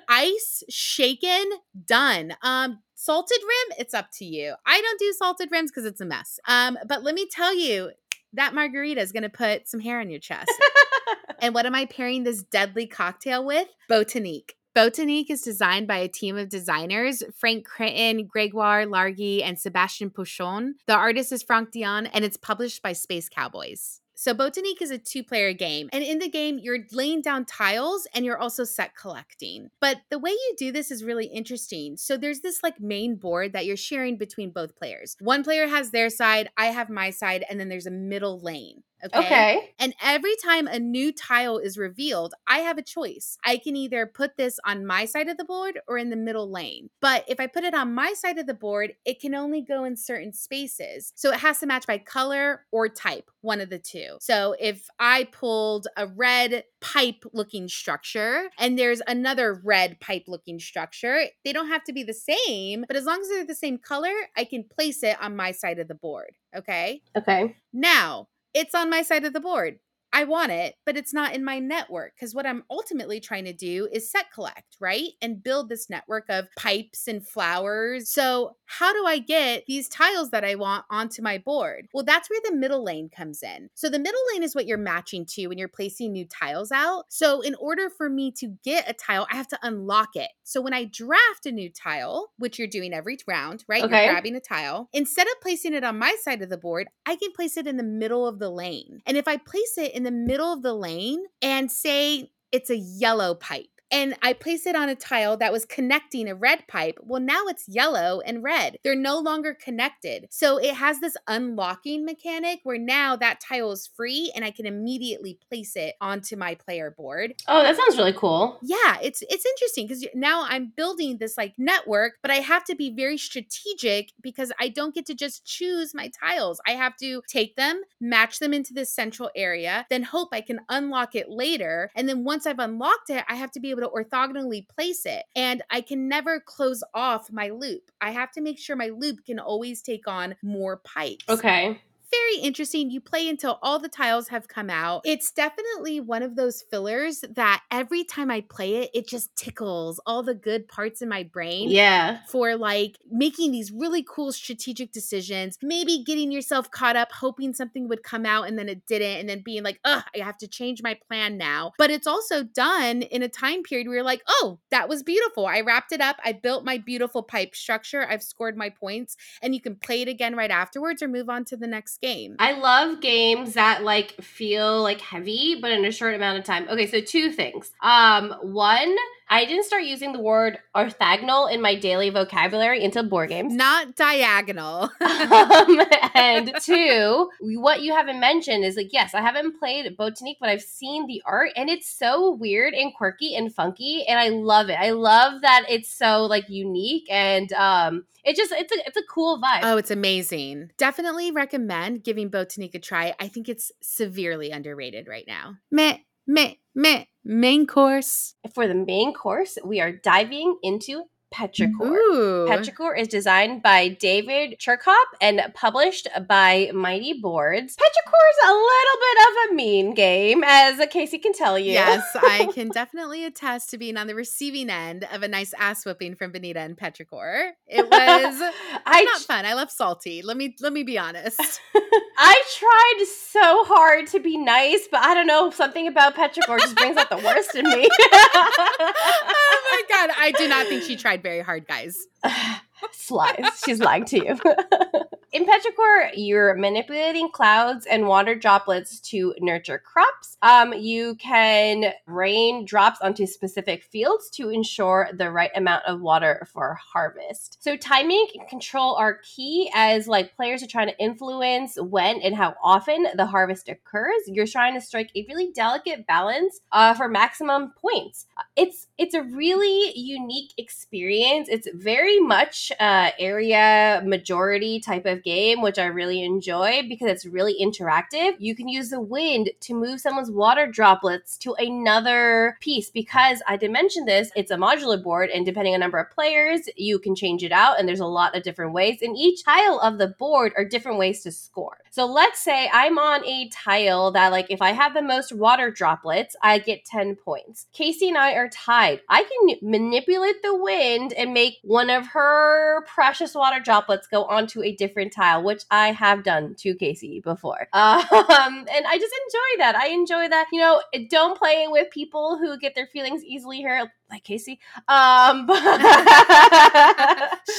Ice 0.08 0.62
shaken, 1.06 1.50
done. 1.84 2.34
Um, 2.42 2.80
salted 2.94 3.38
rim, 3.40 3.78
it's 3.78 3.94
up 3.94 4.08
to 4.14 4.24
you. 4.24 4.54
I 4.66 4.80
don't 4.80 4.98
do 4.98 5.12
salted 5.12 5.50
rims 5.50 5.70
because 5.70 5.84
it's 5.84 6.00
a 6.00 6.06
mess. 6.06 6.38
Um, 6.48 6.78
but 6.88 7.02
let 7.02 7.14
me 7.14 7.26
tell 7.30 7.54
you, 7.54 7.90
that 8.32 8.54
margarita 8.54 9.00
is 9.00 9.12
gonna 9.12 9.28
put 9.30 9.68
some 9.68 9.80
hair 9.80 10.00
on 10.00 10.10
your 10.10 10.20
chest. 10.20 10.50
and 11.40 11.54
what 11.54 11.66
am 11.66 11.74
I 11.74 11.86
pairing 11.86 12.24
this 12.24 12.42
deadly 12.42 12.86
cocktail 12.86 13.44
with? 13.44 13.68
Botanik. 13.88 14.50
Botanik 14.76 15.30
is 15.30 15.40
designed 15.40 15.86
by 15.86 15.98
a 15.98 16.08
team 16.08 16.36
of 16.36 16.50
designers 16.50 17.22
Frank 17.34 17.66
Crittin, 17.66 18.26
Gregoire 18.26 18.84
Largey, 18.84 19.42
and 19.42 19.56
Sébastien 19.56 20.12
Pauchon. 20.12 20.72
The 20.86 20.94
artist 20.94 21.32
is 21.32 21.42
Franck 21.42 21.70
Dion, 21.70 22.06
and 22.06 22.26
it's 22.26 22.36
published 22.36 22.82
by 22.82 22.92
Space 22.92 23.30
Cowboys. 23.30 24.02
So, 24.18 24.34
Botanik 24.34 24.80
is 24.80 24.90
a 24.90 24.96
two 24.96 25.22
player 25.22 25.52
game. 25.52 25.90
And 25.92 26.02
in 26.02 26.18
the 26.18 26.30
game, 26.30 26.58
you're 26.58 26.86
laying 26.90 27.20
down 27.20 27.44
tiles 27.44 28.06
and 28.14 28.24
you're 28.24 28.38
also 28.38 28.64
set 28.64 28.96
collecting. 28.96 29.68
But 29.78 29.98
the 30.10 30.18
way 30.18 30.30
you 30.30 30.54
do 30.58 30.72
this 30.72 30.90
is 30.90 31.04
really 31.04 31.26
interesting. 31.26 31.98
So, 31.98 32.16
there's 32.16 32.40
this 32.40 32.62
like 32.62 32.80
main 32.80 33.16
board 33.16 33.52
that 33.52 33.66
you're 33.66 33.76
sharing 33.76 34.16
between 34.16 34.50
both 34.50 34.74
players. 34.74 35.16
One 35.20 35.44
player 35.44 35.68
has 35.68 35.90
their 35.90 36.08
side, 36.08 36.48
I 36.56 36.66
have 36.66 36.88
my 36.88 37.10
side, 37.10 37.44
and 37.50 37.60
then 37.60 37.68
there's 37.68 37.86
a 37.86 37.90
middle 37.90 38.40
lane. 38.40 38.82
Okay. 39.14 39.70
And 39.78 39.94
every 40.02 40.34
time 40.44 40.66
a 40.66 40.78
new 40.78 41.12
tile 41.12 41.58
is 41.58 41.78
revealed, 41.78 42.34
I 42.46 42.58
have 42.58 42.78
a 42.78 42.82
choice. 42.82 43.38
I 43.44 43.58
can 43.58 43.76
either 43.76 44.06
put 44.06 44.36
this 44.36 44.58
on 44.64 44.86
my 44.86 45.04
side 45.04 45.28
of 45.28 45.36
the 45.36 45.44
board 45.44 45.80
or 45.88 45.98
in 45.98 46.10
the 46.10 46.16
middle 46.16 46.50
lane. 46.50 46.90
But 47.00 47.24
if 47.28 47.40
I 47.40 47.46
put 47.46 47.64
it 47.64 47.74
on 47.74 47.94
my 47.94 48.14
side 48.14 48.38
of 48.38 48.46
the 48.46 48.54
board, 48.54 48.94
it 49.04 49.20
can 49.20 49.34
only 49.34 49.62
go 49.62 49.84
in 49.84 49.96
certain 49.96 50.32
spaces. 50.32 51.12
So 51.14 51.32
it 51.32 51.40
has 51.40 51.60
to 51.60 51.66
match 51.66 51.86
by 51.86 51.98
color 51.98 52.66
or 52.72 52.88
type, 52.88 53.30
one 53.40 53.60
of 53.60 53.70
the 53.70 53.78
two. 53.78 54.16
So 54.20 54.54
if 54.58 54.88
I 54.98 55.24
pulled 55.24 55.88
a 55.96 56.06
red 56.06 56.64
pipe 56.80 57.24
looking 57.32 57.68
structure 57.68 58.48
and 58.58 58.78
there's 58.78 59.02
another 59.06 59.60
red 59.64 60.00
pipe 60.00 60.24
looking 60.28 60.58
structure, 60.58 61.24
they 61.44 61.52
don't 61.52 61.68
have 61.68 61.84
to 61.84 61.92
be 61.92 62.02
the 62.02 62.14
same, 62.14 62.84
but 62.86 62.96
as 62.96 63.04
long 63.04 63.20
as 63.20 63.28
they're 63.28 63.46
the 63.46 63.54
same 63.54 63.78
color, 63.78 64.12
I 64.36 64.44
can 64.44 64.64
place 64.64 65.02
it 65.02 65.16
on 65.20 65.36
my 65.36 65.52
side 65.52 65.78
of 65.78 65.88
the 65.88 65.94
board. 65.94 66.32
Okay. 66.56 67.02
Okay. 67.16 67.56
Now, 67.72 68.28
it's 68.56 68.74
on 68.74 68.90
my 68.90 69.02
side 69.02 69.24
of 69.24 69.34
the 69.34 69.40
board. 69.40 69.78
I 70.16 70.24
want 70.24 70.50
it, 70.50 70.76
but 70.86 70.96
it's 70.96 71.12
not 71.12 71.34
in 71.34 71.44
my 71.44 71.58
network 71.58 72.14
because 72.14 72.34
what 72.34 72.46
I'm 72.46 72.64
ultimately 72.70 73.20
trying 73.20 73.44
to 73.44 73.52
do 73.52 73.86
is 73.92 74.10
set 74.10 74.32
collect, 74.32 74.78
right? 74.80 75.10
And 75.20 75.42
build 75.42 75.68
this 75.68 75.90
network 75.90 76.24
of 76.30 76.48
pipes 76.56 77.06
and 77.06 77.26
flowers. 77.26 78.08
So, 78.08 78.56
how 78.64 78.94
do 78.94 79.04
I 79.04 79.18
get 79.18 79.64
these 79.66 79.90
tiles 79.90 80.30
that 80.30 80.42
I 80.42 80.54
want 80.54 80.86
onto 80.90 81.20
my 81.20 81.36
board? 81.36 81.88
Well, 81.92 82.02
that's 82.02 82.30
where 82.30 82.40
the 82.42 82.56
middle 82.56 82.82
lane 82.82 83.10
comes 83.14 83.42
in. 83.42 83.68
So, 83.74 83.90
the 83.90 83.98
middle 83.98 84.20
lane 84.32 84.42
is 84.42 84.54
what 84.54 84.66
you're 84.66 84.78
matching 84.78 85.26
to 85.32 85.48
when 85.48 85.58
you're 85.58 85.68
placing 85.68 86.12
new 86.12 86.24
tiles 86.24 86.72
out. 86.72 87.04
So, 87.10 87.42
in 87.42 87.54
order 87.56 87.90
for 87.90 88.08
me 88.08 88.32
to 88.38 88.56
get 88.64 88.88
a 88.88 88.94
tile, 88.94 89.26
I 89.30 89.36
have 89.36 89.48
to 89.48 89.58
unlock 89.62 90.16
it. 90.16 90.30
So, 90.44 90.62
when 90.62 90.72
I 90.72 90.84
draft 90.84 91.44
a 91.44 91.52
new 91.52 91.68
tile, 91.68 92.30
which 92.38 92.58
you're 92.58 92.68
doing 92.68 92.94
every 92.94 93.18
round, 93.28 93.64
right? 93.68 93.84
Okay. 93.84 94.04
You're 94.04 94.14
grabbing 94.14 94.36
a 94.36 94.40
tile. 94.40 94.88
Instead 94.94 95.26
of 95.26 95.34
placing 95.42 95.74
it 95.74 95.84
on 95.84 95.98
my 95.98 96.16
side 96.22 96.40
of 96.40 96.48
the 96.48 96.56
board, 96.56 96.88
I 97.04 97.16
can 97.16 97.32
place 97.32 97.58
it 97.58 97.66
in 97.66 97.76
the 97.76 97.82
middle 97.82 98.26
of 98.26 98.38
the 98.38 98.48
lane. 98.48 99.02
And 99.04 99.18
if 99.18 99.28
I 99.28 99.36
place 99.36 99.76
it 99.76 99.92
in 99.94 100.05
the 100.06 100.12
middle 100.12 100.52
of 100.52 100.62
the 100.62 100.72
lane 100.72 101.24
and 101.42 101.70
say 101.70 102.30
it's 102.52 102.70
a 102.70 102.76
yellow 102.76 103.34
pipe, 103.34 103.75
and 103.90 104.16
I 104.22 104.32
place 104.32 104.66
it 104.66 104.76
on 104.76 104.88
a 104.88 104.94
tile 104.94 105.36
that 105.36 105.52
was 105.52 105.64
connecting 105.64 106.28
a 106.28 106.34
red 106.34 106.66
pipe. 106.66 106.98
Well, 107.02 107.20
now 107.20 107.44
it's 107.46 107.68
yellow 107.68 108.20
and 108.20 108.42
red. 108.42 108.78
They're 108.82 108.96
no 108.96 109.18
longer 109.18 109.54
connected. 109.54 110.26
So 110.30 110.58
it 110.58 110.74
has 110.74 111.00
this 111.00 111.16
unlocking 111.28 112.04
mechanic 112.04 112.60
where 112.64 112.78
now 112.78 113.16
that 113.16 113.40
tile 113.40 113.72
is 113.72 113.86
free 113.86 114.32
and 114.34 114.44
I 114.44 114.50
can 114.50 114.66
immediately 114.66 115.38
place 115.48 115.76
it 115.76 115.94
onto 116.00 116.36
my 116.36 116.54
player 116.54 116.90
board. 116.90 117.34
Oh, 117.46 117.62
that 117.62 117.76
sounds 117.76 117.96
really 117.96 118.12
cool. 118.12 118.58
Yeah, 118.62 118.98
it's 119.02 119.22
it's 119.28 119.46
interesting 119.46 119.86
because 119.86 120.06
now 120.14 120.44
I'm 120.48 120.72
building 120.76 121.18
this 121.18 121.36
like 121.36 121.54
network, 121.58 122.14
but 122.22 122.30
I 122.30 122.36
have 122.36 122.64
to 122.64 122.74
be 122.74 122.90
very 122.90 123.18
strategic 123.18 124.12
because 124.20 124.52
I 124.60 124.68
don't 124.68 124.94
get 124.94 125.06
to 125.06 125.14
just 125.14 125.44
choose 125.44 125.94
my 125.94 126.10
tiles. 126.20 126.60
I 126.66 126.72
have 126.72 126.96
to 126.96 127.22
take 127.28 127.56
them, 127.56 127.82
match 128.00 128.38
them 128.40 128.52
into 128.52 128.74
this 128.74 128.92
central 128.92 129.30
area, 129.36 129.86
then 129.90 130.02
hope 130.02 130.28
I 130.32 130.40
can 130.40 130.60
unlock 130.68 131.14
it 131.14 131.28
later. 131.28 131.90
And 131.94 132.08
then 132.08 132.24
once 132.24 132.46
I've 132.46 132.58
unlocked 132.58 133.10
it, 133.10 133.24
I 133.28 133.36
have 133.36 133.50
to 133.52 133.60
be 133.60 133.75
able 133.78 133.88
to 133.88 133.94
orthogonally 133.94 134.68
place 134.68 135.06
it. 135.06 135.24
And 135.34 135.62
I 135.70 135.80
can 135.80 136.08
never 136.08 136.40
close 136.40 136.82
off 136.94 137.30
my 137.30 137.48
loop. 137.48 137.90
I 138.00 138.10
have 138.10 138.30
to 138.32 138.40
make 138.40 138.58
sure 138.58 138.76
my 138.76 138.88
loop 138.88 139.24
can 139.24 139.38
always 139.38 139.82
take 139.82 140.06
on 140.08 140.36
more 140.42 140.78
pipes 140.78 141.24
Okay. 141.28 141.80
Very 142.10 142.42
interesting. 142.42 142.90
You 142.90 143.00
play 143.00 143.28
until 143.28 143.58
all 143.62 143.78
the 143.78 143.88
tiles 143.88 144.28
have 144.28 144.48
come 144.48 144.70
out. 144.70 145.02
It's 145.04 145.30
definitely 145.30 146.00
one 146.00 146.22
of 146.22 146.36
those 146.36 146.64
fillers 146.70 147.24
that 147.34 147.62
every 147.70 148.04
time 148.04 148.30
I 148.30 148.42
play 148.42 148.76
it, 148.76 148.90
it 148.94 149.08
just 149.08 149.34
tickles 149.36 150.00
all 150.06 150.22
the 150.22 150.34
good 150.34 150.68
parts 150.68 151.02
in 151.02 151.08
my 151.08 151.22
brain. 151.22 151.70
Yeah. 151.70 152.20
For 152.28 152.56
like 152.56 152.96
making 153.10 153.52
these 153.52 153.72
really 153.72 154.04
cool 154.08 154.32
strategic 154.32 154.92
decisions, 154.92 155.58
maybe 155.62 156.04
getting 156.04 156.30
yourself 156.30 156.70
caught 156.70 156.96
up, 156.96 157.12
hoping 157.12 157.54
something 157.54 157.88
would 157.88 158.02
come 158.02 158.26
out 158.26 158.48
and 158.48 158.58
then 158.58 158.68
it 158.68 158.86
didn't, 158.86 159.20
and 159.20 159.28
then 159.28 159.42
being 159.44 159.62
like, 159.62 159.80
ugh, 159.84 160.04
I 160.14 160.24
have 160.24 160.38
to 160.38 160.48
change 160.48 160.82
my 160.82 160.98
plan 161.08 161.36
now. 161.36 161.72
But 161.78 161.90
it's 161.90 162.06
also 162.06 162.42
done 162.42 163.02
in 163.02 163.22
a 163.22 163.28
time 163.28 163.62
period 163.62 163.86
where 163.86 163.96
you're 163.96 164.04
like, 164.04 164.22
oh, 164.28 164.58
that 164.70 164.88
was 164.88 165.02
beautiful. 165.02 165.46
I 165.46 165.60
wrapped 165.60 165.92
it 165.92 166.00
up. 166.00 166.16
I 166.24 166.32
built 166.32 166.64
my 166.64 166.78
beautiful 166.78 167.22
pipe 167.22 167.54
structure. 167.54 168.06
I've 168.08 168.22
scored 168.22 168.56
my 168.56 168.70
points, 168.70 169.16
and 169.42 169.54
you 169.54 169.60
can 169.60 169.76
play 169.76 170.02
it 170.02 170.08
again 170.08 170.36
right 170.36 170.50
afterwards 170.50 171.02
or 171.02 171.08
move 171.08 171.28
on 171.28 171.44
to 171.46 171.56
the 171.56 171.66
next 171.66 171.95
game. 171.98 172.36
I 172.38 172.52
love 172.52 173.00
games 173.00 173.54
that 173.54 173.82
like 173.82 174.12
feel 174.22 174.82
like 174.82 175.00
heavy, 175.00 175.58
but 175.60 175.70
in 175.70 175.84
a 175.84 175.92
short 175.92 176.14
amount 176.14 176.38
of 176.38 176.44
time. 176.44 176.68
Okay, 176.68 176.86
so 176.86 177.00
two 177.00 177.32
things. 177.32 177.70
Um, 177.82 178.34
one, 178.42 178.96
I 179.28 179.44
didn't 179.44 179.64
start 179.64 179.82
using 179.82 180.12
the 180.12 180.20
word 180.20 180.58
orthogonal 180.74 181.52
in 181.52 181.60
my 181.60 181.74
daily 181.74 182.10
vocabulary 182.10 182.84
until 182.84 183.08
board 183.08 183.30
games. 183.30 183.54
Not 183.54 183.96
diagonal. 183.96 184.90
um, 185.00 185.80
and 186.14 186.52
two, 186.62 187.28
what 187.40 187.82
you 187.82 187.92
haven't 187.92 188.20
mentioned 188.20 188.64
is 188.64 188.76
like, 188.76 188.92
yes, 188.92 189.14
I 189.14 189.20
haven't 189.20 189.58
played 189.58 189.96
Botanik, 189.96 190.36
but 190.38 190.48
I've 190.48 190.62
seen 190.62 191.06
the 191.06 191.22
art 191.26 191.50
and 191.56 191.68
it's 191.68 191.90
so 191.90 192.32
weird 192.32 192.74
and 192.74 192.94
quirky 192.94 193.34
and 193.34 193.52
funky. 193.52 194.04
And 194.08 194.18
I 194.18 194.28
love 194.28 194.70
it. 194.70 194.78
I 194.78 194.90
love 194.90 195.42
that 195.42 195.64
it's 195.68 195.92
so 195.92 196.24
like 196.24 196.48
unique 196.48 197.06
and 197.10 197.52
um 197.54 198.04
it 198.24 198.36
just 198.36 198.52
it's 198.52 198.72
a 198.72 198.86
it's 198.86 198.96
a 198.96 199.02
cool 199.08 199.40
vibe. 199.40 199.60
Oh, 199.62 199.76
it's 199.76 199.90
amazing. 199.90 200.70
Definitely 200.76 201.30
recommend 201.30 202.02
giving 202.02 202.30
Botanik 202.30 202.74
a 202.74 202.78
try. 202.78 203.14
I 203.20 203.28
think 203.28 203.48
it's 203.48 203.72
severely 203.80 204.50
underrated 204.50 205.06
right 205.06 205.24
now. 205.26 205.56
Meh, 205.70 205.98
meh, 206.26 206.54
meh. 206.74 207.04
Main 207.28 207.66
course. 207.66 208.36
For 208.54 208.68
the 208.68 208.74
main 208.74 209.12
course, 209.12 209.58
we 209.64 209.80
are 209.80 209.90
diving 209.92 210.58
into 210.62 211.06
Petrichor. 211.34 211.82
Ooh. 211.82 212.46
Petrichor 212.48 212.98
is 212.98 213.08
designed 213.08 213.62
by 213.62 213.88
David 213.88 214.58
Chircop 214.58 214.94
and 215.20 215.40
published 215.54 216.08
by 216.28 216.70
Mighty 216.72 217.14
Boards. 217.14 217.76
Petrichor 217.76 218.24
is 218.30 218.48
a 218.48 218.52
little 218.52 218.98
bit 219.00 219.18
of 219.26 219.50
a 219.50 219.54
mean 219.54 219.94
game, 219.94 220.44
as 220.44 220.78
Kasey 220.88 221.20
can 221.20 221.32
tell 221.32 221.58
you. 221.58 221.72
Yes, 221.72 222.04
I 222.14 222.48
can 222.54 222.68
definitely 222.68 223.24
attest 223.24 223.70
to 223.70 223.78
being 223.78 223.96
on 223.96 224.06
the 224.06 224.14
receiving 224.14 224.70
end 224.70 225.06
of 225.12 225.22
a 225.22 225.28
nice 225.28 225.52
ass 225.58 225.84
whipping 225.84 226.14
from 226.14 226.32
Beneeta 226.32 226.56
and 226.56 226.76
Petrichor. 226.76 227.50
It 227.66 227.82
was 227.90 228.52
I 228.86 229.02
not 229.04 229.20
fun. 229.22 229.44
I 229.44 229.54
love 229.54 229.70
salty. 229.70 230.22
Let 230.22 230.36
me 230.36 230.54
let 230.60 230.72
me 230.72 230.84
be 230.84 230.98
honest. 230.98 231.60
I 232.18 232.42
tried 232.58 233.06
so 233.06 233.64
hard 233.64 234.06
to 234.08 234.20
be 234.20 234.38
nice, 234.38 234.88
but 234.90 235.00
I 235.00 235.12
don't 235.14 235.26
know, 235.26 235.50
something 235.50 235.86
about 235.86 236.14
Petrichor 236.14 236.58
just 236.58 236.76
brings 236.76 236.96
out 236.96 237.10
the 237.10 237.16
worst 237.16 237.54
in 237.54 237.64
me. 237.64 237.88
oh 238.00 239.62
my 239.70 239.82
god, 239.88 240.14
I 240.18 240.32
do 240.32 240.48
not 240.48 240.66
think 240.66 240.82
she 240.82 240.96
tried 240.96 241.15
very 241.22 241.40
hard, 241.40 241.66
guys. 241.66 242.06
Lies. 243.10 243.62
She's 243.64 243.80
lying 243.80 244.04
to 244.06 244.16
you. 244.16 244.38
In 245.32 245.44
Petrichor, 245.44 246.12
you're 246.14 246.54
manipulating 246.54 247.28
clouds 247.30 247.84
and 247.84 248.06
water 248.06 248.34
droplets 248.34 249.00
to 249.00 249.34
nurture 249.38 249.78
crops. 249.78 250.38
Um, 250.40 250.72
you 250.72 251.16
can 251.16 251.92
rain 252.06 252.64
drops 252.64 253.00
onto 253.02 253.26
specific 253.26 253.84
fields 253.84 254.30
to 254.30 254.48
ensure 254.48 255.10
the 255.12 255.30
right 255.30 255.50
amount 255.54 255.84
of 255.84 256.00
water 256.00 256.46
for 256.50 256.78
harvest. 256.80 257.58
So 257.62 257.76
timing 257.76 258.26
and 258.34 258.48
control 258.48 258.94
are 258.94 259.18
key 259.24 259.70
as 259.74 260.08
like 260.08 260.36
players 260.36 260.62
are 260.62 260.68
trying 260.68 260.88
to 260.88 260.98
influence 260.98 261.76
when 261.78 262.20
and 262.22 262.34
how 262.34 262.54
often 262.62 263.06
the 263.14 263.26
harvest 263.26 263.68
occurs. 263.68 264.22
You're 264.26 264.46
trying 264.46 264.72
to 264.72 264.80
strike 264.80 265.10
a 265.14 265.26
really 265.28 265.50
delicate 265.52 266.06
balance 266.06 266.60
uh, 266.72 266.94
for 266.94 267.08
maximum 267.08 267.72
points. 267.72 268.24
It's 268.54 268.86
it's 268.96 269.14
a 269.14 269.22
really 269.22 269.92
unique 269.98 270.52
experience. 270.56 271.48
It's 271.50 271.68
very 271.74 272.20
much 272.20 272.65
uh, 272.78 273.10
area 273.18 274.02
majority 274.04 274.80
type 274.80 275.06
of 275.06 275.22
game, 275.22 275.62
which 275.62 275.78
I 275.78 275.86
really 275.86 276.22
enjoy 276.22 276.82
because 276.88 277.08
it's 277.08 277.26
really 277.26 277.56
interactive. 277.60 278.34
You 278.38 278.54
can 278.54 278.68
use 278.68 278.90
the 278.90 279.00
wind 279.00 279.50
to 279.60 279.74
move 279.74 280.00
someone's 280.00 280.30
water 280.30 280.66
droplets 280.66 281.36
to 281.38 281.54
another 281.58 282.58
piece 282.60 282.90
because 282.90 283.42
I 283.48 283.56
did 283.56 283.70
mention 283.70 284.04
this, 284.04 284.30
it's 284.36 284.50
a 284.50 284.56
modular 284.56 285.02
board, 285.02 285.30
and 285.30 285.46
depending 285.46 285.74
on 285.74 285.80
number 285.80 285.98
of 285.98 286.10
players, 286.10 286.68
you 286.76 286.98
can 286.98 287.14
change 287.14 287.44
it 287.44 287.52
out, 287.52 287.78
and 287.78 287.88
there's 287.88 288.00
a 288.00 288.06
lot 288.06 288.36
of 288.36 288.42
different 288.42 288.72
ways. 288.72 288.98
And 289.02 289.16
each 289.16 289.44
tile 289.44 289.78
of 289.80 289.98
the 289.98 290.08
board 290.08 290.52
are 290.56 290.64
different 290.64 290.98
ways 290.98 291.22
to 291.22 291.30
score. 291.30 291.78
So 291.90 292.06
let's 292.06 292.40
say 292.40 292.68
I'm 292.72 292.98
on 292.98 293.24
a 293.24 293.48
tile 293.48 294.10
that, 294.12 294.32
like, 294.32 294.46
if 294.50 294.60
I 294.60 294.72
have 294.72 294.94
the 294.94 295.02
most 295.02 295.32
water 295.32 295.70
droplets, 295.70 296.36
I 296.42 296.58
get 296.58 296.84
10 296.84 297.16
points. 297.16 297.66
Kasey 297.74 298.08
and 298.08 298.18
I 298.18 298.32
are 298.32 298.48
tied. 298.48 299.00
I 299.08 299.22
can 299.22 299.56
manipulate 299.62 300.42
the 300.42 300.56
wind 300.56 301.12
and 301.12 301.32
make 301.32 301.58
one 301.62 301.88
of 301.88 302.08
her 302.08 302.55
precious 302.86 303.34
water 303.34 303.60
droplets 303.60 304.06
go 304.06 304.24
onto 304.24 304.62
a 304.62 304.74
different 304.74 305.12
tile, 305.12 305.42
which 305.42 305.64
I 305.70 305.92
have 305.92 306.24
done 306.24 306.54
to 306.58 306.74
Kasey 306.74 307.22
before. 307.22 307.68
Um, 308.36 308.66
and 308.74 308.86
I 308.86 308.98
just 308.98 309.14
enjoy 309.26 309.58
that. 309.58 309.76
I 309.76 309.88
enjoy 309.88 310.28
that. 310.28 310.46
You 310.52 310.60
know, 310.60 310.82
don't 311.08 311.38
play 311.38 311.66
with 311.68 311.90
people 311.90 312.38
who 312.38 312.58
get 312.58 312.74
their 312.74 312.86
feelings 312.86 313.24
easily 313.24 313.62
hurt, 313.62 313.88
like 314.10 314.24
Kasey. 314.24 314.58
Um, 314.88 315.46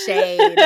Shade. 0.06 0.58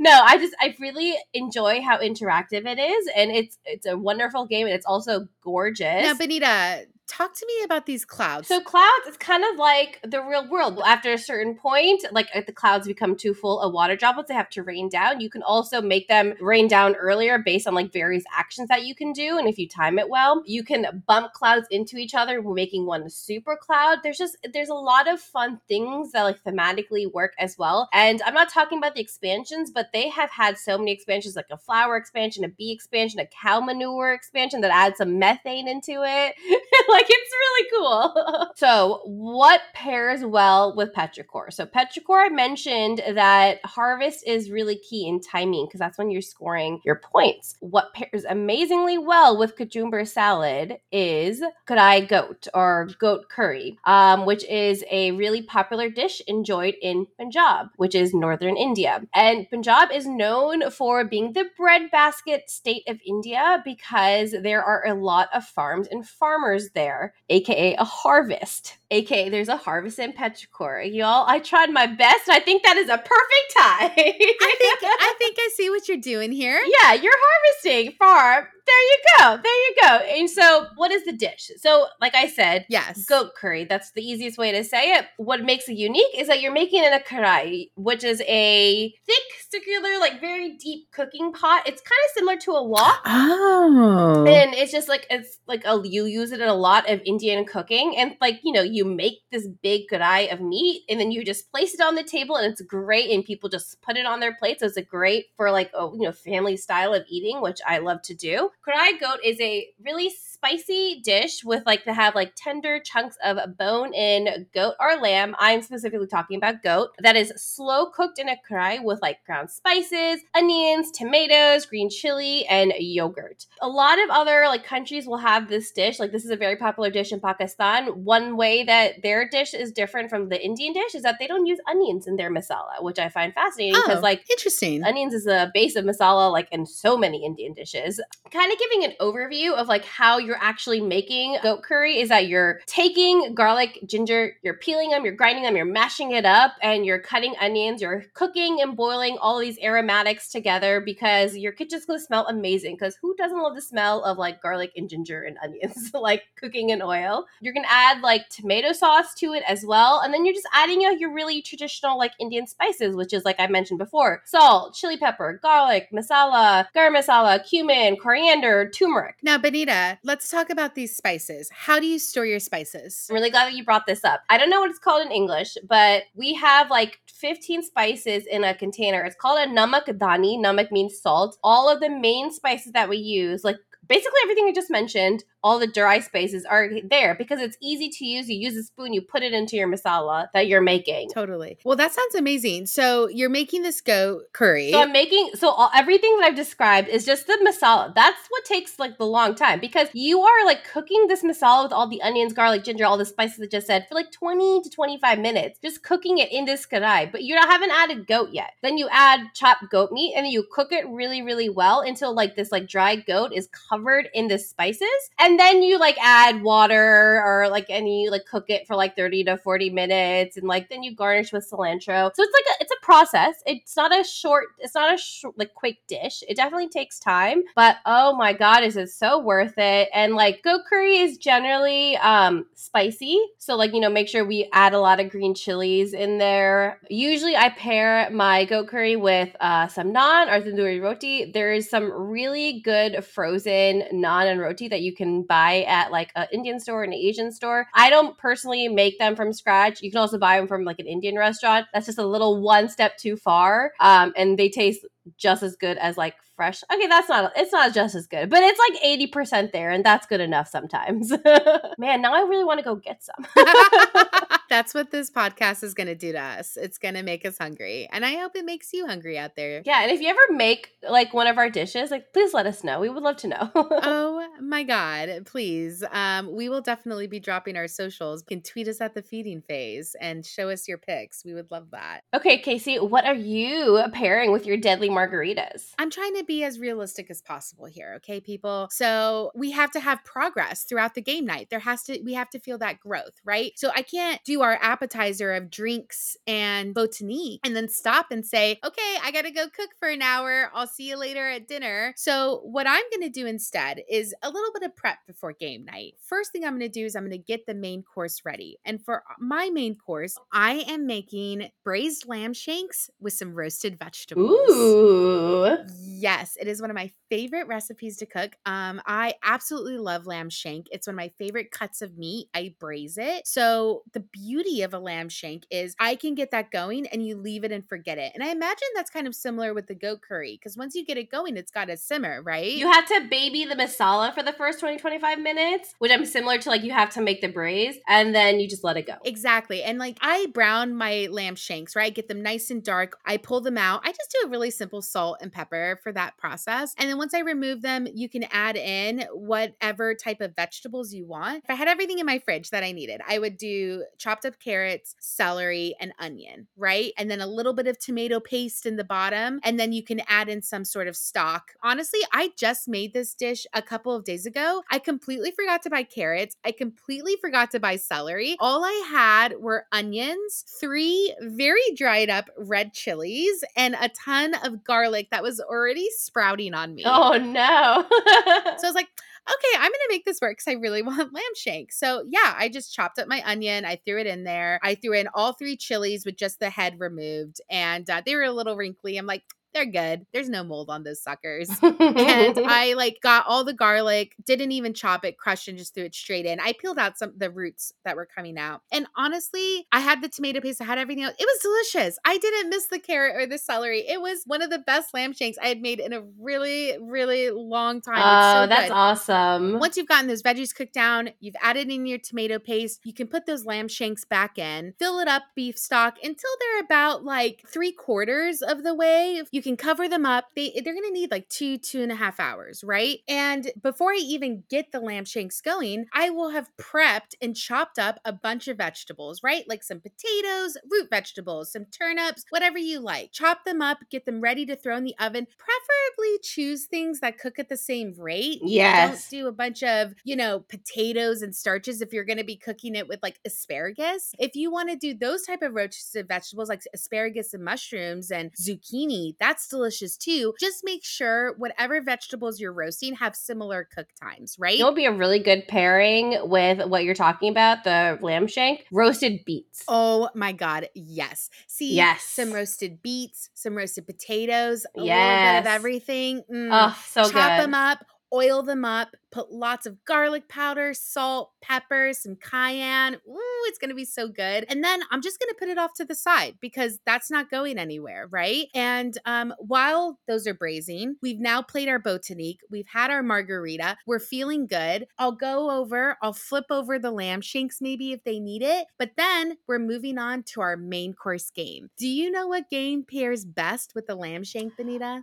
no, 0.00 0.20
I 0.22 0.36
just 0.38 0.54
I 0.60 0.74
really 0.80 1.16
enjoy 1.32 1.80
how 1.82 1.98
interactive 1.98 2.66
it 2.66 2.78
is, 2.78 3.08
and 3.16 3.30
it's 3.30 3.58
it's 3.64 3.86
a 3.86 3.96
wonderful 3.96 4.46
game, 4.46 4.66
and 4.66 4.74
it's 4.74 4.86
also 4.86 5.28
gorgeous. 5.42 6.04
Now, 6.04 6.14
Beneeta, 6.14 6.86
talk 7.06 7.34
to 7.34 7.46
me 7.46 7.64
about 7.64 7.86
these 7.86 8.04
clouds. 8.04 8.48
So 8.48 8.60
clouds, 8.60 9.06
it's 9.06 9.16
kind 9.16 9.44
of 9.44 9.58
like 9.58 10.00
the 10.04 10.22
real 10.22 10.48
world. 10.48 10.80
After 10.84 11.12
a 11.12 11.18
certain 11.18 11.54
point, 11.54 12.04
like 12.12 12.28
if 12.34 12.46
the 12.46 12.52
clouds 12.52 12.86
become 12.86 13.16
too 13.16 13.34
full 13.34 13.60
of 13.60 13.72
water 13.72 13.96
droplets, 13.96 14.28
they 14.28 14.34
have 14.34 14.48
to 14.50 14.62
rain 14.62 14.88
down. 14.88 15.20
You 15.20 15.30
can 15.30 15.42
also 15.42 15.82
make 15.82 16.08
them 16.08 16.34
rain 16.40 16.68
down 16.68 16.94
earlier 16.94 17.38
based 17.38 17.66
on 17.66 17.74
like 17.74 17.92
various 17.92 18.24
actions 18.36 18.68
that 18.68 18.84
you 18.84 18.94
can 18.94 19.12
do. 19.12 19.38
And 19.38 19.48
if 19.48 19.58
you 19.58 19.68
time 19.68 19.98
it 19.98 20.08
well, 20.08 20.42
you 20.46 20.64
can 20.64 21.02
bump 21.06 21.32
clouds 21.32 21.66
into 21.70 21.96
each 21.96 22.14
other, 22.14 22.42
making 22.42 22.86
one 22.86 23.08
super 23.10 23.56
cloud. 23.56 23.98
There's 24.02 24.18
just 24.18 24.36
there's 24.52 24.68
a 24.68 24.74
lot 24.74 25.08
of 25.08 25.20
fun 25.20 25.60
things 25.68 26.12
that 26.12 26.22
like 26.22 26.42
thematically 26.42 27.10
work 27.12 27.34
as 27.38 27.58
well. 27.58 27.88
And 27.92 28.22
I'm 28.22 28.34
not 28.34 28.50
talking 28.50 28.78
about 28.78 28.94
the 28.94 29.00
expansions, 29.00 29.70
but 29.70 29.90
they 29.92 30.08
have 30.08 30.30
had 30.30 30.58
so 30.58 30.78
many 30.78 30.92
expansions, 30.92 31.36
like 31.36 31.46
a 31.50 31.58
flower 31.58 31.96
expansion, 31.96 32.44
a 32.44 32.48
bee 32.48 32.72
expansion, 32.72 33.20
a 33.20 33.26
cow 33.26 33.60
manure 33.60 34.12
expansion 34.12 34.60
that 34.62 34.70
adds 34.70 34.98
some 34.98 35.18
methane 35.18 35.68
into 35.68 36.02
it. 36.04 36.34
like 36.94 37.06
it's 37.08 37.32
really 37.32 37.68
cool. 37.76 38.50
so, 38.56 39.00
what 39.04 39.60
pairs 39.74 40.24
well 40.24 40.74
with 40.76 40.94
Petrichor? 40.94 41.52
So, 41.52 41.66
Petrichor 41.66 42.24
I 42.24 42.28
mentioned 42.28 43.02
that 43.14 43.58
harvest 43.64 44.26
is 44.26 44.50
really 44.50 44.76
key 44.76 45.08
in 45.08 45.20
timing 45.20 45.66
because 45.66 45.80
that's 45.80 45.98
when 45.98 46.10
you're 46.10 46.22
scoring 46.22 46.80
your 46.84 47.00
points. 47.00 47.56
What 47.60 47.92
pairs 47.94 48.24
amazingly 48.24 48.98
well 48.98 49.36
with 49.36 49.56
kachumber 49.56 50.06
salad 50.06 50.78
is 50.92 51.42
kadai 51.66 52.08
goat 52.08 52.46
or 52.54 52.88
goat 52.98 53.28
curry, 53.28 53.78
um, 53.84 54.26
which 54.26 54.44
is 54.44 54.84
a 54.90 55.10
really 55.12 55.42
popular 55.42 55.90
dish 55.90 56.22
enjoyed 56.26 56.74
in 56.80 57.06
Punjab, 57.18 57.68
which 57.76 57.94
is 57.94 58.14
northern 58.14 58.56
India. 58.56 59.02
And 59.14 59.48
Punjab 59.50 59.90
is 59.92 60.06
known 60.06 60.70
for 60.70 61.04
being 61.04 61.32
the 61.32 61.46
breadbasket 61.56 62.48
state 62.48 62.84
of 62.88 63.00
India 63.06 63.62
because 63.64 64.34
there 64.42 64.62
are 64.62 64.86
a 64.86 64.94
lot 64.94 65.28
of 65.34 65.44
farms 65.44 65.88
and 65.90 66.06
farmers 66.06 66.70
there, 66.74 66.83
aka 67.30 67.74
a 67.76 67.84
harvest. 67.84 68.76
AKA 68.94 69.28
there's 69.28 69.48
a 69.48 69.56
harvest 69.56 69.98
in 69.98 70.12
Petrichor. 70.12 70.92
Y'all, 70.94 71.24
I 71.28 71.40
tried 71.40 71.70
my 71.70 71.86
best. 71.86 72.28
I 72.28 72.40
think 72.40 72.62
that 72.62 72.76
is 72.76 72.88
a 72.88 72.96
perfect 72.98 73.48
tie. 73.56 73.86
I 73.86 73.88
think 73.88 74.38
I 74.82 75.14
think 75.18 75.36
I 75.38 75.50
see 75.56 75.68
what 75.70 75.88
you're 75.88 75.96
doing 75.98 76.32
here. 76.32 76.60
Yeah, 76.64 76.94
you're 76.94 77.12
harvesting 77.16 77.92
farm. 77.98 78.46
There 78.66 78.82
you 78.82 78.98
go. 79.18 79.38
There 79.42 79.68
you 79.68 79.74
go. 79.82 79.88
And 80.18 80.30
so, 80.30 80.66
what 80.76 80.90
is 80.90 81.04
the 81.04 81.12
dish? 81.12 81.50
So, 81.58 81.86
like 82.00 82.14
I 82.14 82.26
said, 82.28 82.64
Yes. 82.70 83.04
goat 83.04 83.32
curry. 83.38 83.64
That's 83.66 83.90
the 83.92 84.00
easiest 84.02 84.38
way 84.38 84.52
to 84.52 84.64
say 84.64 84.92
it. 84.94 85.04
What 85.18 85.42
makes 85.44 85.68
it 85.68 85.76
unique 85.76 86.18
is 86.18 86.28
that 86.28 86.40
you're 86.40 86.52
making 86.52 86.82
it 86.82 86.86
in 86.86 86.94
a 86.94 87.00
karai, 87.00 87.68
which 87.76 88.04
is 88.04 88.22
a 88.22 88.94
thick, 89.06 89.22
circular, 89.50 89.98
like 90.00 90.18
very 90.18 90.56
deep 90.56 90.90
cooking 90.92 91.32
pot. 91.32 91.64
It's 91.66 91.82
kind 91.82 92.00
of 92.06 92.14
similar 92.14 92.36
to 92.38 92.52
a 92.52 92.64
wok. 92.66 93.00
Oh. 93.04 94.24
And 94.26 94.54
it's 94.54 94.72
just 94.72 94.88
like 94.88 95.06
it's 95.10 95.38
like 95.46 95.64
a, 95.66 95.80
you 95.84 96.06
use 96.06 96.32
it 96.32 96.40
in 96.40 96.48
a 96.48 96.54
lot 96.54 96.88
of 96.90 97.02
Indian 97.04 97.44
cooking, 97.44 97.94
and 97.98 98.16
like 98.22 98.40
you 98.44 98.52
know, 98.52 98.62
you 98.62 98.83
make 98.84 99.22
this 99.30 99.46
big 99.62 99.88
karai 99.90 100.32
of 100.32 100.40
meat, 100.40 100.82
and 100.88 101.00
then 101.00 101.10
you 101.10 101.24
just 101.24 101.50
place 101.50 101.74
it 101.74 101.80
on 101.80 101.94
the 101.94 102.02
table, 102.02 102.36
and 102.36 102.50
it's 102.50 102.62
great, 102.62 103.10
and 103.10 103.24
people 103.24 103.48
just 103.48 103.80
put 103.82 103.96
it 103.96 104.06
on 104.06 104.20
their 104.20 104.34
plates. 104.34 104.60
So 104.60 104.66
it's 104.66 104.76
a 104.76 104.82
great 104.82 105.26
for 105.36 105.50
like 105.50 105.70
a 105.74 105.86
you 105.92 106.02
know 106.02 106.12
family 106.12 106.56
style 106.56 106.94
of 106.94 107.04
eating, 107.08 107.40
which 107.40 107.60
I 107.66 107.78
love 107.78 108.02
to 108.02 108.14
do. 108.14 108.50
Karai 108.66 109.00
goat 109.00 109.20
is 109.24 109.40
a 109.40 109.68
really 109.84 110.10
spicy 110.44 111.00
dish 111.02 111.42
with 111.42 111.62
like 111.64 111.84
to 111.84 111.94
have 111.94 112.14
like 112.14 112.34
tender 112.36 112.78
chunks 112.78 113.16
of 113.24 113.38
bone 113.56 113.94
in 113.94 114.46
goat 114.52 114.74
or 114.78 114.96
lamb. 114.96 115.34
I'm 115.38 115.62
specifically 115.62 116.06
talking 116.06 116.36
about 116.36 116.62
goat 116.62 116.90
that 116.98 117.16
is 117.16 117.32
slow 117.36 117.86
cooked 117.86 118.18
in 118.18 118.28
a 118.28 118.36
karai 118.48 118.84
with 118.84 119.00
like 119.00 119.24
ground 119.24 119.50
spices, 119.50 120.20
onions, 120.34 120.90
tomatoes, 120.90 121.64
green 121.64 121.88
chili, 121.88 122.44
and 122.46 122.74
yogurt. 122.78 123.46
A 123.62 123.68
lot 123.68 123.98
of 123.98 124.10
other 124.10 124.44
like 124.46 124.64
countries 124.64 125.06
will 125.06 125.16
have 125.16 125.48
this 125.48 125.70
dish. 125.70 125.98
Like 125.98 126.12
this 126.12 126.24
is 126.24 126.30
a 126.30 126.36
very 126.36 126.56
popular 126.56 126.90
dish 126.90 127.10
in 127.12 127.20
Pakistan. 127.20 128.04
One 128.04 128.36
way 128.36 128.64
that 128.64 129.02
their 129.02 129.26
dish 129.26 129.54
is 129.54 129.72
different 129.72 130.10
from 130.10 130.28
the 130.28 130.44
Indian 130.44 130.74
dish 130.74 130.94
is 130.94 131.02
that 131.04 131.16
they 131.18 131.26
don't 131.26 131.46
use 131.46 131.58
onions 131.66 132.06
in 132.06 132.16
their 132.16 132.30
masala, 132.30 132.82
which 132.82 132.98
I 132.98 133.08
find 133.08 133.32
fascinating 133.32 133.74
because 133.74 133.98
Oh, 133.98 134.02
like 134.02 134.28
interesting. 134.30 134.84
Onions 134.84 135.14
is 135.14 135.26
a 135.26 135.50
base 135.54 135.74
of 135.76 135.86
masala, 135.86 136.30
like 136.30 136.48
in 136.52 136.66
so 136.66 136.98
many 136.98 137.24
Indian 137.24 137.54
dishes. 137.54 137.98
Kind 138.30 138.52
of 138.52 138.58
giving 138.58 138.84
an 138.84 138.92
overview 139.00 139.52
of 139.52 139.68
like 139.68 139.84
how 139.86 140.18
your 140.18 140.33
you're 140.34 140.42
actually 140.42 140.80
making 140.80 141.36
goat 141.42 141.62
curry 141.62 142.00
is 142.00 142.08
that 142.08 142.26
you're 142.26 142.60
taking 142.66 143.34
garlic, 143.34 143.78
ginger, 143.86 144.36
you're 144.42 144.54
peeling 144.54 144.90
them, 144.90 145.04
you're 145.04 145.14
grinding 145.14 145.44
them, 145.44 145.54
you're 145.54 145.64
mashing 145.64 146.10
it 146.10 146.26
up, 146.26 146.54
and 146.60 146.84
you're 146.84 146.98
cutting 146.98 147.34
onions, 147.40 147.80
you're 147.80 148.04
cooking 148.14 148.60
and 148.60 148.76
boiling 148.76 149.16
all 149.20 149.38
these 149.38 149.58
aromatics 149.60 150.28
together 150.28 150.80
because 150.80 151.36
your 151.36 151.52
kitchen's 151.52 151.86
gonna 151.86 152.00
smell 152.00 152.26
amazing. 152.26 152.74
Because 152.74 152.96
who 153.00 153.14
doesn't 153.14 153.40
love 153.40 153.54
the 153.54 153.62
smell 153.62 154.02
of 154.02 154.18
like 154.18 154.42
garlic 154.42 154.72
and 154.76 154.88
ginger 154.88 155.22
and 155.22 155.38
onions, 155.42 155.90
like 155.94 156.24
cooking 156.34 156.70
in 156.70 156.82
oil? 156.82 157.26
You're 157.40 157.54
gonna 157.54 157.66
add 157.70 158.00
like 158.00 158.28
tomato 158.28 158.72
sauce 158.72 159.14
to 159.14 159.34
it 159.34 159.44
as 159.46 159.64
well, 159.64 160.00
and 160.00 160.12
then 160.12 160.24
you're 160.24 160.34
just 160.34 160.48
adding 160.52 160.80
know, 160.80 160.90
your 160.90 161.12
really 161.12 161.42
traditional 161.42 161.96
like 161.96 162.12
Indian 162.18 162.48
spices, 162.48 162.96
which 162.96 163.12
is 163.12 163.24
like 163.24 163.38
I 163.38 163.46
mentioned 163.46 163.78
before 163.78 164.22
salt, 164.24 164.74
chili 164.74 164.96
pepper, 164.96 165.38
garlic, 165.40 165.88
masala, 165.92 166.66
garam 166.74 166.96
masala, 166.96 167.44
cumin, 167.48 167.96
coriander, 167.96 168.68
turmeric. 168.70 169.16
Now, 169.22 169.38
Beneeta, 169.38 169.98
let's 170.02 170.23
talk 170.30 170.50
about 170.50 170.74
these 170.74 170.96
spices. 170.96 171.50
How 171.52 171.80
do 171.80 171.86
you 171.86 171.98
store 171.98 172.26
your 172.26 172.40
spices? 172.40 173.06
I'm 173.08 173.14
really 173.14 173.30
glad 173.30 173.46
that 173.46 173.54
you 173.54 173.64
brought 173.64 173.86
this 173.86 174.04
up. 174.04 174.22
I 174.28 174.38
don't 174.38 174.50
know 174.50 174.60
what 174.60 174.70
it's 174.70 174.78
called 174.78 175.04
in 175.04 175.12
English, 175.12 175.56
but 175.68 176.04
we 176.14 176.34
have 176.34 176.70
like 176.70 177.00
15 177.08 177.62
spices 177.62 178.26
in 178.26 178.44
a 178.44 178.54
container. 178.54 179.02
It's 179.02 179.16
called 179.16 179.38
a 179.38 179.50
namak 179.50 179.86
dani. 179.86 180.38
Namak 180.38 180.70
means 180.70 181.00
salt. 181.00 181.38
All 181.42 181.68
of 181.68 181.80
the 181.80 181.90
main 181.90 182.32
spices 182.32 182.72
that 182.72 182.88
we 182.88 182.96
use, 182.96 183.44
like 183.44 183.56
basically 183.88 184.20
everything 184.24 184.46
I 184.46 184.52
just 184.52 184.70
mentioned, 184.70 185.24
all 185.44 185.58
the 185.58 185.66
dry 185.66 186.00
spaces 186.00 186.46
are 186.46 186.70
there 186.88 187.14
because 187.14 187.38
it's 187.38 187.58
easy 187.60 187.90
to 187.90 188.04
use. 188.06 188.30
You 188.30 188.38
use 188.38 188.56
a 188.56 188.62
spoon, 188.62 188.94
you 188.94 189.02
put 189.02 189.22
it 189.22 189.34
into 189.34 189.56
your 189.56 189.68
masala 189.68 190.28
that 190.32 190.46
you're 190.46 190.62
making. 190.62 191.10
Totally. 191.10 191.58
Well, 191.66 191.76
that 191.76 191.92
sounds 191.92 192.14
amazing. 192.14 192.64
So 192.66 193.08
you're 193.08 193.28
making 193.28 193.62
this 193.62 193.82
goat 193.82 194.32
curry. 194.32 194.72
So 194.72 194.80
I'm 194.80 194.92
making 194.92 195.32
so 195.34 195.50
all, 195.50 195.70
everything 195.74 196.16
that 196.16 196.24
I've 196.24 196.34
described 196.34 196.88
is 196.88 197.04
just 197.04 197.26
the 197.26 197.38
masala. 197.46 197.94
That's 197.94 198.26
what 198.30 198.46
takes 198.46 198.78
like 198.78 198.96
the 198.96 199.04
long 199.04 199.34
time 199.34 199.60
because 199.60 199.88
you 199.92 200.22
are 200.22 200.46
like 200.46 200.64
cooking 200.64 201.08
this 201.08 201.22
masala 201.22 201.64
with 201.64 201.72
all 201.72 201.88
the 201.88 202.00
onions, 202.00 202.32
garlic, 202.32 202.64
ginger, 202.64 202.86
all 202.86 202.96
the 202.96 203.04
spices 203.04 203.40
I 203.42 203.46
just 203.46 203.66
said 203.66 203.86
for 203.86 203.94
like 203.94 204.10
20 204.12 204.62
to 204.62 204.70
25 204.70 205.18
minutes, 205.18 205.58
just 205.60 205.82
cooking 205.82 206.16
it 206.16 206.32
in 206.32 206.46
this 206.46 206.64
kadai. 206.66 207.12
But 207.12 207.22
you 207.22 207.36
haven't 207.36 207.70
added 207.70 208.06
goat 208.06 208.30
yet. 208.32 208.52
Then 208.62 208.78
you 208.78 208.88
add 208.90 209.20
chopped 209.34 209.70
goat 209.70 209.92
meat 209.92 210.14
and 210.16 210.24
then 210.24 210.32
you 210.32 210.46
cook 210.50 210.72
it 210.72 210.88
really, 210.88 211.20
really 211.20 211.50
well 211.50 211.82
until 211.82 212.14
like 212.14 212.34
this 212.34 212.50
like 212.50 212.66
dry 212.66 212.96
goat 212.96 213.32
is 213.34 213.46
covered 213.68 214.08
in 214.14 214.28
the 214.28 214.38
spices. 214.38 214.88
And 215.18 215.33
then 215.38 215.62
you 215.62 215.78
like 215.78 215.96
add 216.00 216.42
water 216.42 217.22
or 217.24 217.48
like 217.48 217.70
and 217.70 217.88
you 217.88 218.10
like 218.10 218.26
cook 218.26 218.46
it 218.48 218.66
for 218.66 218.76
like 218.76 218.96
30 218.96 219.24
to 219.24 219.36
40 219.36 219.70
minutes 219.70 220.36
and 220.36 220.46
like 220.46 220.68
then 220.68 220.82
you 220.82 220.94
garnish 220.94 221.32
with 221.32 221.48
cilantro. 221.50 222.10
So 222.14 222.22
it's 222.22 222.32
like 222.32 222.44
a 222.58 222.62
it's 222.62 222.72
a 222.72 222.84
process. 222.84 223.42
It's 223.46 223.76
not 223.76 223.98
a 223.98 224.04
short 224.04 224.46
it's 224.58 224.74
not 224.74 224.98
a 224.98 225.32
like 225.36 225.54
quick 225.54 225.78
dish. 225.86 226.22
It 226.28 226.36
definitely 226.36 226.68
takes 226.68 226.98
time, 226.98 227.42
but 227.54 227.76
oh 227.86 228.16
my 228.16 228.32
god, 228.32 228.64
is 228.64 228.76
it 228.76 228.90
so 228.90 229.18
worth 229.18 229.54
it? 229.58 229.88
And 229.92 230.14
like 230.14 230.42
goat 230.42 230.62
curry 230.68 230.98
is 230.98 231.18
generally 231.18 231.96
um 231.98 232.46
spicy. 232.54 233.20
So 233.38 233.56
like, 233.56 233.74
you 233.74 233.80
know, 233.80 233.90
make 233.90 234.08
sure 234.08 234.24
we 234.24 234.48
add 234.52 234.74
a 234.74 234.80
lot 234.80 235.00
of 235.00 235.10
green 235.10 235.34
chilies 235.34 235.94
in 235.94 236.18
there. 236.18 236.80
Usually 236.88 237.36
I 237.36 237.50
pair 237.50 238.10
my 238.10 238.44
goat 238.44 238.68
curry 238.68 238.96
with 238.96 239.34
uh 239.40 239.68
some 239.68 239.92
naan 239.92 240.28
or 240.28 240.44
tandoori 240.44 240.82
roti. 240.82 241.30
There 241.32 241.52
is 241.52 241.68
some 241.68 241.90
really 241.92 242.60
good 242.60 243.04
frozen 243.04 243.84
naan 243.92 244.30
and 244.30 244.40
roti 244.40 244.68
that 244.68 244.80
you 244.80 244.94
can 244.94 245.23
buy 245.26 245.62
at 245.62 245.90
like 245.90 246.10
an 246.14 246.26
Indian 246.32 246.60
store 246.60 246.84
an 246.84 246.92
Asian 246.92 247.32
store. 247.32 247.66
I 247.74 247.90
don't 247.90 248.16
personally 248.18 248.68
make 248.68 248.98
them 248.98 249.16
from 249.16 249.32
scratch. 249.32 249.82
You 249.82 249.90
can 249.90 250.00
also 250.00 250.18
buy 250.18 250.38
them 250.38 250.48
from 250.48 250.64
like 250.64 250.78
an 250.78 250.86
Indian 250.86 251.16
restaurant. 251.16 251.66
That's 251.72 251.86
just 251.86 251.98
a 251.98 252.06
little 252.06 252.40
one 252.42 252.68
step 252.68 252.96
too 252.96 253.16
far. 253.16 253.72
Um, 253.80 254.12
and 254.16 254.38
they 254.38 254.48
taste 254.48 254.84
just 255.16 255.42
as 255.42 255.56
good 255.56 255.76
as 255.78 255.96
like 255.96 256.14
fresh. 256.36 256.62
Okay, 256.72 256.86
that's 256.86 257.08
not 257.08 257.32
it's 257.36 257.52
not 257.52 257.74
just 257.74 257.94
as 257.94 258.06
good, 258.06 258.30
but 258.30 258.42
it's 258.42 258.58
like 258.58 258.82
80% 258.82 259.52
there 259.52 259.70
and 259.70 259.84
that's 259.84 260.06
good 260.06 260.20
enough 260.20 260.48
sometimes. 260.48 261.10
Man, 261.78 262.02
now 262.02 262.14
I 262.14 262.20
really 262.28 262.44
want 262.44 262.58
to 262.58 262.64
go 262.64 262.76
get 262.76 263.02
some. 263.02 263.26
That's 264.48 264.74
what 264.74 264.90
this 264.90 265.10
podcast 265.10 265.62
is 265.62 265.74
going 265.74 265.86
to 265.88 265.94
do 265.94 266.12
to 266.12 266.20
us. 266.20 266.56
It's 266.56 266.78
going 266.78 266.94
to 266.94 267.02
make 267.02 267.24
us 267.24 267.38
hungry. 267.38 267.88
And 267.92 268.04
I 268.04 268.14
hope 268.16 268.36
it 268.36 268.44
makes 268.44 268.72
you 268.72 268.86
hungry 268.86 269.18
out 269.18 269.36
there. 269.36 269.62
Yeah, 269.64 269.82
and 269.82 269.90
if 269.90 270.00
you 270.00 270.08
ever 270.08 270.20
make 270.30 270.70
like 270.88 271.14
one 271.14 271.26
of 271.26 271.38
our 271.38 271.50
dishes, 271.50 271.90
like 271.90 272.12
please 272.12 272.34
let 272.34 272.46
us 272.46 272.64
know. 272.64 272.80
We 272.80 272.88
would 272.88 273.02
love 273.02 273.16
to 273.18 273.28
know. 273.28 273.50
oh 273.54 274.26
my 274.40 274.62
god, 274.62 275.26
please. 275.26 275.82
Um 275.92 276.34
we 276.34 276.48
will 276.48 276.60
definitely 276.60 277.06
be 277.06 277.20
dropping 277.20 277.56
our 277.56 277.68
socials. 277.68 278.22
You 278.22 278.36
can 278.36 278.42
tweet 278.42 278.68
us 278.68 278.80
at 278.80 278.94
the 278.94 279.02
feeding 279.02 279.42
phase 279.42 279.96
and 280.00 280.24
show 280.24 280.50
us 280.50 280.68
your 280.68 280.78
pics. 280.78 281.24
We 281.24 281.34
would 281.34 281.50
love 281.50 281.70
that. 281.72 282.02
okay, 282.14 282.40
Kasey, 282.40 282.78
what 282.88 283.04
are 283.04 283.14
you 283.14 283.82
pairing 283.92 284.32
with 284.32 284.46
your 284.46 284.56
deadly 284.56 284.88
margaritas? 284.88 285.72
I'm 285.78 285.90
trying 285.90 286.16
to 286.16 286.24
be 286.24 286.44
as 286.44 286.58
realistic 286.58 287.10
as 287.10 287.22
possible 287.22 287.66
here, 287.66 287.94
okay, 287.96 288.20
people? 288.20 288.68
So 288.70 289.30
we 289.34 289.50
have 289.52 289.70
to 289.72 289.80
have 289.80 290.04
progress 290.04 290.64
throughout 290.64 290.94
the 290.94 291.02
game 291.02 291.24
night. 291.24 291.48
There 291.50 291.60
has 291.60 291.82
to 291.84 292.00
we 292.04 292.14
have 292.14 292.30
to 292.30 292.38
feel 292.38 292.58
that 292.58 292.80
growth, 292.80 293.14
right? 293.24 293.52
So 293.56 293.70
I 293.74 293.82
can't 293.82 294.20
do 294.24 294.33
our 294.42 294.58
appetizer 294.60 295.32
of 295.32 295.50
drinks 295.50 296.16
and 296.26 296.74
Botanik 296.74 297.38
and 297.44 297.54
then 297.54 297.68
stop 297.68 298.06
and 298.10 298.24
say, 298.24 298.58
okay, 298.64 298.96
I 299.02 299.10
gotta 299.10 299.30
go 299.30 299.48
cook 299.48 299.70
for 299.78 299.88
an 299.88 300.02
hour. 300.02 300.50
I'll 300.54 300.66
see 300.66 300.88
you 300.88 300.96
later 300.96 301.28
at 301.28 301.48
dinner. 301.48 301.94
So 301.96 302.40
what 302.44 302.66
I'm 302.66 302.84
gonna 302.92 303.10
do 303.10 303.26
instead 303.26 303.82
is 303.88 304.14
a 304.22 304.30
little 304.30 304.52
bit 304.52 304.62
of 304.62 304.76
prep 304.76 304.98
before 305.06 305.32
game 305.32 305.64
night. 305.64 305.94
First 306.00 306.32
thing 306.32 306.44
I'm 306.44 306.54
gonna 306.54 306.68
do 306.68 306.84
is 306.84 306.96
I'm 306.96 307.04
gonna 307.04 307.18
get 307.18 307.46
the 307.46 307.54
main 307.54 307.82
course 307.82 308.22
ready. 308.24 308.58
And 308.64 308.84
for 308.84 309.02
my 309.18 309.50
main 309.50 309.76
course, 309.76 310.16
I 310.32 310.64
am 310.68 310.86
making 310.86 311.50
braised 311.64 312.08
lamb 312.08 312.32
shanks 312.34 312.90
with 313.00 313.12
some 313.12 313.34
roasted 313.34 313.78
vegetables. 313.78 314.50
Ooh. 314.50 315.56
Yes, 315.78 316.36
it 316.40 316.48
is 316.48 316.60
one 316.60 316.70
of 316.70 316.74
my 316.74 316.90
favorite 317.08 317.46
recipes 317.46 317.96
to 317.98 318.06
cook. 318.06 318.36
Um, 318.44 318.80
I 318.86 319.14
absolutely 319.22 319.78
love 319.78 320.06
lamb 320.06 320.30
shank. 320.30 320.66
It's 320.70 320.86
one 320.86 320.94
of 320.94 320.98
my 320.98 321.10
favorite 321.18 321.50
cuts 321.50 321.82
of 321.82 321.96
meat. 321.96 322.28
I 322.34 322.54
braise 322.58 322.98
it. 322.98 323.26
So 323.26 323.82
the 323.92 324.00
beauty 324.00 324.23
of 324.64 324.74
a 324.74 324.78
lamb 324.78 325.08
shank 325.08 325.46
is 325.50 325.74
I 325.78 325.96
can 325.96 326.14
get 326.14 326.30
that 326.30 326.50
going 326.50 326.86
and 326.86 327.06
you 327.06 327.16
leave 327.16 327.44
it 327.44 327.52
and 327.52 327.66
forget 327.68 327.98
it. 327.98 328.12
And 328.14 328.22
I 328.22 328.28
imagine 328.28 328.68
that's 328.74 328.90
kind 328.90 329.06
of 329.06 329.14
similar 329.14 329.54
with 329.54 329.66
the 329.66 329.74
goat 329.74 330.00
curry 330.06 330.38
because 330.38 330.56
once 330.56 330.74
you 330.74 330.84
get 330.84 330.96
it 330.96 331.10
going, 331.10 331.36
it's 331.36 331.50
got 331.50 331.66
to 331.66 331.76
simmer, 331.76 332.22
right? 332.22 332.52
You 332.52 332.70
have 332.70 332.86
to 332.88 333.06
baby 333.10 333.44
the 333.44 333.54
masala 333.54 334.14
for 334.14 334.22
the 334.22 334.32
first 334.32 334.60
20, 334.60 334.78
25 334.78 335.18
minutes, 335.18 335.74
which 335.78 335.92
I'm 335.92 336.04
similar 336.04 336.38
to 336.38 336.48
like 336.48 336.62
you 336.62 336.72
have 336.72 336.90
to 336.90 337.00
make 337.00 337.20
the 337.20 337.28
braise 337.28 337.76
and 337.88 338.14
then 338.14 338.40
you 338.40 338.48
just 338.48 338.64
let 338.64 338.76
it 338.76 338.86
go. 338.86 338.94
Exactly. 339.04 339.62
And 339.62 339.78
like 339.78 339.98
I 340.00 340.26
brown 340.32 340.74
my 340.74 341.08
lamb 341.10 341.34
shanks, 341.36 341.76
right? 341.76 341.94
Get 341.94 342.08
them 342.08 342.22
nice 342.22 342.50
and 342.50 342.62
dark. 342.62 342.96
I 343.04 343.16
pull 343.16 343.40
them 343.40 343.58
out. 343.58 343.82
I 343.84 343.92
just 343.92 344.10
do 344.10 344.26
a 344.26 344.30
really 344.30 344.50
simple 344.50 344.82
salt 344.82 345.18
and 345.20 345.32
pepper 345.32 345.80
for 345.82 345.92
that 345.92 346.16
process. 346.16 346.74
And 346.78 346.88
then 346.88 346.98
once 346.98 347.14
I 347.14 347.20
remove 347.20 347.62
them, 347.62 347.86
you 347.92 348.08
can 348.08 348.24
add 348.30 348.56
in 348.56 349.06
whatever 349.12 349.94
type 349.94 350.20
of 350.20 350.34
vegetables 350.36 350.92
you 350.92 351.06
want. 351.06 351.44
If 351.44 351.50
I 351.50 351.54
had 351.54 351.68
everything 351.68 351.98
in 351.98 352.06
my 352.06 352.18
fridge 352.18 352.50
that 352.50 352.62
I 352.62 352.72
needed, 352.72 353.00
I 353.06 353.18
would 353.18 353.36
do 353.36 353.84
chopped 353.98 354.13
up 354.24 354.38
carrots, 354.38 354.94
celery, 355.00 355.74
and 355.80 355.92
onion, 355.98 356.46
right? 356.56 356.92
And 356.98 357.10
then 357.10 357.20
a 357.20 357.26
little 357.26 357.52
bit 357.52 357.66
of 357.66 357.78
tomato 357.78 358.20
paste 358.20 358.66
in 358.66 358.76
the 358.76 358.84
bottom. 358.84 359.40
And 359.42 359.58
then 359.58 359.72
you 359.72 359.82
can 359.82 360.00
add 360.08 360.28
in 360.28 360.42
some 360.42 360.64
sort 360.64 360.88
of 360.88 360.96
stock. 360.96 361.52
Honestly, 361.62 362.00
I 362.12 362.32
just 362.36 362.68
made 362.68 362.92
this 362.92 363.14
dish 363.14 363.46
a 363.52 363.62
couple 363.62 363.94
of 363.94 364.04
days 364.04 364.26
ago. 364.26 364.62
I 364.70 364.78
completely 364.78 365.30
forgot 365.30 365.62
to 365.62 365.70
buy 365.70 365.82
carrots. 365.82 366.36
I 366.44 366.52
completely 366.52 367.16
forgot 367.20 367.50
to 367.52 367.60
buy 367.60 367.76
celery. 367.76 368.36
All 368.38 368.64
I 368.64 368.86
had 368.90 369.34
were 369.40 369.66
onions, 369.72 370.44
three 370.60 371.14
very 371.20 371.62
dried 371.76 372.10
up 372.10 372.30
red 372.38 372.72
chilies, 372.72 373.44
and 373.56 373.76
a 373.80 373.88
ton 373.88 374.34
of 374.44 374.64
garlic 374.64 375.08
that 375.10 375.22
was 375.22 375.40
already 375.40 375.88
sprouting 375.90 376.54
on 376.54 376.74
me. 376.74 376.84
Oh 376.86 377.16
no. 377.18 377.84
So 378.56 378.68
I 378.68 378.70
was 378.70 378.74
like, 378.74 378.88
okay, 379.28 379.56
I'm 379.56 379.70
gonna 379.70 379.90
make 379.90 380.04
this 380.04 380.20
work 380.20 380.38
because 380.38 380.48
I 380.48 380.58
really 380.60 380.82
want 380.82 381.12
lamb 381.12 381.22
shank. 381.36 381.72
So 381.72 382.04
yeah, 382.08 382.34
I 382.36 382.48
just 382.48 382.74
chopped 382.74 382.98
up 382.98 383.08
my 383.08 383.22
onion, 383.26 383.64
I 383.64 383.80
threw 383.84 384.00
it 384.00 384.06
in 384.06 384.24
there. 384.24 384.60
I 384.62 384.74
threw 384.74 384.92
in 384.94 385.08
all 385.14 385.32
three 385.32 385.56
chilies 385.56 386.04
with 386.04 386.16
just 386.16 386.40
the 386.40 386.50
head 386.50 386.78
removed, 386.78 387.40
and 387.50 387.88
uh, 387.88 388.02
they 388.04 388.14
were 388.14 388.22
a 388.22 388.32
little 388.32 388.56
wrinkly. 388.56 388.96
I'm 388.96 389.06
like, 389.06 389.24
they're 389.54 389.64
good. 389.64 390.06
There's 390.12 390.28
no 390.28 390.44
mold 390.44 390.68
on 390.68 390.82
those 390.82 391.00
suckers. 391.02 391.48
and 391.62 392.38
I 392.46 392.74
like 392.76 392.98
got 393.02 393.24
all 393.26 393.44
the 393.44 393.52
garlic, 393.52 394.14
didn't 394.24 394.52
even 394.52 394.74
chop 394.74 395.04
it, 395.04 395.16
crushed 395.16 395.48
and 395.48 395.56
just 395.56 395.74
threw 395.74 395.84
it 395.84 395.94
straight 395.94 396.26
in. 396.26 396.40
I 396.40 396.52
peeled 396.52 396.78
out 396.78 396.98
some 396.98 397.12
the 397.16 397.30
roots 397.30 397.72
that 397.84 397.96
were 397.96 398.06
coming 398.06 398.38
out. 398.38 398.62
And 398.72 398.86
honestly, 398.96 399.66
I 399.72 399.80
had 399.80 400.02
the 400.02 400.08
tomato 400.08 400.40
paste, 400.40 400.60
I 400.60 400.64
had 400.64 400.78
everything 400.78 401.04
else. 401.04 401.14
It 401.18 401.26
was 401.26 401.40
delicious. 401.72 401.98
I 402.04 402.18
didn't 402.18 402.50
miss 402.50 402.66
the 402.66 402.78
carrot 402.78 403.16
or 403.16 403.26
the 403.26 403.38
celery. 403.38 403.86
It 403.86 404.00
was 404.00 404.22
one 404.26 404.42
of 404.42 404.50
the 404.50 404.58
best 404.58 404.92
lamb 404.92 405.12
shanks 405.12 405.38
I 405.40 405.46
had 405.46 405.60
made 405.62 405.80
in 405.80 405.92
a 405.92 406.02
really, 406.20 406.76
really 406.80 407.30
long 407.30 407.80
time. 407.80 407.94
Oh, 407.98 408.44
so 408.44 408.48
that's 408.48 408.68
good. 408.68 408.74
awesome. 408.74 409.58
Once 409.60 409.76
you've 409.76 409.88
gotten 409.88 410.08
those 410.08 410.22
veggies 410.22 410.54
cooked 410.54 410.74
down, 410.74 411.10
you've 411.20 411.36
added 411.40 411.70
in 411.70 411.86
your 411.86 411.98
tomato 411.98 412.38
paste, 412.38 412.80
you 412.84 412.92
can 412.92 413.06
put 413.06 413.26
those 413.26 413.44
lamb 413.46 413.68
shanks 413.68 414.04
back 414.04 414.38
in, 414.38 414.74
fill 414.78 414.98
it 414.98 415.08
up 415.08 415.22
beef 415.36 415.56
stock 415.56 415.96
until 416.02 416.30
they're 416.40 416.60
about 416.60 417.04
like 417.04 417.42
three 417.46 417.72
quarters 417.72 418.42
of 418.42 418.64
the 418.64 418.74
way. 418.74 419.22
You 419.30 419.42
can 419.44 419.56
cover 419.56 419.88
them 419.88 420.04
up. 420.04 420.24
They 420.34 420.60
they're 420.64 420.74
gonna 420.74 420.90
need 420.90 421.10
like 421.10 421.28
two, 421.28 421.58
two 421.58 421.82
and 421.82 421.92
a 421.92 421.94
half 421.94 422.18
hours, 422.18 422.64
right? 422.64 422.98
And 423.06 423.52
before 423.62 423.92
I 423.92 423.98
even 423.98 424.42
get 424.50 424.72
the 424.72 424.80
lamb 424.80 425.04
shanks 425.04 425.40
going, 425.40 425.86
I 425.92 426.10
will 426.10 426.30
have 426.30 426.50
prepped 426.60 427.14
and 427.20 427.36
chopped 427.36 427.78
up 427.78 428.00
a 428.04 428.12
bunch 428.12 428.48
of 428.48 428.56
vegetables, 428.56 429.22
right? 429.22 429.44
Like 429.48 429.62
some 429.62 429.80
potatoes, 429.80 430.56
root 430.70 430.88
vegetables, 430.90 431.52
some 431.52 431.66
turnips, 431.66 432.24
whatever 432.30 432.58
you 432.58 432.80
like. 432.80 433.12
Chop 433.12 433.44
them 433.44 433.60
up, 433.60 433.78
get 433.90 434.06
them 434.06 434.20
ready 434.20 434.46
to 434.46 434.56
throw 434.56 434.76
in 434.76 434.84
the 434.84 434.96
oven. 434.98 435.26
Preferably 435.36 436.18
choose 436.22 436.64
things 436.64 437.00
that 437.00 437.18
cook 437.18 437.38
at 437.38 437.50
the 437.50 437.56
same 437.56 437.94
rate. 437.98 438.40
Yes. 438.42 439.10
Don't 439.10 439.20
do 439.20 439.28
a 439.28 439.32
bunch 439.32 439.62
of, 439.62 439.94
you 440.04 440.16
know, 440.16 440.40
potatoes 440.40 441.20
and 441.20 441.36
starches 441.36 441.82
if 441.82 441.92
you're 441.92 442.04
going 442.04 442.18
to 442.18 442.24
be 442.24 442.36
cooking 442.36 442.74
it 442.74 442.88
with 442.88 443.00
like 443.02 443.20
asparagus. 443.26 444.12
If 444.18 444.34
you 444.34 444.50
want 444.50 444.70
to 444.70 444.76
do 444.76 444.94
those 444.94 445.22
type 445.22 445.42
of 445.42 445.52
roasted 445.54 446.08
vegetables 446.08 446.48
like 446.48 446.62
asparagus 446.72 447.34
and 447.34 447.44
mushrooms 447.44 448.10
and 448.10 448.32
zucchini, 448.32 449.14
that's 449.20 449.33
delicious 449.48 449.96
too. 449.96 450.34
Just 450.40 450.64
make 450.64 450.84
sure 450.84 451.34
whatever 451.36 451.80
vegetables 451.82 452.40
you're 452.40 452.52
roasting 452.52 452.94
have 452.94 453.14
similar 453.16 453.68
cook 453.74 453.88
times, 454.00 454.36
right? 454.38 454.58
It 454.58 454.64
would 454.64 454.74
be 454.74 454.86
a 454.86 454.92
really 454.92 455.18
good 455.18 455.46
pairing 455.48 456.18
with 456.28 456.64
what 456.66 456.84
you're 456.84 456.94
talking 456.94 457.30
about, 457.30 457.64
the 457.64 457.98
lamb 458.00 458.26
shank, 458.26 458.64
roasted 458.72 459.24
beets. 459.24 459.64
Oh 459.68 460.08
my 460.14 460.32
God. 460.32 460.68
Yes. 460.74 461.30
See, 461.46 461.74
Yes. 461.74 462.02
some 462.02 462.32
roasted 462.32 462.82
beets, 462.82 463.30
some 463.34 463.56
roasted 463.56 463.86
potatoes, 463.86 464.64
a 464.76 464.80
little 464.80 464.86
bit 464.94 465.38
of 465.40 465.46
everything. 465.46 466.22
Mm. 466.32 466.48
Oh, 466.52 466.82
so 466.88 467.02
Chop 467.02 467.12
good. 467.12 467.44
them 467.44 467.54
up, 467.54 467.84
oil 468.14 468.42
them 468.42 468.64
up, 468.64 468.94
put 469.10 469.32
lots 469.32 469.66
of 469.66 469.84
garlic 469.84 470.28
powder, 470.28 470.72
salt, 470.72 471.32
pepper, 471.42 471.92
some 471.92 472.16
cayenne. 472.16 472.94
Ooh, 472.94 473.44
it's 473.46 473.58
going 473.58 473.68
to 473.68 473.74
be 473.74 473.84
so 473.84 474.08
good. 474.08 474.46
And 474.48 474.62
then 474.62 474.82
I'm 474.90 475.02
just 475.02 475.18
going 475.18 475.30
to 475.30 475.38
put 475.38 475.48
it 475.48 475.58
off 475.58 475.74
to 475.74 475.84
the 475.84 475.94
side 475.94 476.36
because 476.40 476.78
that's 476.86 477.10
not 477.10 477.30
going 477.30 477.58
anywhere, 477.58 478.06
right? 478.10 478.46
And 478.54 478.96
um, 479.04 479.34
while 479.38 479.98
those 480.06 480.26
are 480.26 480.34
braising, 480.34 480.96
we've 481.02 481.20
now 481.20 481.42
played 481.42 481.68
our 481.68 481.80
Botanik. 481.80 482.38
We've 482.50 482.68
had 482.68 482.90
our 482.90 483.02
margarita. 483.02 483.76
We're 483.86 483.98
feeling 483.98 484.46
good. 484.46 484.86
I'll 484.98 485.12
go 485.12 485.50
over, 485.50 485.96
I'll 486.02 486.12
flip 486.12 486.46
over 486.50 486.78
the 486.78 486.90
lamb 486.90 487.20
shanks 487.20 487.60
maybe 487.60 487.92
if 487.92 488.04
they 488.04 488.20
need 488.20 488.42
it. 488.42 488.66
But 488.78 488.92
then 488.96 489.38
we're 489.46 489.58
moving 489.58 489.98
on 489.98 490.22
to 490.24 490.40
our 490.40 490.56
main 490.56 490.94
course 490.94 491.30
game. 491.30 491.70
Do 491.76 491.88
you 491.88 492.10
know 492.10 492.28
what 492.28 492.50
game 492.50 492.84
pairs 492.84 493.24
best 493.24 493.74
with 493.74 493.86
the 493.86 493.94
lamb 493.94 494.24
shank, 494.24 494.56
Beneeta? 494.56 495.02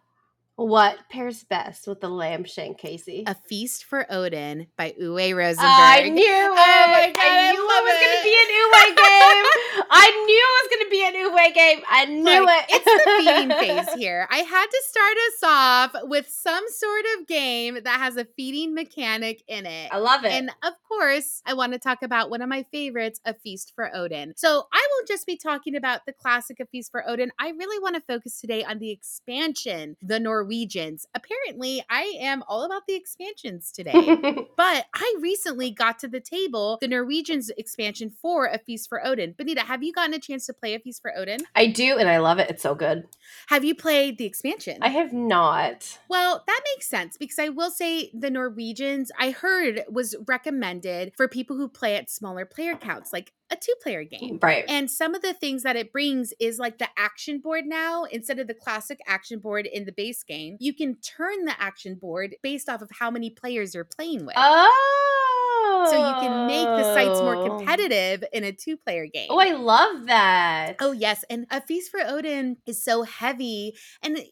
What 0.57 0.97
pairs 1.09 1.43
best 1.43 1.87
with 1.87 2.01
the 2.01 2.09
lamb 2.09 2.43
shank, 2.43 2.79
Kasey? 2.79 3.23
A 3.25 3.33
Feast 3.33 3.85
for 3.85 4.05
Odin 4.11 4.67
by 4.77 4.93
Uwe 5.01 5.35
Rosenberg. 5.35 5.65
I 5.65 6.09
knew 6.09 6.21
it. 6.21 6.51
Oh 6.51 6.85
my 6.91 7.11
God, 7.15 7.23
I 7.23 7.51
knew 7.51 7.61
it 7.61 7.83
was 7.83 7.97
going 7.97 8.17
to 8.17 8.23
be 8.23 8.35
an 8.37 8.51
Uwe 8.61 8.87
game. 8.95 9.85
I 9.89 10.25
knew 10.25 10.45
it 10.45 10.55
was 10.61 10.69
going 10.69 10.85
to 10.85 10.91
be 10.91 11.03
an 11.03 11.13
Uwe 11.31 11.53
game. 11.55 11.83
I 11.89 12.05
knew 12.05 12.45
Like, 12.45 12.65
it. 12.69 12.75
it's 12.75 12.85
the 12.85 13.11
feeding 13.17 13.49
phase 13.85 13.93
here. 13.99 14.27
I 14.29 14.37
had 14.39 14.65
to 14.67 14.83
start 14.87 15.17
us 15.27 15.43
off 15.43 15.95
with 16.09 16.27
some 16.29 16.63
sort 16.69 17.05
of 17.17 17.27
game 17.27 17.79
that 17.83 17.99
has 17.99 18.17
a 18.17 18.25
feeding 18.35 18.75
mechanic 18.75 19.41
in 19.47 19.65
it. 19.65 19.89
I 19.91 19.97
love 19.97 20.25
it. 20.25 20.31
And 20.31 20.51
of 20.63 20.73
course, 20.87 21.41
I 21.45 21.55
want 21.55 21.73
to 21.73 21.79
talk 21.79 22.03
about 22.03 22.29
one 22.29 22.41
of 22.43 22.49
my 22.49 22.63
favorites, 22.71 23.19
A 23.25 23.33
Feast 23.33 23.71
for 23.73 23.89
Odin. 23.95 24.33
So 24.35 24.63
I 24.71 24.87
won't 24.93 25.07
just 25.07 25.25
be 25.25 25.37
talking 25.37 25.75
about 25.75 26.01
the 26.05 26.13
classic 26.13 26.59
A 26.59 26.65
Feast 26.67 26.91
for 26.91 27.07
Odin. 27.09 27.31
I 27.39 27.49
really 27.49 27.79
want 27.81 27.95
to 27.95 28.01
focus 28.01 28.39
today 28.39 28.63
on 28.63 28.77
the 28.79 28.91
expansion, 28.91 29.95
the 30.03 30.19
Norwegians. 30.51 31.07
Apparently, 31.15 31.81
I 31.89 32.13
am 32.19 32.43
all 32.45 32.63
about 32.63 32.85
the 32.85 32.95
expansions 32.95 33.71
today. 33.71 33.93
But 34.57 34.85
I 34.93 35.15
recently 35.19 35.71
got 35.71 35.97
to 35.99 36.07
the 36.07 36.19
table 36.19 36.77
the 36.81 36.87
Norwegians 36.87 37.49
expansion 37.57 38.11
for 38.11 38.45
A 38.45 38.59
Feast 38.59 38.89
for 38.89 39.05
Odin. 39.05 39.33
Beneeta, 39.33 39.59
have 39.59 39.81
you 39.81 39.91
gotten 39.91 40.13
a 40.13 40.19
chance 40.19 40.45
to 40.45 40.53
play 40.53 40.75
A 40.75 40.79
Feast 40.79 41.01
for 41.01 41.17
Odin? 41.17 41.39
I 41.55 41.67
do, 41.67 41.97
and 41.97 42.07
I 42.07 42.17
love 42.17 42.37
it. 42.37 42.49
It's 42.49 42.61
so 42.61 42.75
good. 42.75 43.07
Have 43.47 43.63
you 43.63 43.73
played 43.73 44.17
the 44.17 44.25
expansion? 44.25 44.77
I 44.81 44.89
have 44.89 45.13
not. 45.13 45.97
Well, 46.09 46.43
that 46.45 46.61
makes 46.75 46.87
sense 46.87 47.17
because 47.17 47.39
I 47.39 47.49
will 47.49 47.71
say 47.71 48.11
the 48.13 48.29
Norwegians, 48.29 49.11
I 49.17 49.31
heard 49.31 49.83
was 49.89 50.15
recommended 50.27 51.13
for 51.15 51.27
people 51.27 51.57
who 51.57 51.67
play 51.67 51.95
at 51.95 52.09
smaller 52.09 52.45
player 52.45 52.75
counts, 52.75 53.13
like 53.13 53.33
a 53.51 53.55
two 53.55 53.73
player 53.81 54.03
game. 54.03 54.39
Right. 54.41 54.65
And 54.67 54.89
some 54.89 55.13
of 55.13 55.21
the 55.21 55.33
things 55.33 55.63
that 55.63 55.75
it 55.75 55.91
brings 55.91 56.33
is 56.39 56.57
like 56.57 56.77
the 56.77 56.87
action 56.97 57.39
board 57.39 57.65
now, 57.65 58.05
instead 58.05 58.39
of 58.39 58.47
the 58.47 58.53
classic 58.53 58.99
action 59.07 59.39
board 59.39 59.65
in 59.65 59.85
the 59.85 59.91
base 59.91 60.23
game, 60.23 60.57
you 60.59 60.73
can 60.73 60.95
turn 60.95 61.45
the 61.45 61.59
action 61.61 61.95
board 61.95 62.35
based 62.41 62.69
off 62.69 62.81
of 62.81 62.89
how 62.97 63.11
many 63.11 63.29
players 63.29 63.75
you're 63.75 63.83
playing 63.83 64.25
with. 64.25 64.35
oh. 64.37 65.87
So 65.89 65.95
you 65.95 66.13
can 66.21 66.47
make 66.47 66.65
the 66.65 66.93
sites 66.93 67.19
more 67.19 67.35
oh. 67.35 67.57
competitive 67.57 68.23
in 68.33 68.43
a 68.43 68.51
two 68.51 68.77
player 68.77 69.07
game. 69.07 69.27
Oh, 69.29 69.39
I 69.39 69.53
love 69.53 70.07
that. 70.07 70.75
Oh 70.79 70.91
yes, 70.91 71.23
and 71.29 71.45
a 71.49 71.61
feast 71.61 71.91
for 71.91 71.99
Odin 72.01 72.57
is 72.65 72.83
so 72.83 73.03
heavy, 73.03 73.75
and 74.01 74.17
I'm 74.17 74.23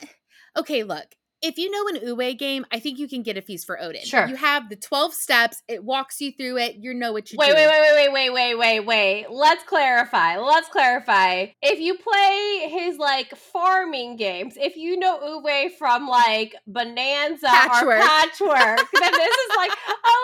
not 0.00 0.10
okay. 0.58 0.82
Look, 0.82 1.14
if 1.42 1.58
you 1.58 1.70
know 1.70 1.88
an 1.88 2.06
Uwe 2.16 2.38
game, 2.38 2.64
I 2.72 2.78
think 2.78 2.98
you 2.98 3.08
can 3.08 3.22
get 3.22 3.36
a 3.36 3.42
feast 3.42 3.66
for 3.66 3.80
Odin. 3.80 4.04
Sure. 4.04 4.26
you 4.28 4.36
have 4.36 4.68
the 4.68 4.76
twelve 4.76 5.12
steps. 5.14 5.62
It 5.68 5.84
walks 5.84 6.20
you 6.20 6.32
through 6.32 6.58
it. 6.58 6.76
You 6.76 6.94
know 6.94 7.12
what 7.12 7.32
you're 7.32 7.38
Wait, 7.38 7.46
doing. 7.46 7.56
wait, 7.56 7.68
wait, 7.68 7.80
wait, 7.80 8.12
wait, 8.12 8.30
wait, 8.30 8.54
wait, 8.54 8.80
wait. 8.80 8.80
wait. 8.80 9.26
Let's 9.30 9.62
clarify. 9.64 10.36
Let's 10.38 10.68
clarify. 10.68 11.46
If 11.60 11.80
you 11.80 11.96
play 11.98 12.68
his 12.70 12.98
like 12.98 13.34
farming 13.36 14.16
games, 14.16 14.54
if 14.56 14.76
you 14.76 14.98
know 14.98 15.18
Uwe 15.18 15.70
from 15.78 16.06
like 16.08 16.54
Bohnanza 16.70 17.42
Patchwork. 17.44 17.98
or 17.98 18.00
Patchwork, 18.00 18.88
then 19.00 19.12
this 19.12 19.36
is 19.36 19.56
like 19.56 19.70
a 19.72 20.16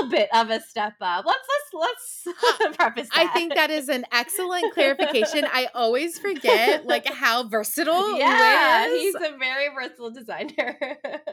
little 0.00 0.10
bit 0.10 0.28
of 0.34 0.50
a 0.50 0.60
step 0.60 0.94
up. 1.00 1.24
Let's 1.26 1.46
let's 1.74 2.26
let's 2.26 2.36
preface 2.76 3.08
that. 3.14 3.18
I 3.18 3.26
think 3.32 3.54
that 3.54 3.70
is 3.70 3.88
an 3.88 4.04
excellent 4.12 4.74
clarification. 4.74 5.46
I 5.50 5.68
always 5.74 6.18
forget 6.18 6.86
like 6.86 7.06
how 7.06 7.48
versatile 7.48 8.18
yeah, 8.18 8.86
Uwe 8.86 8.92
is. 8.94 9.00
he's 9.02 9.14
a 9.14 9.36
very 9.38 9.68
versatile 9.74 10.10
designer. 10.10 10.65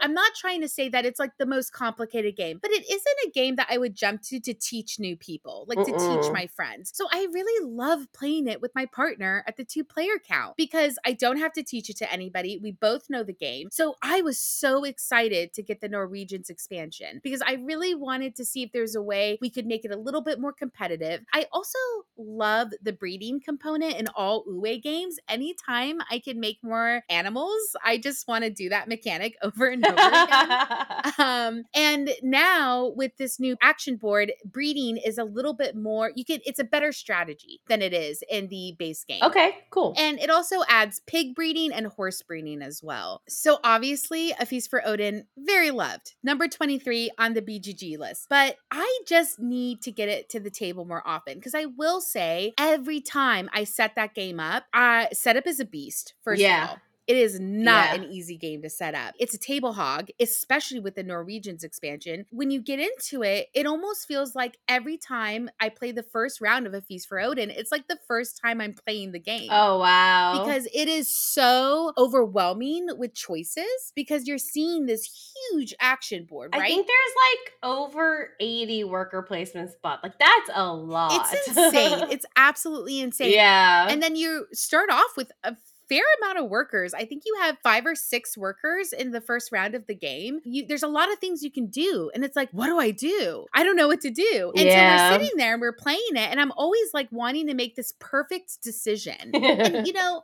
I'm 0.01 0.13
not 0.13 0.33
trying 0.35 0.61
to 0.61 0.69
say 0.69 0.89
that 0.89 1.05
it's 1.05 1.19
like 1.19 1.31
the 1.37 1.45
most 1.45 1.71
complicated 1.71 2.35
game, 2.35 2.59
but 2.61 2.71
it 2.71 2.83
isn't 2.89 3.27
a 3.27 3.31
game 3.31 3.55
that 3.55 3.67
I 3.69 3.77
would 3.77 3.95
jump 3.95 4.21
to 4.23 4.39
to 4.39 4.53
teach 4.53 4.99
new 4.99 5.15
people, 5.15 5.65
like 5.67 5.79
to 5.85 5.91
teach 5.91 6.31
my 6.31 6.47
friends. 6.47 6.91
So 6.93 7.07
I 7.11 7.27
really 7.31 7.67
love 7.67 8.11
playing 8.13 8.47
it 8.47 8.61
with 8.61 8.71
my 8.75 8.85
partner 8.85 9.43
at 9.47 9.57
the 9.57 9.63
two 9.63 9.83
player 9.83 10.19
count 10.25 10.55
because 10.57 10.97
I 11.05 11.13
don't 11.13 11.37
have 11.37 11.53
to 11.53 11.63
teach 11.63 11.89
it 11.89 11.97
to 11.97 12.11
anybody. 12.11 12.59
We 12.61 12.71
both 12.71 13.09
know 13.09 13.23
the 13.23 13.33
game. 13.33 13.69
So 13.71 13.95
I 14.01 14.21
was 14.21 14.39
so 14.39 14.83
excited 14.83 15.53
to 15.53 15.63
get 15.63 15.81
the 15.81 15.89
Norwegians 15.89 16.49
expansion 16.49 17.21
because 17.23 17.41
I 17.41 17.53
really 17.53 17.95
wanted 17.95 18.35
to 18.35 18.45
see 18.45 18.63
if 18.63 18.71
there's 18.71 18.95
a 18.95 19.01
way 19.01 19.37
we 19.41 19.49
could 19.49 19.65
make 19.65 19.85
it 19.85 19.91
a 19.91 19.97
little 19.97 20.21
bit 20.21 20.39
more 20.39 20.53
competitive. 20.53 21.21
I 21.33 21.45
also 21.51 21.79
love 22.17 22.69
the 22.81 22.93
breeding 22.93 23.39
component 23.39 23.95
in 23.95 24.07
all 24.15 24.45
Uwe 24.45 24.81
games. 24.81 25.17
Anytime 25.27 25.99
I 26.09 26.19
can 26.19 26.39
make 26.39 26.59
more 26.61 27.03
animals, 27.09 27.75
I 27.83 27.97
just 27.97 28.27
want 28.27 28.43
to 28.43 28.49
do 28.49 28.69
that 28.69 28.87
mechanic 28.87 29.22
over 29.43 29.67
and 29.67 29.85
over 29.85 29.95
again. 29.95 30.49
Um, 31.19 31.63
and 31.75 32.09
now 32.23 32.91
with 32.95 33.17
this 33.17 33.39
new 33.39 33.55
action 33.61 33.97
board, 33.97 34.31
breeding 34.45 34.97
is 34.97 35.17
a 35.17 35.23
little 35.23 35.53
bit 35.53 35.75
more, 35.75 36.11
you 36.15 36.25
can, 36.25 36.39
it's 36.45 36.59
a 36.59 36.63
better 36.63 36.91
strategy 36.91 37.61
than 37.67 37.81
it 37.81 37.93
is 37.93 38.23
in 38.29 38.47
the 38.47 38.75
base 38.79 39.03
game. 39.03 39.21
okay, 39.21 39.57
cool. 39.69 39.93
And 39.97 40.19
it 40.19 40.29
also 40.29 40.63
adds 40.67 41.01
pig 41.05 41.35
breeding 41.35 41.71
and 41.71 41.87
horse 41.87 42.21
breeding 42.21 42.61
as 42.61 42.81
well. 42.81 43.21
So 43.29 43.59
obviously, 43.63 44.31
A 44.39 44.45
Feast 44.45 44.69
for 44.69 44.85
Odin, 44.87 45.25
very 45.37 45.71
loved. 45.71 46.15
Number 46.23 46.47
23 46.47 47.11
on 47.19 47.33
the 47.33 47.41
BGG 47.41 47.97
list. 47.99 48.27
But 48.29 48.55
I 48.71 48.99
just 49.07 49.39
need 49.39 49.81
to 49.83 49.91
get 49.91 50.09
it 50.09 50.29
to 50.29 50.39
the 50.39 50.49
table 50.51 50.85
more 50.85 51.03
often 51.05 51.35
because 51.35 51.53
I 51.55 51.65
will 51.65 52.01
say 52.01 52.53
every 52.57 53.01
time 53.01 53.49
I 53.53 53.65
set 53.65 53.95
that 53.95 54.15
game 54.15 54.39
up, 54.39 54.63
I 54.73 55.09
set 55.13 55.37
up 55.37 55.45
as 55.47 55.59
a 55.59 55.65
beast, 55.65 56.13
first 56.23 56.41
Yeah. 56.41 56.63
of 56.63 56.69
all. 56.71 56.77
It 57.05 57.17
is 57.17 57.39
not 57.39 57.89
Yeah. 57.89 57.95
an 57.95 58.03
easy 58.11 58.37
game 58.37 58.61
to 58.61 58.69
set 58.69 58.95
up. 58.95 59.13
It's 59.19 59.33
a 59.33 59.37
table 59.37 59.73
hog, 59.73 60.07
especially 60.21 60.79
with 60.79 60.95
the 60.95 61.03
Norwegians 61.03 61.63
expansion. 61.63 62.25
When 62.31 62.49
you 62.49 62.61
get 62.61 62.79
into 62.79 63.23
it, 63.23 63.47
it 63.53 63.65
almost 63.65 64.07
feels 64.07 64.35
like 64.35 64.57
every 64.69 64.97
time 64.97 65.49
I 65.59 65.69
play 65.69 65.91
the 65.91 66.03
first 66.03 66.39
round 66.39 66.65
of 66.65 66.73
A 66.73 66.81
Feast 66.81 67.09
for 67.09 67.19
Odin, 67.19 67.49
it's 67.49 67.71
like 67.71 67.87
the 67.87 67.99
first 68.07 68.39
time 68.41 68.61
I'm 68.61 68.73
playing 68.73 69.11
the 69.11 69.19
game 69.19 69.49
Oh 69.51 69.79
wow. 69.79 70.43
because 70.45 70.65
it 70.73 70.87
is 70.87 71.13
so 71.13 71.91
overwhelming 71.97 72.87
with 72.97 73.13
choices 73.13 73.91
because 73.95 74.27
you're 74.27 74.37
seeing 74.37 74.85
this 74.85 75.33
huge 75.51 75.73
action 75.79 76.25
board, 76.25 76.51
right? 76.53 76.61
I 76.63 76.67
think 76.67 76.87
there's 76.87 77.15
like 77.31 77.53
over 77.63 78.29
80 78.39 78.85
worker 78.85 79.21
placement 79.23 79.71
spots. 79.71 80.01
Like 80.03 80.17
that's 80.19 80.49
a 80.53 80.73
lot. 80.73 81.11
it's 81.35 81.47
insane. 81.49 82.07
it's 82.11 82.25
absolutely 82.35 82.99
insane. 83.01 83.33
yeah. 83.33 83.87
And 83.89 84.01
then 84.01 84.15
you 84.15 84.47
start 84.53 84.89
off 84.89 85.17
with 85.17 85.31
a 85.43 85.55
fair 85.89 86.03
amount 86.21 86.39
of 86.39 86.49
workers. 86.49 86.93
I 86.93 87.05
think 87.05 87.23
you 87.25 87.35
have 87.41 87.57
five 87.63 87.85
or 87.85 87.95
six 87.95 88.37
workers 88.37 88.93
in 88.93 89.11
the 89.11 89.21
first 89.21 89.51
round 89.51 89.75
of 89.75 89.85
the 89.87 89.95
game. 89.95 90.39
You, 90.43 90.65
there's 90.67 90.83
a 90.83 90.87
lot 90.87 91.11
of 91.11 91.19
things 91.19 91.43
you 91.43 91.51
can 91.51 91.67
do. 91.67 92.11
And 92.13 92.23
it's 92.23 92.35
like, 92.35 92.49
what 92.51 92.67
do 92.67 92.79
I 92.79 92.91
do? 92.91 93.45
I 93.53 93.63
don't 93.63 93.75
know 93.75 93.87
what 93.87 94.01
to 94.01 94.09
do. 94.11 94.51
And 94.55 94.65
Yeah. 94.65 95.07
so 95.09 95.13
we're 95.15 95.19
sitting 95.19 95.37
there 95.37 95.53
and 95.53 95.61
we're 95.61 95.73
playing 95.73 95.99
it. 96.11 96.29
And 96.31 96.39
I'm 96.39 96.51
always 96.53 96.93
like 96.93 97.09
wanting 97.11 97.47
to 97.47 97.53
make 97.53 97.75
this 97.75 97.93
perfect 97.99 98.61
decision. 98.63 99.31
and 99.33 99.85
you 99.87 99.93
know 99.93 100.21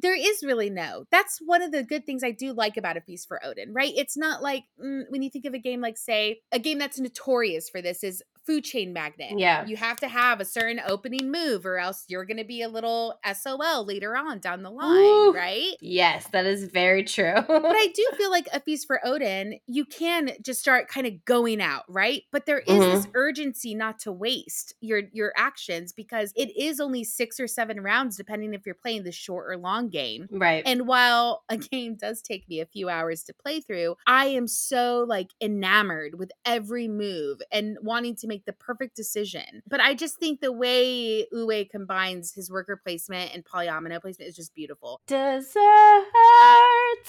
there 0.00 0.14
is 0.16 0.44
really 0.44 0.70
no 0.70 1.04
that's 1.10 1.40
one 1.44 1.62
of 1.62 1.72
the 1.72 1.82
good 1.82 2.06
things 2.06 2.22
i 2.22 2.30
do 2.30 2.52
like 2.52 2.76
about 2.76 2.96
a 2.96 3.00
feast 3.00 3.26
for 3.26 3.44
odin 3.44 3.72
right 3.72 3.92
it's 3.96 4.16
not 4.16 4.40
like 4.40 4.62
mm, 4.80 5.02
when 5.08 5.20
you 5.20 5.28
think 5.28 5.44
of 5.46 5.52
a 5.52 5.58
game 5.58 5.80
like 5.80 5.98
say 5.98 6.38
a 6.52 6.60
game 6.60 6.78
that's 6.78 7.00
notorious 7.00 7.68
for 7.68 7.82
this 7.82 8.04
is 8.04 8.22
Food 8.50 8.64
Chain 8.64 8.92
Magnate. 8.92 9.38
Yeah. 9.38 9.64
You 9.64 9.76
have 9.76 9.98
to 9.98 10.08
have 10.08 10.40
a 10.40 10.44
certain 10.44 10.80
opening 10.84 11.30
move 11.30 11.64
or 11.64 11.78
else 11.78 12.04
you're 12.08 12.24
going 12.24 12.36
to 12.38 12.44
be 12.44 12.62
a 12.62 12.68
little 12.68 13.14
SOL 13.32 13.84
later 13.86 14.16
on 14.16 14.40
down 14.40 14.64
the 14.64 14.72
line, 14.72 14.96
Ooh. 14.96 15.32
right? 15.32 15.76
Yes, 15.80 16.26
that 16.32 16.46
is 16.46 16.64
very 16.64 17.04
true. 17.04 17.32
But 17.36 17.76
I 17.76 17.92
do 17.94 18.10
feel 18.16 18.30
like 18.32 18.48
a 18.52 18.58
feast 18.58 18.88
for 18.88 18.98
Odin, 19.06 19.60
you 19.68 19.84
can 19.84 20.32
just 20.42 20.58
start 20.58 20.88
kind 20.88 21.06
of 21.06 21.24
going 21.24 21.62
out, 21.62 21.84
right? 21.88 22.24
But 22.32 22.46
there 22.46 22.58
is 22.58 22.66
this 22.66 23.06
mm-hmm. 23.06 23.12
urgency 23.14 23.72
not 23.76 24.00
to 24.00 24.10
waste 24.10 24.74
your 24.80 25.02
your 25.12 25.32
actions 25.36 25.92
because 25.92 26.32
it 26.34 26.50
is 26.56 26.80
only 26.80 27.04
6 27.04 27.38
or 27.38 27.46
7 27.46 27.80
rounds 27.80 28.16
depending 28.16 28.52
if 28.52 28.66
you're 28.66 28.74
playing 28.74 29.04
the 29.04 29.12
short 29.12 29.48
or 29.48 29.56
long 29.58 29.90
game. 29.90 30.26
right. 30.32 30.64
And 30.66 30.88
while 30.88 31.44
a 31.48 31.56
game 31.70 31.94
does 31.94 32.20
take 32.20 32.48
me 32.48 32.58
a 32.58 32.66
few 32.66 32.88
hours 32.88 33.22
to 33.24 33.32
play 33.32 33.60
through, 33.60 33.94
I 34.08 34.26
am 34.26 34.48
so 34.48 35.04
like 35.06 35.30
enamored 35.40 36.18
with 36.18 36.32
every 36.44 36.88
move 36.88 37.40
and 37.52 37.78
wanting 37.80 38.16
to 38.16 38.26
make 38.26 38.39
the 38.46 38.52
perfect 38.52 38.96
decision. 38.96 39.62
But 39.66 39.80
I 39.80 39.94
just 39.94 40.18
think 40.18 40.40
the 40.40 40.52
way 40.52 41.26
Uwe 41.32 41.68
combines 41.70 42.32
his 42.32 42.50
worker 42.50 42.80
placement 42.82 43.34
and 43.34 43.44
polyomino 43.44 44.00
placement 44.00 44.28
is 44.28 44.36
just 44.36 44.54
beautiful. 44.54 45.00
Desserts. 45.06 45.56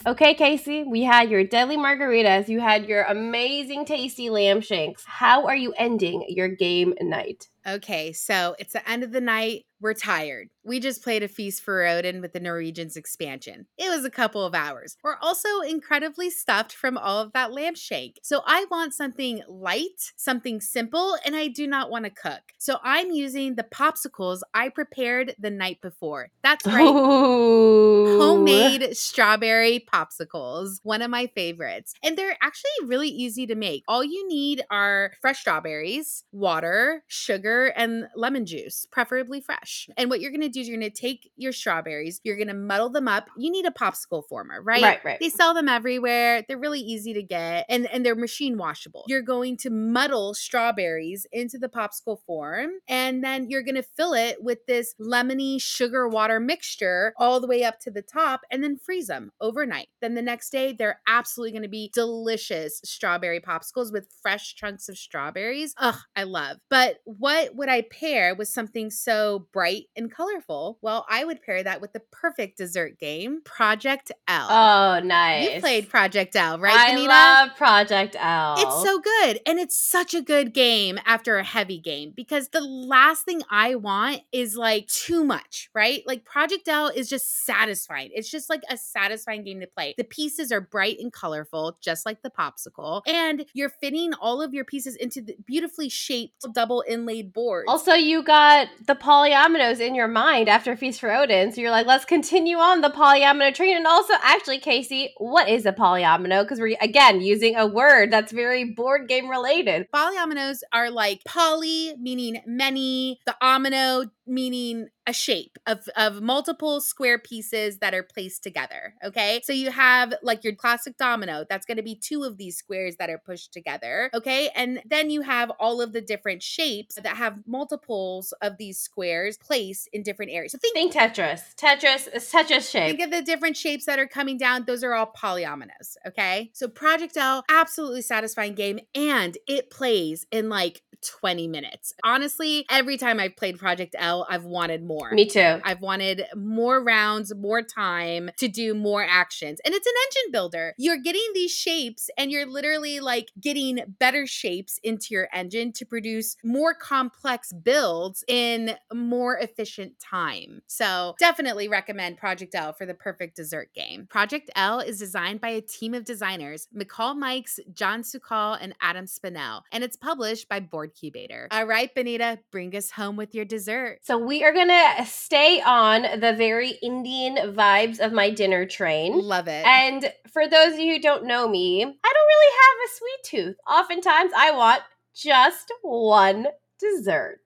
Okay, 0.05 0.35
Kasey, 0.35 0.85
we 0.89 1.03
had 1.03 1.29
your 1.29 1.43
deadly 1.43 1.77
margaritas. 1.77 2.47
You 2.47 2.59
had 2.59 2.85
your 2.85 3.03
amazing, 3.03 3.85
tasty 3.85 4.29
lamb 4.29 4.61
shanks. 4.61 5.03
How 5.05 5.45
are 5.47 5.55
you 5.55 5.73
ending 5.77 6.25
your 6.27 6.47
game 6.47 6.93
night? 7.01 7.47
Okay, 7.67 8.11
so 8.11 8.55
it's 8.57 8.73
the 8.73 8.89
end 8.89 9.03
of 9.03 9.11
the 9.11 9.21
night. 9.21 9.65
We're 9.79 9.93
tired. 9.95 10.49
We 10.63 10.79
just 10.79 11.03
played 11.03 11.23
a 11.23 11.27
Feast 11.27 11.63
for 11.63 11.83
Odin 11.83 12.21
with 12.21 12.33
the 12.33 12.39
Norwegians 12.39 12.95
expansion. 12.95 13.65
It 13.79 13.89
was 13.89 14.05
a 14.05 14.11
couple 14.11 14.45
of 14.45 14.53
hours. 14.53 14.95
We're 15.03 15.17
also 15.19 15.61
incredibly 15.61 16.29
stuffed 16.29 16.71
from 16.71 16.99
all 16.99 17.19
of 17.19 17.33
that 17.33 17.51
lamb 17.51 17.73
shank. 17.73 18.19
So 18.21 18.41
I 18.45 18.67
want 18.69 18.93
something 18.93 19.41
light, 19.47 20.11
something 20.17 20.61
simple, 20.61 21.17
and 21.25 21.35
I 21.35 21.47
do 21.47 21.65
not 21.65 21.89
want 21.89 22.05
to 22.05 22.11
cook. 22.11 22.41
So 22.59 22.77
I'm 22.83 23.09
using 23.09 23.55
the 23.55 23.63
popsicles 23.63 24.41
I 24.53 24.69
prepared 24.69 25.33
the 25.39 25.49
night 25.49 25.81
before. 25.81 26.29
That's 26.43 26.67
right. 26.67 26.85
Homemade 26.85 28.95
strawberry 28.95 29.83
popsicles, 29.91 30.79
one 30.83 31.01
of 31.01 31.09
my 31.09 31.25
favorites. 31.25 31.95
And 32.03 32.15
they're 32.15 32.37
actually 32.39 32.85
really 32.85 33.09
easy 33.09 33.47
to 33.47 33.55
make. 33.55 33.83
All 33.87 34.03
you 34.03 34.27
need 34.27 34.61
are 34.69 35.13
fresh 35.21 35.39
strawberries, 35.39 36.23
water, 36.31 37.03
sugar, 37.07 37.50
and 37.75 38.07
lemon 38.15 38.45
juice, 38.45 38.85
preferably 38.91 39.41
fresh. 39.41 39.89
And 39.97 40.09
what 40.09 40.21
you're 40.21 40.31
going 40.31 40.41
to 40.41 40.49
do 40.49 40.61
is 40.61 40.67
you're 40.67 40.79
going 40.79 40.91
to 40.91 41.01
take 41.01 41.31
your 41.35 41.51
strawberries, 41.51 42.19
you're 42.23 42.37
going 42.37 42.47
to 42.47 42.53
muddle 42.53 42.89
them 42.89 43.07
up. 43.07 43.29
You 43.37 43.51
need 43.51 43.65
a 43.65 43.71
popsicle 43.71 44.27
former, 44.27 44.61
right? 44.61 44.81
Right, 44.81 45.03
right. 45.03 45.19
They 45.19 45.29
sell 45.29 45.53
them 45.53 45.67
everywhere. 45.67 46.43
They're 46.47 46.57
really 46.57 46.81
easy 46.81 47.13
to 47.13 47.23
get 47.23 47.65
and, 47.69 47.87
and 47.91 48.05
they're 48.05 48.15
machine 48.15 48.57
washable. 48.57 49.03
You're 49.07 49.21
going 49.21 49.57
to 49.57 49.69
muddle 49.69 50.33
strawberries 50.33 51.25
into 51.31 51.57
the 51.57 51.69
popsicle 51.69 52.17
form 52.25 52.71
and 52.87 53.23
then 53.23 53.49
you're 53.49 53.63
going 53.63 53.75
to 53.75 53.83
fill 53.83 54.13
it 54.13 54.43
with 54.43 54.65
this 54.67 54.95
lemony 54.99 55.61
sugar 55.61 56.07
water 56.07 56.39
mixture 56.39 57.13
all 57.17 57.39
the 57.39 57.47
way 57.47 57.63
up 57.63 57.79
to 57.81 57.91
the 57.91 58.01
top 58.01 58.41
and 58.51 58.63
then 58.63 58.77
freeze 58.77 59.07
them 59.07 59.31
overnight. 59.39 59.87
Then 60.01 60.15
the 60.15 60.21
next 60.21 60.51
day, 60.51 60.73
they're 60.73 61.01
absolutely 61.07 61.51
going 61.51 61.63
to 61.63 61.69
be 61.69 61.91
delicious 61.93 62.81
strawberry 62.83 63.39
popsicles 63.39 63.91
with 63.91 64.07
fresh 64.21 64.55
chunks 64.55 64.89
of 64.89 64.97
strawberries. 64.97 65.73
Ugh, 65.77 65.99
I 66.15 66.23
love. 66.23 66.57
But 66.69 66.97
what 67.05 67.40
would 67.53 67.69
I 67.69 67.81
pair 67.81 68.35
with 68.35 68.47
something 68.47 68.89
so 68.89 69.47
bright 69.51 69.85
and 69.95 70.11
colorful? 70.11 70.77
Well, 70.81 71.05
I 71.09 71.23
would 71.25 71.41
pair 71.41 71.63
that 71.63 71.81
with 71.81 71.93
the 71.93 72.01
perfect 72.11 72.57
dessert 72.57 72.99
game, 72.99 73.41
Project 73.43 74.11
L. 74.27 74.47
Oh, 74.49 74.99
nice. 75.05 75.55
You 75.55 75.59
played 75.59 75.89
Project 75.89 76.35
L, 76.35 76.59
right, 76.59 76.75
I 76.75 76.91
Beneeta? 76.91 77.07
love 77.07 77.57
Project 77.57 78.15
L. 78.19 78.55
It's 78.57 78.83
so 78.83 78.99
good. 78.99 79.39
And 79.45 79.59
it's 79.59 79.79
such 79.79 80.13
a 80.13 80.21
good 80.21 80.53
game 80.53 80.99
after 81.05 81.37
a 81.37 81.43
heavy 81.43 81.79
game 81.79 82.13
because 82.15 82.49
the 82.49 82.61
last 82.61 83.25
thing 83.25 83.41
I 83.49 83.75
want 83.75 84.21
is 84.31 84.55
like 84.55 84.87
too 84.87 85.23
much, 85.23 85.69
right? 85.73 86.03
Like 86.05 86.25
Project 86.25 86.67
L 86.67 86.87
is 86.87 87.09
just 87.09 87.45
satisfying. 87.45 88.11
It's 88.13 88.29
just 88.29 88.49
like 88.49 88.61
a 88.69 88.77
satisfying 88.77 89.43
game 89.43 89.59
to 89.59 89.67
play. 89.67 89.93
The 89.97 90.03
pieces 90.03 90.51
are 90.51 90.61
bright 90.61 90.97
and 90.99 91.11
colorful, 91.11 91.77
just 91.81 92.05
like 92.05 92.21
the 92.21 92.29
popsicle. 92.29 93.01
And 93.07 93.45
you're 93.53 93.69
fitting 93.69 94.13
all 94.13 94.41
of 94.41 94.53
your 94.53 94.65
pieces 94.65 94.95
into 94.95 95.21
the 95.21 95.35
beautifully 95.45 95.89
shaped 95.89 96.45
double 96.53 96.83
inlaid 96.87 97.30
boards. 97.33 97.65
Also, 97.67 97.93
you 97.93 98.23
got 98.23 98.67
the 98.87 98.95
polyominoes 98.95 99.79
in 99.79 99.95
your 99.95 100.07
mind 100.07 100.49
after 100.49 100.75
Feast 100.75 100.99
for 100.99 101.11
Odin. 101.11 101.51
So 101.51 101.61
you're 101.61 101.71
like, 101.71 101.87
let's 101.87 102.05
continue 102.05 102.57
on 102.57 102.81
the 102.81 102.89
polyomino 102.89 103.53
train. 103.53 103.77
And 103.77 103.87
also, 103.87 104.13
actually, 104.21 104.59
Kasey, 104.59 105.09
what 105.17 105.49
is 105.49 105.65
a 105.65 105.71
polyomino? 105.71 106.43
Because 106.43 106.59
we're, 106.59 106.77
again, 106.81 107.21
using 107.21 107.55
a 107.55 107.65
word 107.65 108.11
that's 108.11 108.31
very 108.31 108.65
board 108.65 109.07
game 109.07 109.29
related. 109.29 109.87
Polyominoes 109.93 110.59
are 110.73 110.89
like 110.89 111.23
poly, 111.25 111.93
meaning 111.99 112.41
many, 112.45 113.19
the 113.25 113.35
omino, 113.41 114.09
meaning 114.31 114.87
a 115.05 115.13
shape 115.13 115.57
of, 115.67 115.89
of 115.97 116.21
multiple 116.21 116.79
square 116.79 117.19
pieces 117.19 117.79
that 117.79 117.93
are 117.93 118.03
placed 118.03 118.43
together. 118.43 118.93
Okay. 119.03 119.41
So 119.43 119.51
you 119.51 119.71
have 119.71 120.13
like 120.23 120.43
your 120.43 120.55
classic 120.55 120.95
domino, 120.97 121.45
that's 121.49 121.65
going 121.65 121.77
to 121.77 121.83
be 121.83 121.95
two 121.95 122.23
of 122.23 122.37
these 122.37 122.55
squares 122.55 122.95
that 122.97 123.09
are 123.09 123.17
pushed 123.17 123.51
together. 123.51 124.09
Okay. 124.13 124.49
And 124.55 124.81
then 124.85 125.09
you 125.09 125.21
have 125.21 125.51
all 125.59 125.81
of 125.81 125.91
the 125.91 126.01
different 126.01 126.41
shapes 126.41 126.95
that 126.95 127.17
have 127.17 127.39
multiples 127.45 128.33
of 128.41 128.57
these 128.57 128.79
squares 128.79 129.37
placed 129.37 129.89
in 129.91 130.01
different 130.01 130.31
areas. 130.31 130.53
So 130.53 130.59
think, 130.59 130.93
Think 130.93 130.93
Tetris. 130.93 131.55
Tetris 131.55 132.07
is 132.15 132.31
Tetris 132.31 132.71
shape. 132.71 132.97
Think 132.97 133.01
of 133.01 133.11
the 133.11 133.23
different 133.23 133.57
shapes 133.57 133.85
that 133.85 133.99
are 133.99 134.07
coming 134.07 134.37
down. 134.37 134.63
Those 134.65 134.83
are 134.83 134.93
all 134.93 135.11
polyominoes. 135.11 135.97
Okay. 136.07 136.51
So 136.53 136.69
Project 136.69 137.17
L, 137.17 137.43
absolutely 137.49 138.01
satisfying 138.01 138.53
game. 138.53 138.79
And 138.95 139.37
it 139.47 139.69
plays 139.69 140.25
in 140.31 140.47
like 140.47 140.83
20 141.01 141.47
minutes. 141.47 141.93
Honestly, 142.03 142.65
every 142.69 142.97
time 142.97 143.19
I've 143.19 143.35
played 143.35 143.57
Project 143.57 143.95
L, 143.97 144.20
I've 144.29 144.45
wanted 144.45 144.83
more. 144.83 145.11
Me 145.11 145.27
too. 145.27 145.59
I've 145.63 145.81
wanted 145.81 146.25
more 146.35 146.83
rounds, 146.83 147.33
more 147.35 147.61
time 147.61 148.31
to 148.37 148.47
do 148.47 148.73
more 148.73 149.05
actions. 149.07 149.59
And 149.65 149.73
it's 149.73 149.87
an 149.87 149.93
engine 150.05 150.31
builder. 150.31 150.73
You're 150.77 151.01
getting 151.01 151.27
these 151.33 151.51
shapes 151.51 152.09
and 152.17 152.31
you're 152.31 152.45
literally 152.45 152.99
like 152.99 153.29
getting 153.39 153.79
better 153.99 154.25
shapes 154.25 154.79
into 154.83 155.07
your 155.11 155.27
engine 155.33 155.71
to 155.73 155.85
produce 155.85 156.37
more 156.43 156.73
complex 156.73 157.51
builds 157.53 158.23
in 158.27 158.75
more 158.93 159.37
efficient 159.37 159.99
time. 159.99 160.61
So, 160.67 161.15
definitely 161.19 161.67
recommend 161.67 162.17
Project 162.17 162.55
L 162.55 162.73
for 162.73 162.85
the 162.85 162.93
perfect 162.93 163.35
dessert 163.35 163.69
game. 163.73 164.07
Project 164.09 164.49
L 164.55 164.79
is 164.79 164.99
designed 164.99 165.41
by 165.41 165.49
a 165.49 165.61
team 165.61 165.93
of 165.93 166.05
designers, 166.05 166.67
McCall 166.75 167.15
Mikes, 167.15 167.59
John 167.73 168.01
Soukal, 168.01 168.57
and 168.59 168.73
Adam 168.81 169.05
Španěl, 169.05 169.61
and 169.71 169.83
it's 169.83 169.95
published 169.95 170.49
by 170.49 170.59
Boardcubator. 170.59 171.47
All 171.51 171.65
right, 171.65 171.93
Beneeta, 171.93 172.39
bring 172.51 172.75
us 172.75 172.91
home 172.91 173.15
with 173.15 173.35
your 173.35 173.45
dessert. 173.45 173.99
So 174.03 174.17
we 174.17 174.43
are 174.43 174.51
gonna 174.51 175.05
stay 175.05 175.61
on 175.61 176.19
the 176.19 176.33
very 176.33 176.71
Indian 176.81 177.35
vibes 177.53 177.99
of 177.99 178.11
my 178.11 178.31
dinner 178.31 178.65
train. 178.65 179.19
Love 179.19 179.47
it. 179.47 179.63
And 179.63 180.11
for 180.33 180.47
those 180.47 180.73
of 180.73 180.79
you 180.79 180.95
who 180.95 180.99
don't 180.99 181.25
know 181.25 181.47
me, 181.47 181.83
I 181.83 181.85
don't 181.85 181.93
really 181.93 182.53
have 182.57 182.77
a 182.83 182.95
sweet 182.97 183.23
tooth. 183.23 183.55
Oftentimes 183.69 184.31
I 184.35 184.51
want 184.51 184.81
just 185.15 185.71
one 185.83 186.47
dessert. 186.79 187.41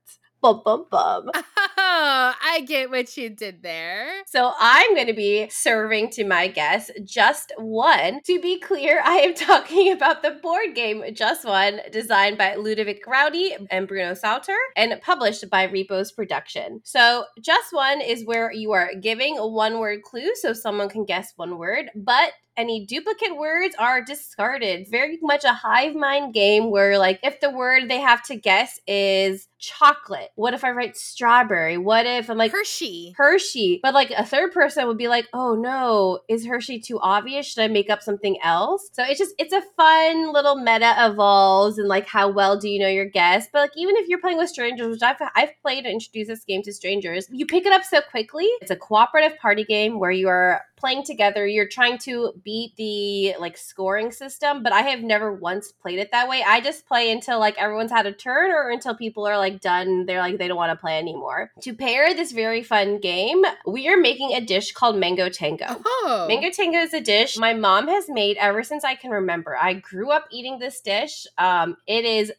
Bum 0.45 0.61
bum 0.63 0.85
bum. 0.91 1.31
Oh, 1.77 2.33
I 2.43 2.61
get 2.61 2.89
what 2.89 3.15
you 3.15 3.29
did 3.29 3.61
there. 3.61 4.23
So 4.27 4.53
I'm 4.59 4.95
going 4.95 5.07
to 5.07 5.13
be 5.13 5.47
serving 5.49 6.09
to 6.11 6.23
my 6.23 6.47
guests 6.47 6.91
just 7.03 7.53
one. 7.57 8.21
To 8.25 8.41
be 8.41 8.59
clear, 8.59 9.01
I 9.03 9.17
am 9.17 9.33
talking 9.35 9.91
about 9.91 10.21
the 10.21 10.31
board 10.31 10.75
game 10.75 11.03
Just 11.13 11.45
One, 11.45 11.79
designed 11.91 12.37
by 12.37 12.55
Ludovic 12.55 13.05
Roudy 13.05 13.55
and 13.69 13.87
Bruno 13.87 14.13
Sautter, 14.13 14.57
and 14.75 14.99
published 15.01 15.49
by 15.49 15.63
Repos 15.63 16.11
Production. 16.11 16.81
So 16.83 17.25
Just 17.41 17.71
One 17.71 18.01
is 18.01 18.25
where 18.25 18.51
you 18.51 18.71
are 18.71 18.91
giving 18.99 19.37
a 19.37 19.47
one-word 19.47 20.03
clue 20.03 20.35
so 20.35 20.53
someone 20.53 20.89
can 20.89 21.05
guess 21.05 21.33
one 21.35 21.57
word, 21.57 21.89
but 21.95 22.31
any 22.57 22.85
duplicate 22.85 23.37
words 23.37 23.75
are 23.77 24.01
discarded. 24.01 24.87
Very 24.89 25.19
much 25.21 25.43
a 25.43 25.53
hive 25.53 25.95
mind 25.95 26.33
game 26.33 26.71
where, 26.71 26.97
like, 26.97 27.19
if 27.23 27.39
the 27.39 27.49
word 27.49 27.89
they 27.89 27.99
have 27.99 28.23
to 28.23 28.35
guess 28.35 28.79
is 28.87 29.47
chocolate, 29.65 30.29
what 30.35 30.53
if 30.53 30.63
I 30.63 30.71
write 30.71 30.95
strawberry? 30.95 31.77
What 31.77 32.05
if 32.05 32.29
I'm 32.29 32.37
like 32.37 32.51
Hershey. 32.51 33.13
Hershey? 33.17 33.79
But 33.81 33.93
like 33.93 34.11
a 34.11 34.25
third 34.25 34.51
person 34.51 34.87
would 34.87 34.97
be 34.97 35.07
like, 35.07 35.27
oh 35.33 35.55
no, 35.55 36.19
is 36.29 36.45
Hershey 36.45 36.79
too 36.79 36.99
obvious? 36.99 37.47
Should 37.47 37.63
I 37.63 37.67
make 37.67 37.89
up 37.89 38.01
something 38.01 38.37
else? 38.43 38.89
So 38.93 39.03
it's 39.03 39.19
just, 39.19 39.33
it's 39.39 39.53
a 39.53 39.63
fun 39.75 40.31
little 40.31 40.55
meta 40.55 40.93
evolves 40.99 41.77
and 41.77 41.87
like 41.87 42.07
how 42.07 42.29
well 42.29 42.59
do 42.59 42.69
you 42.69 42.79
know 42.79 42.87
your 42.87 43.05
guests? 43.05 43.49
But 43.51 43.59
like, 43.59 43.77
even 43.77 43.95
if 43.97 44.07
you're 44.07 44.19
playing 44.19 44.37
with 44.37 44.49
strangers, 44.49 44.87
which 44.87 45.03
I've, 45.03 45.17
I've 45.35 45.59
played 45.61 45.85
and 45.85 45.93
introduced 45.93 46.29
this 46.29 46.43
game 46.43 46.61
to 46.63 46.73
strangers, 46.73 47.27
you 47.31 47.45
pick 47.45 47.65
it 47.65 47.73
up 47.73 47.83
so 47.83 48.01
quickly. 48.01 48.47
It's 48.61 48.71
a 48.71 48.75
cooperative 48.75 49.37
party 49.39 49.63
game 49.63 49.99
where 49.99 50.11
you 50.11 50.27
are 50.27 50.61
playing 50.85 51.03
together. 51.03 51.47
You're 51.47 51.67
trying 51.67 51.97
to 51.99 52.31
beat 52.43 52.75
the 52.75 53.35
like 53.39 53.57
scoring 53.57 54.11
system, 54.11 54.61
but 54.61 54.71
I 54.71 54.81
have 54.81 55.01
never 55.01 55.33
once 55.33 55.71
played 55.71 55.97
it 55.97 56.11
that 56.11 56.29
way. 56.29 56.43
I 56.45 56.61
just 56.61 56.85
play 56.85 57.11
until 57.11 57.39
like 57.39 57.57
everyone's 57.57 57.89
had 57.89 58.05
a 58.05 58.11
turn 58.11 58.51
or 58.51 58.69
until 58.69 58.93
people 58.93 59.25
are 59.25 59.35
like 59.35 59.61
done. 59.61 60.05
They're 60.05 60.19
like 60.19 60.37
they 60.37 60.47
don't 60.47 60.57
want 60.57 60.77
to 60.77 60.79
play 60.79 60.99
anymore. 60.99 61.51
To 61.61 61.73
pair 61.73 62.13
this 62.13 62.31
very 62.33 62.61
fun 62.61 62.99
game, 62.99 63.41
we 63.65 63.87
are 63.87 63.97
making 63.97 64.33
a 64.33 64.41
dish 64.41 64.73
called 64.73 64.95
Mango 64.95 65.27
Tango. 65.27 65.65
Oh. 65.83 66.25
Mango 66.27 66.51
Tango 66.51 66.77
is 66.77 66.93
a 66.93 67.01
dish 67.01 67.35
my 67.35 67.53
mom 67.53 67.87
has 67.87 68.07
made 68.07 68.37
ever 68.37 68.61
since 68.61 68.83
I 68.83 68.93
can 68.93 69.09
remember. 69.09 69.57
I 69.59 69.73
grew 69.73 70.11
up 70.11 70.27
eating 70.31 70.59
this 70.59 70.81
dish. 70.81 71.25
Um, 71.39 71.77
it 71.87 72.05
is 72.05 72.31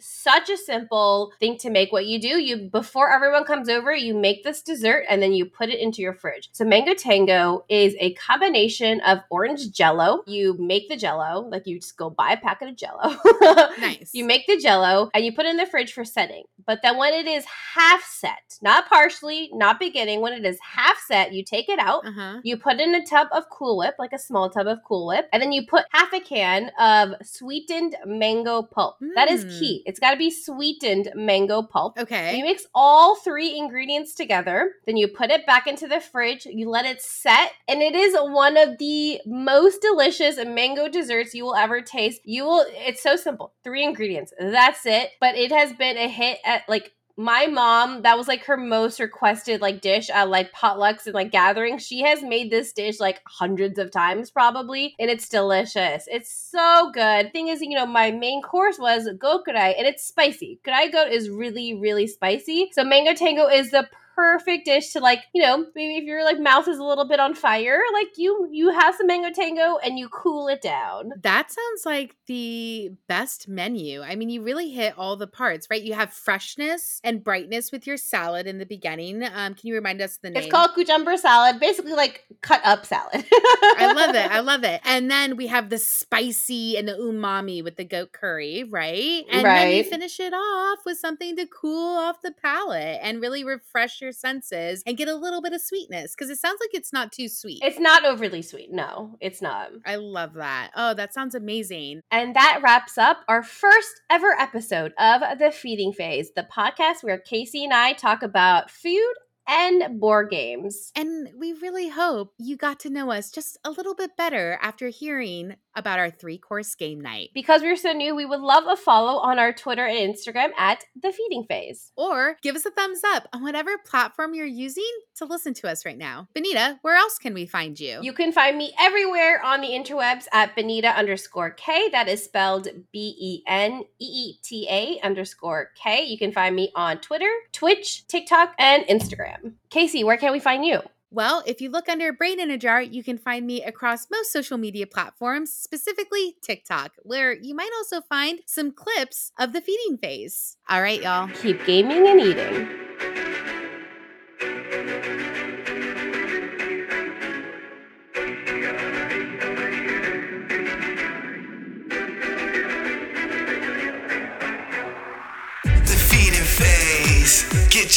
such 0.00 0.48
a 0.50 0.56
simple 0.56 1.32
thing 1.40 1.56
to 1.58 1.70
make. 1.70 1.92
What 1.92 2.06
you 2.06 2.20
do, 2.20 2.40
you 2.40 2.68
before 2.70 3.10
everyone 3.12 3.44
comes 3.44 3.68
over, 3.68 3.94
you 3.94 4.14
make 4.14 4.44
this 4.44 4.62
dessert 4.62 5.04
and 5.08 5.22
then 5.22 5.32
you 5.32 5.44
put 5.46 5.68
it 5.68 5.78
into 5.80 6.02
your 6.02 6.14
fridge. 6.14 6.48
So 6.52 6.64
mango 6.64 6.94
tango 6.94 7.64
is 7.68 7.94
a 8.00 8.14
combination 8.14 9.00
of 9.02 9.18
orange 9.30 9.70
jello. 9.72 10.22
You 10.26 10.56
make 10.58 10.88
the 10.88 10.96
jello, 10.96 11.48
like 11.50 11.66
you 11.66 11.78
just 11.80 11.96
go 11.96 12.10
buy 12.10 12.32
a 12.32 12.36
packet 12.36 12.68
of 12.68 12.76
jello. 12.76 13.16
Nice. 13.80 14.10
You 14.12 14.24
make 14.24 14.46
the 14.46 14.58
jello 14.58 15.10
and 15.14 15.24
you 15.24 15.32
put 15.32 15.46
it 15.46 15.50
in 15.50 15.56
the 15.56 15.66
fridge 15.66 15.92
for 15.92 16.04
setting. 16.04 16.44
But 16.66 16.80
then 16.82 16.98
when 16.98 17.14
it 17.14 17.26
is 17.26 17.44
half 17.74 18.04
set, 18.04 18.58
not 18.62 18.88
partially, 18.88 19.50
not 19.52 19.80
beginning, 19.80 20.20
when 20.20 20.32
it 20.34 20.44
is 20.44 20.58
half 20.60 20.98
set, 21.06 21.32
you 21.32 21.42
take 21.42 21.68
it 21.68 21.78
out. 21.78 22.06
Uh 22.06 22.12
huh. 22.12 22.40
You 22.44 22.56
put 22.58 22.78
in 22.80 22.94
a 22.94 23.04
tub 23.04 23.28
of 23.32 23.48
Cool 23.50 23.78
Whip, 23.78 23.94
like 23.98 24.12
a 24.12 24.18
small 24.18 24.50
tub 24.50 24.66
of 24.66 24.78
Cool 24.86 25.06
Whip, 25.06 25.28
and 25.32 25.42
then 25.42 25.52
you 25.52 25.66
put 25.66 25.84
half 25.90 26.12
a 26.12 26.20
can 26.20 26.70
of 26.78 27.14
sweetened 27.22 27.96
mango 28.06 28.62
pulp. 28.62 28.96
That 29.14 29.30
is 29.30 29.44
Mm. 29.44 29.58
key. 29.58 29.82
It's 29.90 29.98
got 29.98 30.12
to 30.12 30.16
be 30.16 30.30
sweetened 30.30 31.10
mango 31.16 31.62
pulp. 31.62 31.98
Okay. 31.98 32.36
You 32.36 32.44
mix 32.44 32.64
all 32.76 33.16
three 33.16 33.58
ingredients 33.58 34.14
together, 34.14 34.74
then 34.86 34.96
you 34.96 35.08
put 35.08 35.32
it 35.32 35.44
back 35.46 35.66
into 35.66 35.88
the 35.88 36.00
fridge, 36.00 36.46
you 36.46 36.70
let 36.70 36.86
it 36.86 37.02
set, 37.02 37.50
and 37.66 37.82
it 37.82 37.96
is 37.96 38.14
one 38.14 38.56
of 38.56 38.78
the 38.78 39.20
most 39.26 39.82
delicious 39.82 40.36
mango 40.46 40.86
desserts 40.88 41.34
you 41.34 41.42
will 41.42 41.56
ever 41.56 41.82
taste. 41.82 42.20
You 42.24 42.44
will 42.44 42.64
it's 42.68 43.02
so 43.02 43.16
simple. 43.16 43.52
Three 43.64 43.82
ingredients. 43.82 44.32
That's 44.38 44.86
it. 44.86 45.10
But 45.20 45.34
it 45.34 45.50
has 45.50 45.72
been 45.72 45.96
a 45.96 46.08
hit 46.08 46.38
at 46.44 46.68
like 46.68 46.92
my 47.20 47.46
mom, 47.46 48.00
that 48.02 48.16
was 48.16 48.28
like 48.28 48.44
her 48.44 48.56
most 48.56 48.98
requested 48.98 49.60
like 49.60 49.82
dish 49.82 50.08
at 50.08 50.30
like 50.30 50.52
potlucks 50.52 51.04
and 51.04 51.14
like 51.14 51.30
gatherings. 51.30 51.86
She 51.86 52.00
has 52.00 52.22
made 52.22 52.50
this 52.50 52.72
dish 52.72 52.98
like 52.98 53.20
hundreds 53.26 53.78
of 53.78 53.90
times 53.90 54.30
probably, 54.30 54.94
and 54.98 55.10
it's 55.10 55.28
delicious. 55.28 56.08
It's 56.10 56.32
so 56.32 56.90
good. 56.92 57.30
Thing 57.32 57.48
is, 57.48 57.60
you 57.60 57.76
know, 57.76 57.84
my 57.84 58.10
main 58.10 58.40
course 58.40 58.78
was 58.78 59.06
gokurai, 59.18 59.76
and 59.76 59.86
it's 59.86 60.02
spicy. 60.02 60.60
Kurai 60.66 60.90
goat 60.90 61.12
is 61.12 61.28
really, 61.28 61.74
really 61.74 62.06
spicy. 62.06 62.70
So 62.72 62.84
mango 62.84 63.12
tango 63.12 63.48
is 63.48 63.70
the 63.70 63.86
perfect 64.20 64.66
dish 64.66 64.92
to 64.92 65.00
like, 65.00 65.24
you 65.34 65.42
know, 65.42 65.66
maybe 65.74 65.96
if 65.96 66.04
your 66.04 66.24
like 66.24 66.38
mouth 66.38 66.68
is 66.68 66.78
a 66.78 66.84
little 66.84 67.06
bit 67.06 67.20
on 67.20 67.34
fire, 67.34 67.80
like 67.92 68.08
you 68.16 68.48
you 68.50 68.70
have 68.70 68.94
some 68.94 69.06
mango 69.06 69.30
tango 69.30 69.78
and 69.82 69.98
you 69.98 70.08
cool 70.08 70.48
it 70.48 70.60
down. 70.60 71.10
That 71.22 71.50
sounds 71.50 71.86
like 71.86 72.16
the 72.26 72.90
best 73.08 73.48
menu. 73.48 74.02
I 74.02 74.16
mean, 74.16 74.28
you 74.28 74.42
really 74.42 74.70
hit 74.70 74.94
all 74.98 75.16
the 75.16 75.26
parts, 75.26 75.68
right? 75.70 75.82
You 75.82 75.94
have 75.94 76.12
freshness 76.12 77.00
and 77.02 77.24
brightness 77.24 77.72
with 77.72 77.86
your 77.86 77.96
salad 77.96 78.46
in 78.46 78.58
the 78.58 78.66
beginning. 78.66 79.24
Um, 79.24 79.54
can 79.54 79.68
you 79.68 79.74
remind 79.74 80.02
us 80.02 80.18
the 80.18 80.30
name? 80.30 80.42
It's 80.42 80.52
called 80.52 80.72
kachumber 80.76 81.18
salad, 81.18 81.58
basically 81.58 81.94
like 81.94 82.24
cut 82.42 82.60
up 82.64 82.84
salad. 82.84 83.24
I 83.32 83.92
love 83.94 84.14
it. 84.14 84.30
I 84.30 84.40
love 84.50 84.64
it. 84.64 84.82
And 84.84 85.10
then 85.10 85.36
we 85.36 85.46
have 85.46 85.70
the 85.70 85.78
spicy 85.78 86.76
and 86.76 86.86
the 86.86 86.92
umami 86.94 87.64
with 87.64 87.76
the 87.76 87.84
goat 87.84 88.12
curry, 88.12 88.64
right? 88.64 89.24
And 89.30 89.44
then 89.46 89.76
you 89.76 89.84
finish 89.84 90.20
it 90.20 90.34
off 90.34 90.80
with 90.84 90.98
something 90.98 91.36
to 91.36 91.46
cool 91.46 91.96
off 91.96 92.20
the 92.22 92.32
palate 92.32 92.98
and 93.02 93.20
really 93.20 93.44
refresh 93.44 94.00
your 94.00 94.09
senses 94.12 94.82
and 94.86 94.96
get 94.96 95.08
a 95.08 95.14
little 95.14 95.42
bit 95.42 95.52
of 95.52 95.60
sweetness 95.60 96.14
because 96.14 96.30
it 96.30 96.38
sounds 96.38 96.58
like 96.60 96.70
it's 96.74 96.92
not 96.92 97.12
too 97.12 97.28
sweet. 97.28 97.60
It's 97.62 97.78
not 97.78 98.04
overly 98.04 98.42
sweet. 98.42 98.72
No, 98.72 99.16
it's 99.20 99.42
not. 99.42 99.70
I 99.86 99.96
love 99.96 100.34
that. 100.34 100.70
Oh, 100.74 100.94
that 100.94 101.14
sounds 101.14 101.34
amazing. 101.34 102.00
And 102.10 102.34
that 102.36 102.60
wraps 102.62 102.98
up 102.98 103.18
our 103.28 103.42
first 103.42 104.00
ever 104.10 104.32
episode 104.38 104.92
of 104.98 105.22
The 105.38 105.50
Feeding 105.50 105.92
Phase, 105.92 106.32
the 106.34 106.46
podcast 106.54 107.02
where 107.02 107.20
Kasey 107.20 107.64
and 107.64 107.72
I 107.72 107.92
talk 107.92 108.22
about 108.22 108.70
food 108.70 109.14
and 109.48 110.00
board 110.00 110.30
games. 110.30 110.92
And 110.94 111.30
we 111.38 111.52
really 111.52 111.88
hope 111.88 112.34
you 112.38 112.56
got 112.56 112.80
to 112.80 112.90
know 112.90 113.10
us 113.10 113.30
just 113.30 113.58
a 113.64 113.70
little 113.70 113.94
bit 113.94 114.16
better 114.16 114.58
after 114.62 114.88
hearing 114.88 115.56
about 115.74 115.98
our 115.98 116.10
three 116.10 116.38
course 116.38 116.74
game 116.74 117.00
night. 117.00 117.30
Because 117.34 117.62
we're 117.62 117.76
so 117.76 117.92
new, 117.92 118.14
we 118.14 118.26
would 118.26 118.40
love 118.40 118.64
a 118.68 118.76
follow 118.76 119.18
on 119.20 119.38
our 119.38 119.52
Twitter 119.52 119.86
and 119.86 120.14
Instagram 120.14 120.50
at 120.56 120.84
The 121.00 121.12
Feeding 121.12 121.44
Phase. 121.44 121.92
Or 121.96 122.36
give 122.42 122.56
us 122.56 122.66
a 122.66 122.70
thumbs 122.70 123.00
up 123.04 123.28
on 123.32 123.42
whatever 123.42 123.78
platform 123.78 124.34
you're 124.34 124.46
using 124.46 124.90
to 125.16 125.24
listen 125.24 125.54
to 125.54 125.68
us 125.68 125.84
right 125.84 125.98
now. 125.98 126.28
Beneeta, 126.34 126.78
where 126.82 126.96
else 126.96 127.18
can 127.18 127.34
we 127.34 127.46
find 127.46 127.78
you? 127.78 128.00
You 128.02 128.12
can 128.12 128.32
find 128.32 128.56
me 128.56 128.72
everywhere 128.80 129.42
on 129.44 129.60
the 129.60 129.68
interwebs 129.68 130.26
at 130.32 130.56
Beneeta 130.56 130.94
underscore 130.94 131.50
K. 131.50 131.88
That 131.90 132.08
is 132.08 132.24
spelled 132.24 132.68
B 132.92 133.16
E 133.18 133.42
N 133.46 133.84
E 133.98 134.04
E 134.04 134.38
T 134.42 134.66
A 134.68 135.00
underscore 135.04 135.70
K. 135.80 136.04
You 136.04 136.18
can 136.18 136.32
find 136.32 136.54
me 136.54 136.72
on 136.74 136.98
Twitter, 136.98 137.30
Twitch, 137.52 138.06
TikTok, 138.06 138.54
and 138.58 138.84
Instagram. 138.84 139.29
Kasey, 139.70 140.04
where 140.04 140.16
can 140.16 140.32
we 140.32 140.40
find 140.40 140.64
you? 140.64 140.80
Well, 141.12 141.42
if 141.44 141.60
you 141.60 141.70
look 141.70 141.88
under 141.88 142.12
Brain 142.12 142.38
in 142.38 142.52
a 142.52 142.56
Jar, 142.56 142.80
you 142.80 143.02
can 143.02 143.18
find 143.18 143.44
me 143.44 143.64
across 143.64 144.06
most 144.12 144.32
social 144.32 144.58
media 144.58 144.86
platforms, 144.86 145.52
specifically 145.52 146.36
TikTok, 146.40 146.92
where 147.02 147.32
you 147.32 147.52
might 147.52 147.70
also 147.78 148.00
find 148.00 148.40
some 148.46 148.70
clips 148.70 149.32
of 149.36 149.52
the 149.52 149.60
feeding 149.60 149.98
phase. 149.98 150.56
All 150.68 150.80
right, 150.80 151.02
y'all. 151.02 151.28
Keep 151.42 151.66
gaming 151.66 152.06
and 152.06 152.20
eating. 152.20 153.29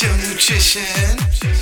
Your 0.01 0.17
nutrition. 0.17 0.81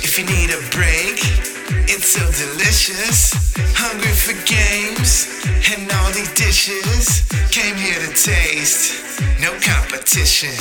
If 0.02 0.18
you 0.18 0.24
need 0.24 0.50
a 0.50 0.60
break, 0.70 1.51
it's 1.88 2.08
so 2.08 2.24
delicious. 2.32 3.32
Hungry 3.76 4.12
for 4.12 4.36
games 4.46 5.28
and 5.74 5.90
all 5.92 6.10
these 6.12 6.32
dishes. 6.34 7.28
Came 7.50 7.76
here 7.76 7.98
to 8.00 8.12
taste. 8.14 9.20
No 9.40 9.52
competition. 9.60 10.54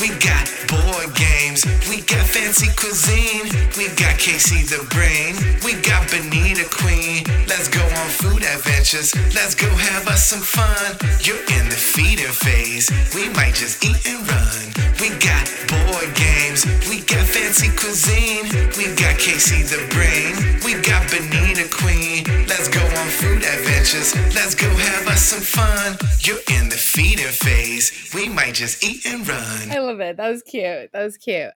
We 0.00 0.08
got 0.18 0.44
board 0.68 1.14
games. 1.14 1.64
We 1.88 2.02
got 2.02 2.26
fancy 2.26 2.68
cuisine. 2.76 3.46
We 3.76 3.88
got 3.94 4.18
Kasey 4.18 4.66
the 4.68 4.82
Brain. 4.90 5.36
We 5.64 5.80
got 5.80 6.08
Beneeta 6.08 6.68
Queen. 6.70 7.24
Let's 7.46 7.68
go 7.68 7.82
on 7.82 8.08
food 8.08 8.42
adventures. 8.42 9.14
Let's 9.34 9.54
go 9.54 9.68
have 9.68 10.08
us 10.08 10.26
some 10.26 10.40
fun. 10.40 10.98
You're 11.22 11.42
in 11.56 11.68
the 11.68 11.78
feeding 11.78 12.32
phase. 12.32 12.90
We 13.14 13.28
might 13.30 13.54
just 13.54 13.84
eat 13.84 14.00
and 14.06 14.26
run. 14.28 14.64
We 15.00 15.10
got 15.22 15.44
board 15.70 16.10
games. 16.14 16.66
We 16.88 17.00
got 17.06 17.26
fancy 17.26 17.68
cuisine. 17.76 18.50
We 18.76 18.92
got 18.98 19.16
Kasey 19.22 19.62
the 19.70 19.80
Brain. 19.94 20.31
We 20.64 20.74
got 20.74 21.02
Beneeta 21.08 21.70
Queen. 21.70 22.24
Let's 22.46 22.68
go 22.68 22.80
on 22.80 23.08
food 23.08 23.42
adventures. 23.42 24.14
Let's 24.34 24.54
go 24.54 24.68
have 24.68 25.08
us 25.08 25.22
some 25.22 25.40
fun. 25.40 25.96
You're 26.20 26.38
in 26.56 26.68
the 26.68 26.76
feeding 26.76 27.26
phase. 27.26 28.10
We 28.14 28.28
might 28.28 28.54
just 28.54 28.84
eat 28.84 29.04
and 29.06 29.26
run. 29.26 29.70
I 29.70 29.78
love 29.78 30.00
it. 30.00 30.16
That 30.16 30.28
was 30.28 30.42
cute. 30.42 30.92
That 30.92 31.02
was 31.02 31.16
cute. 31.16 31.50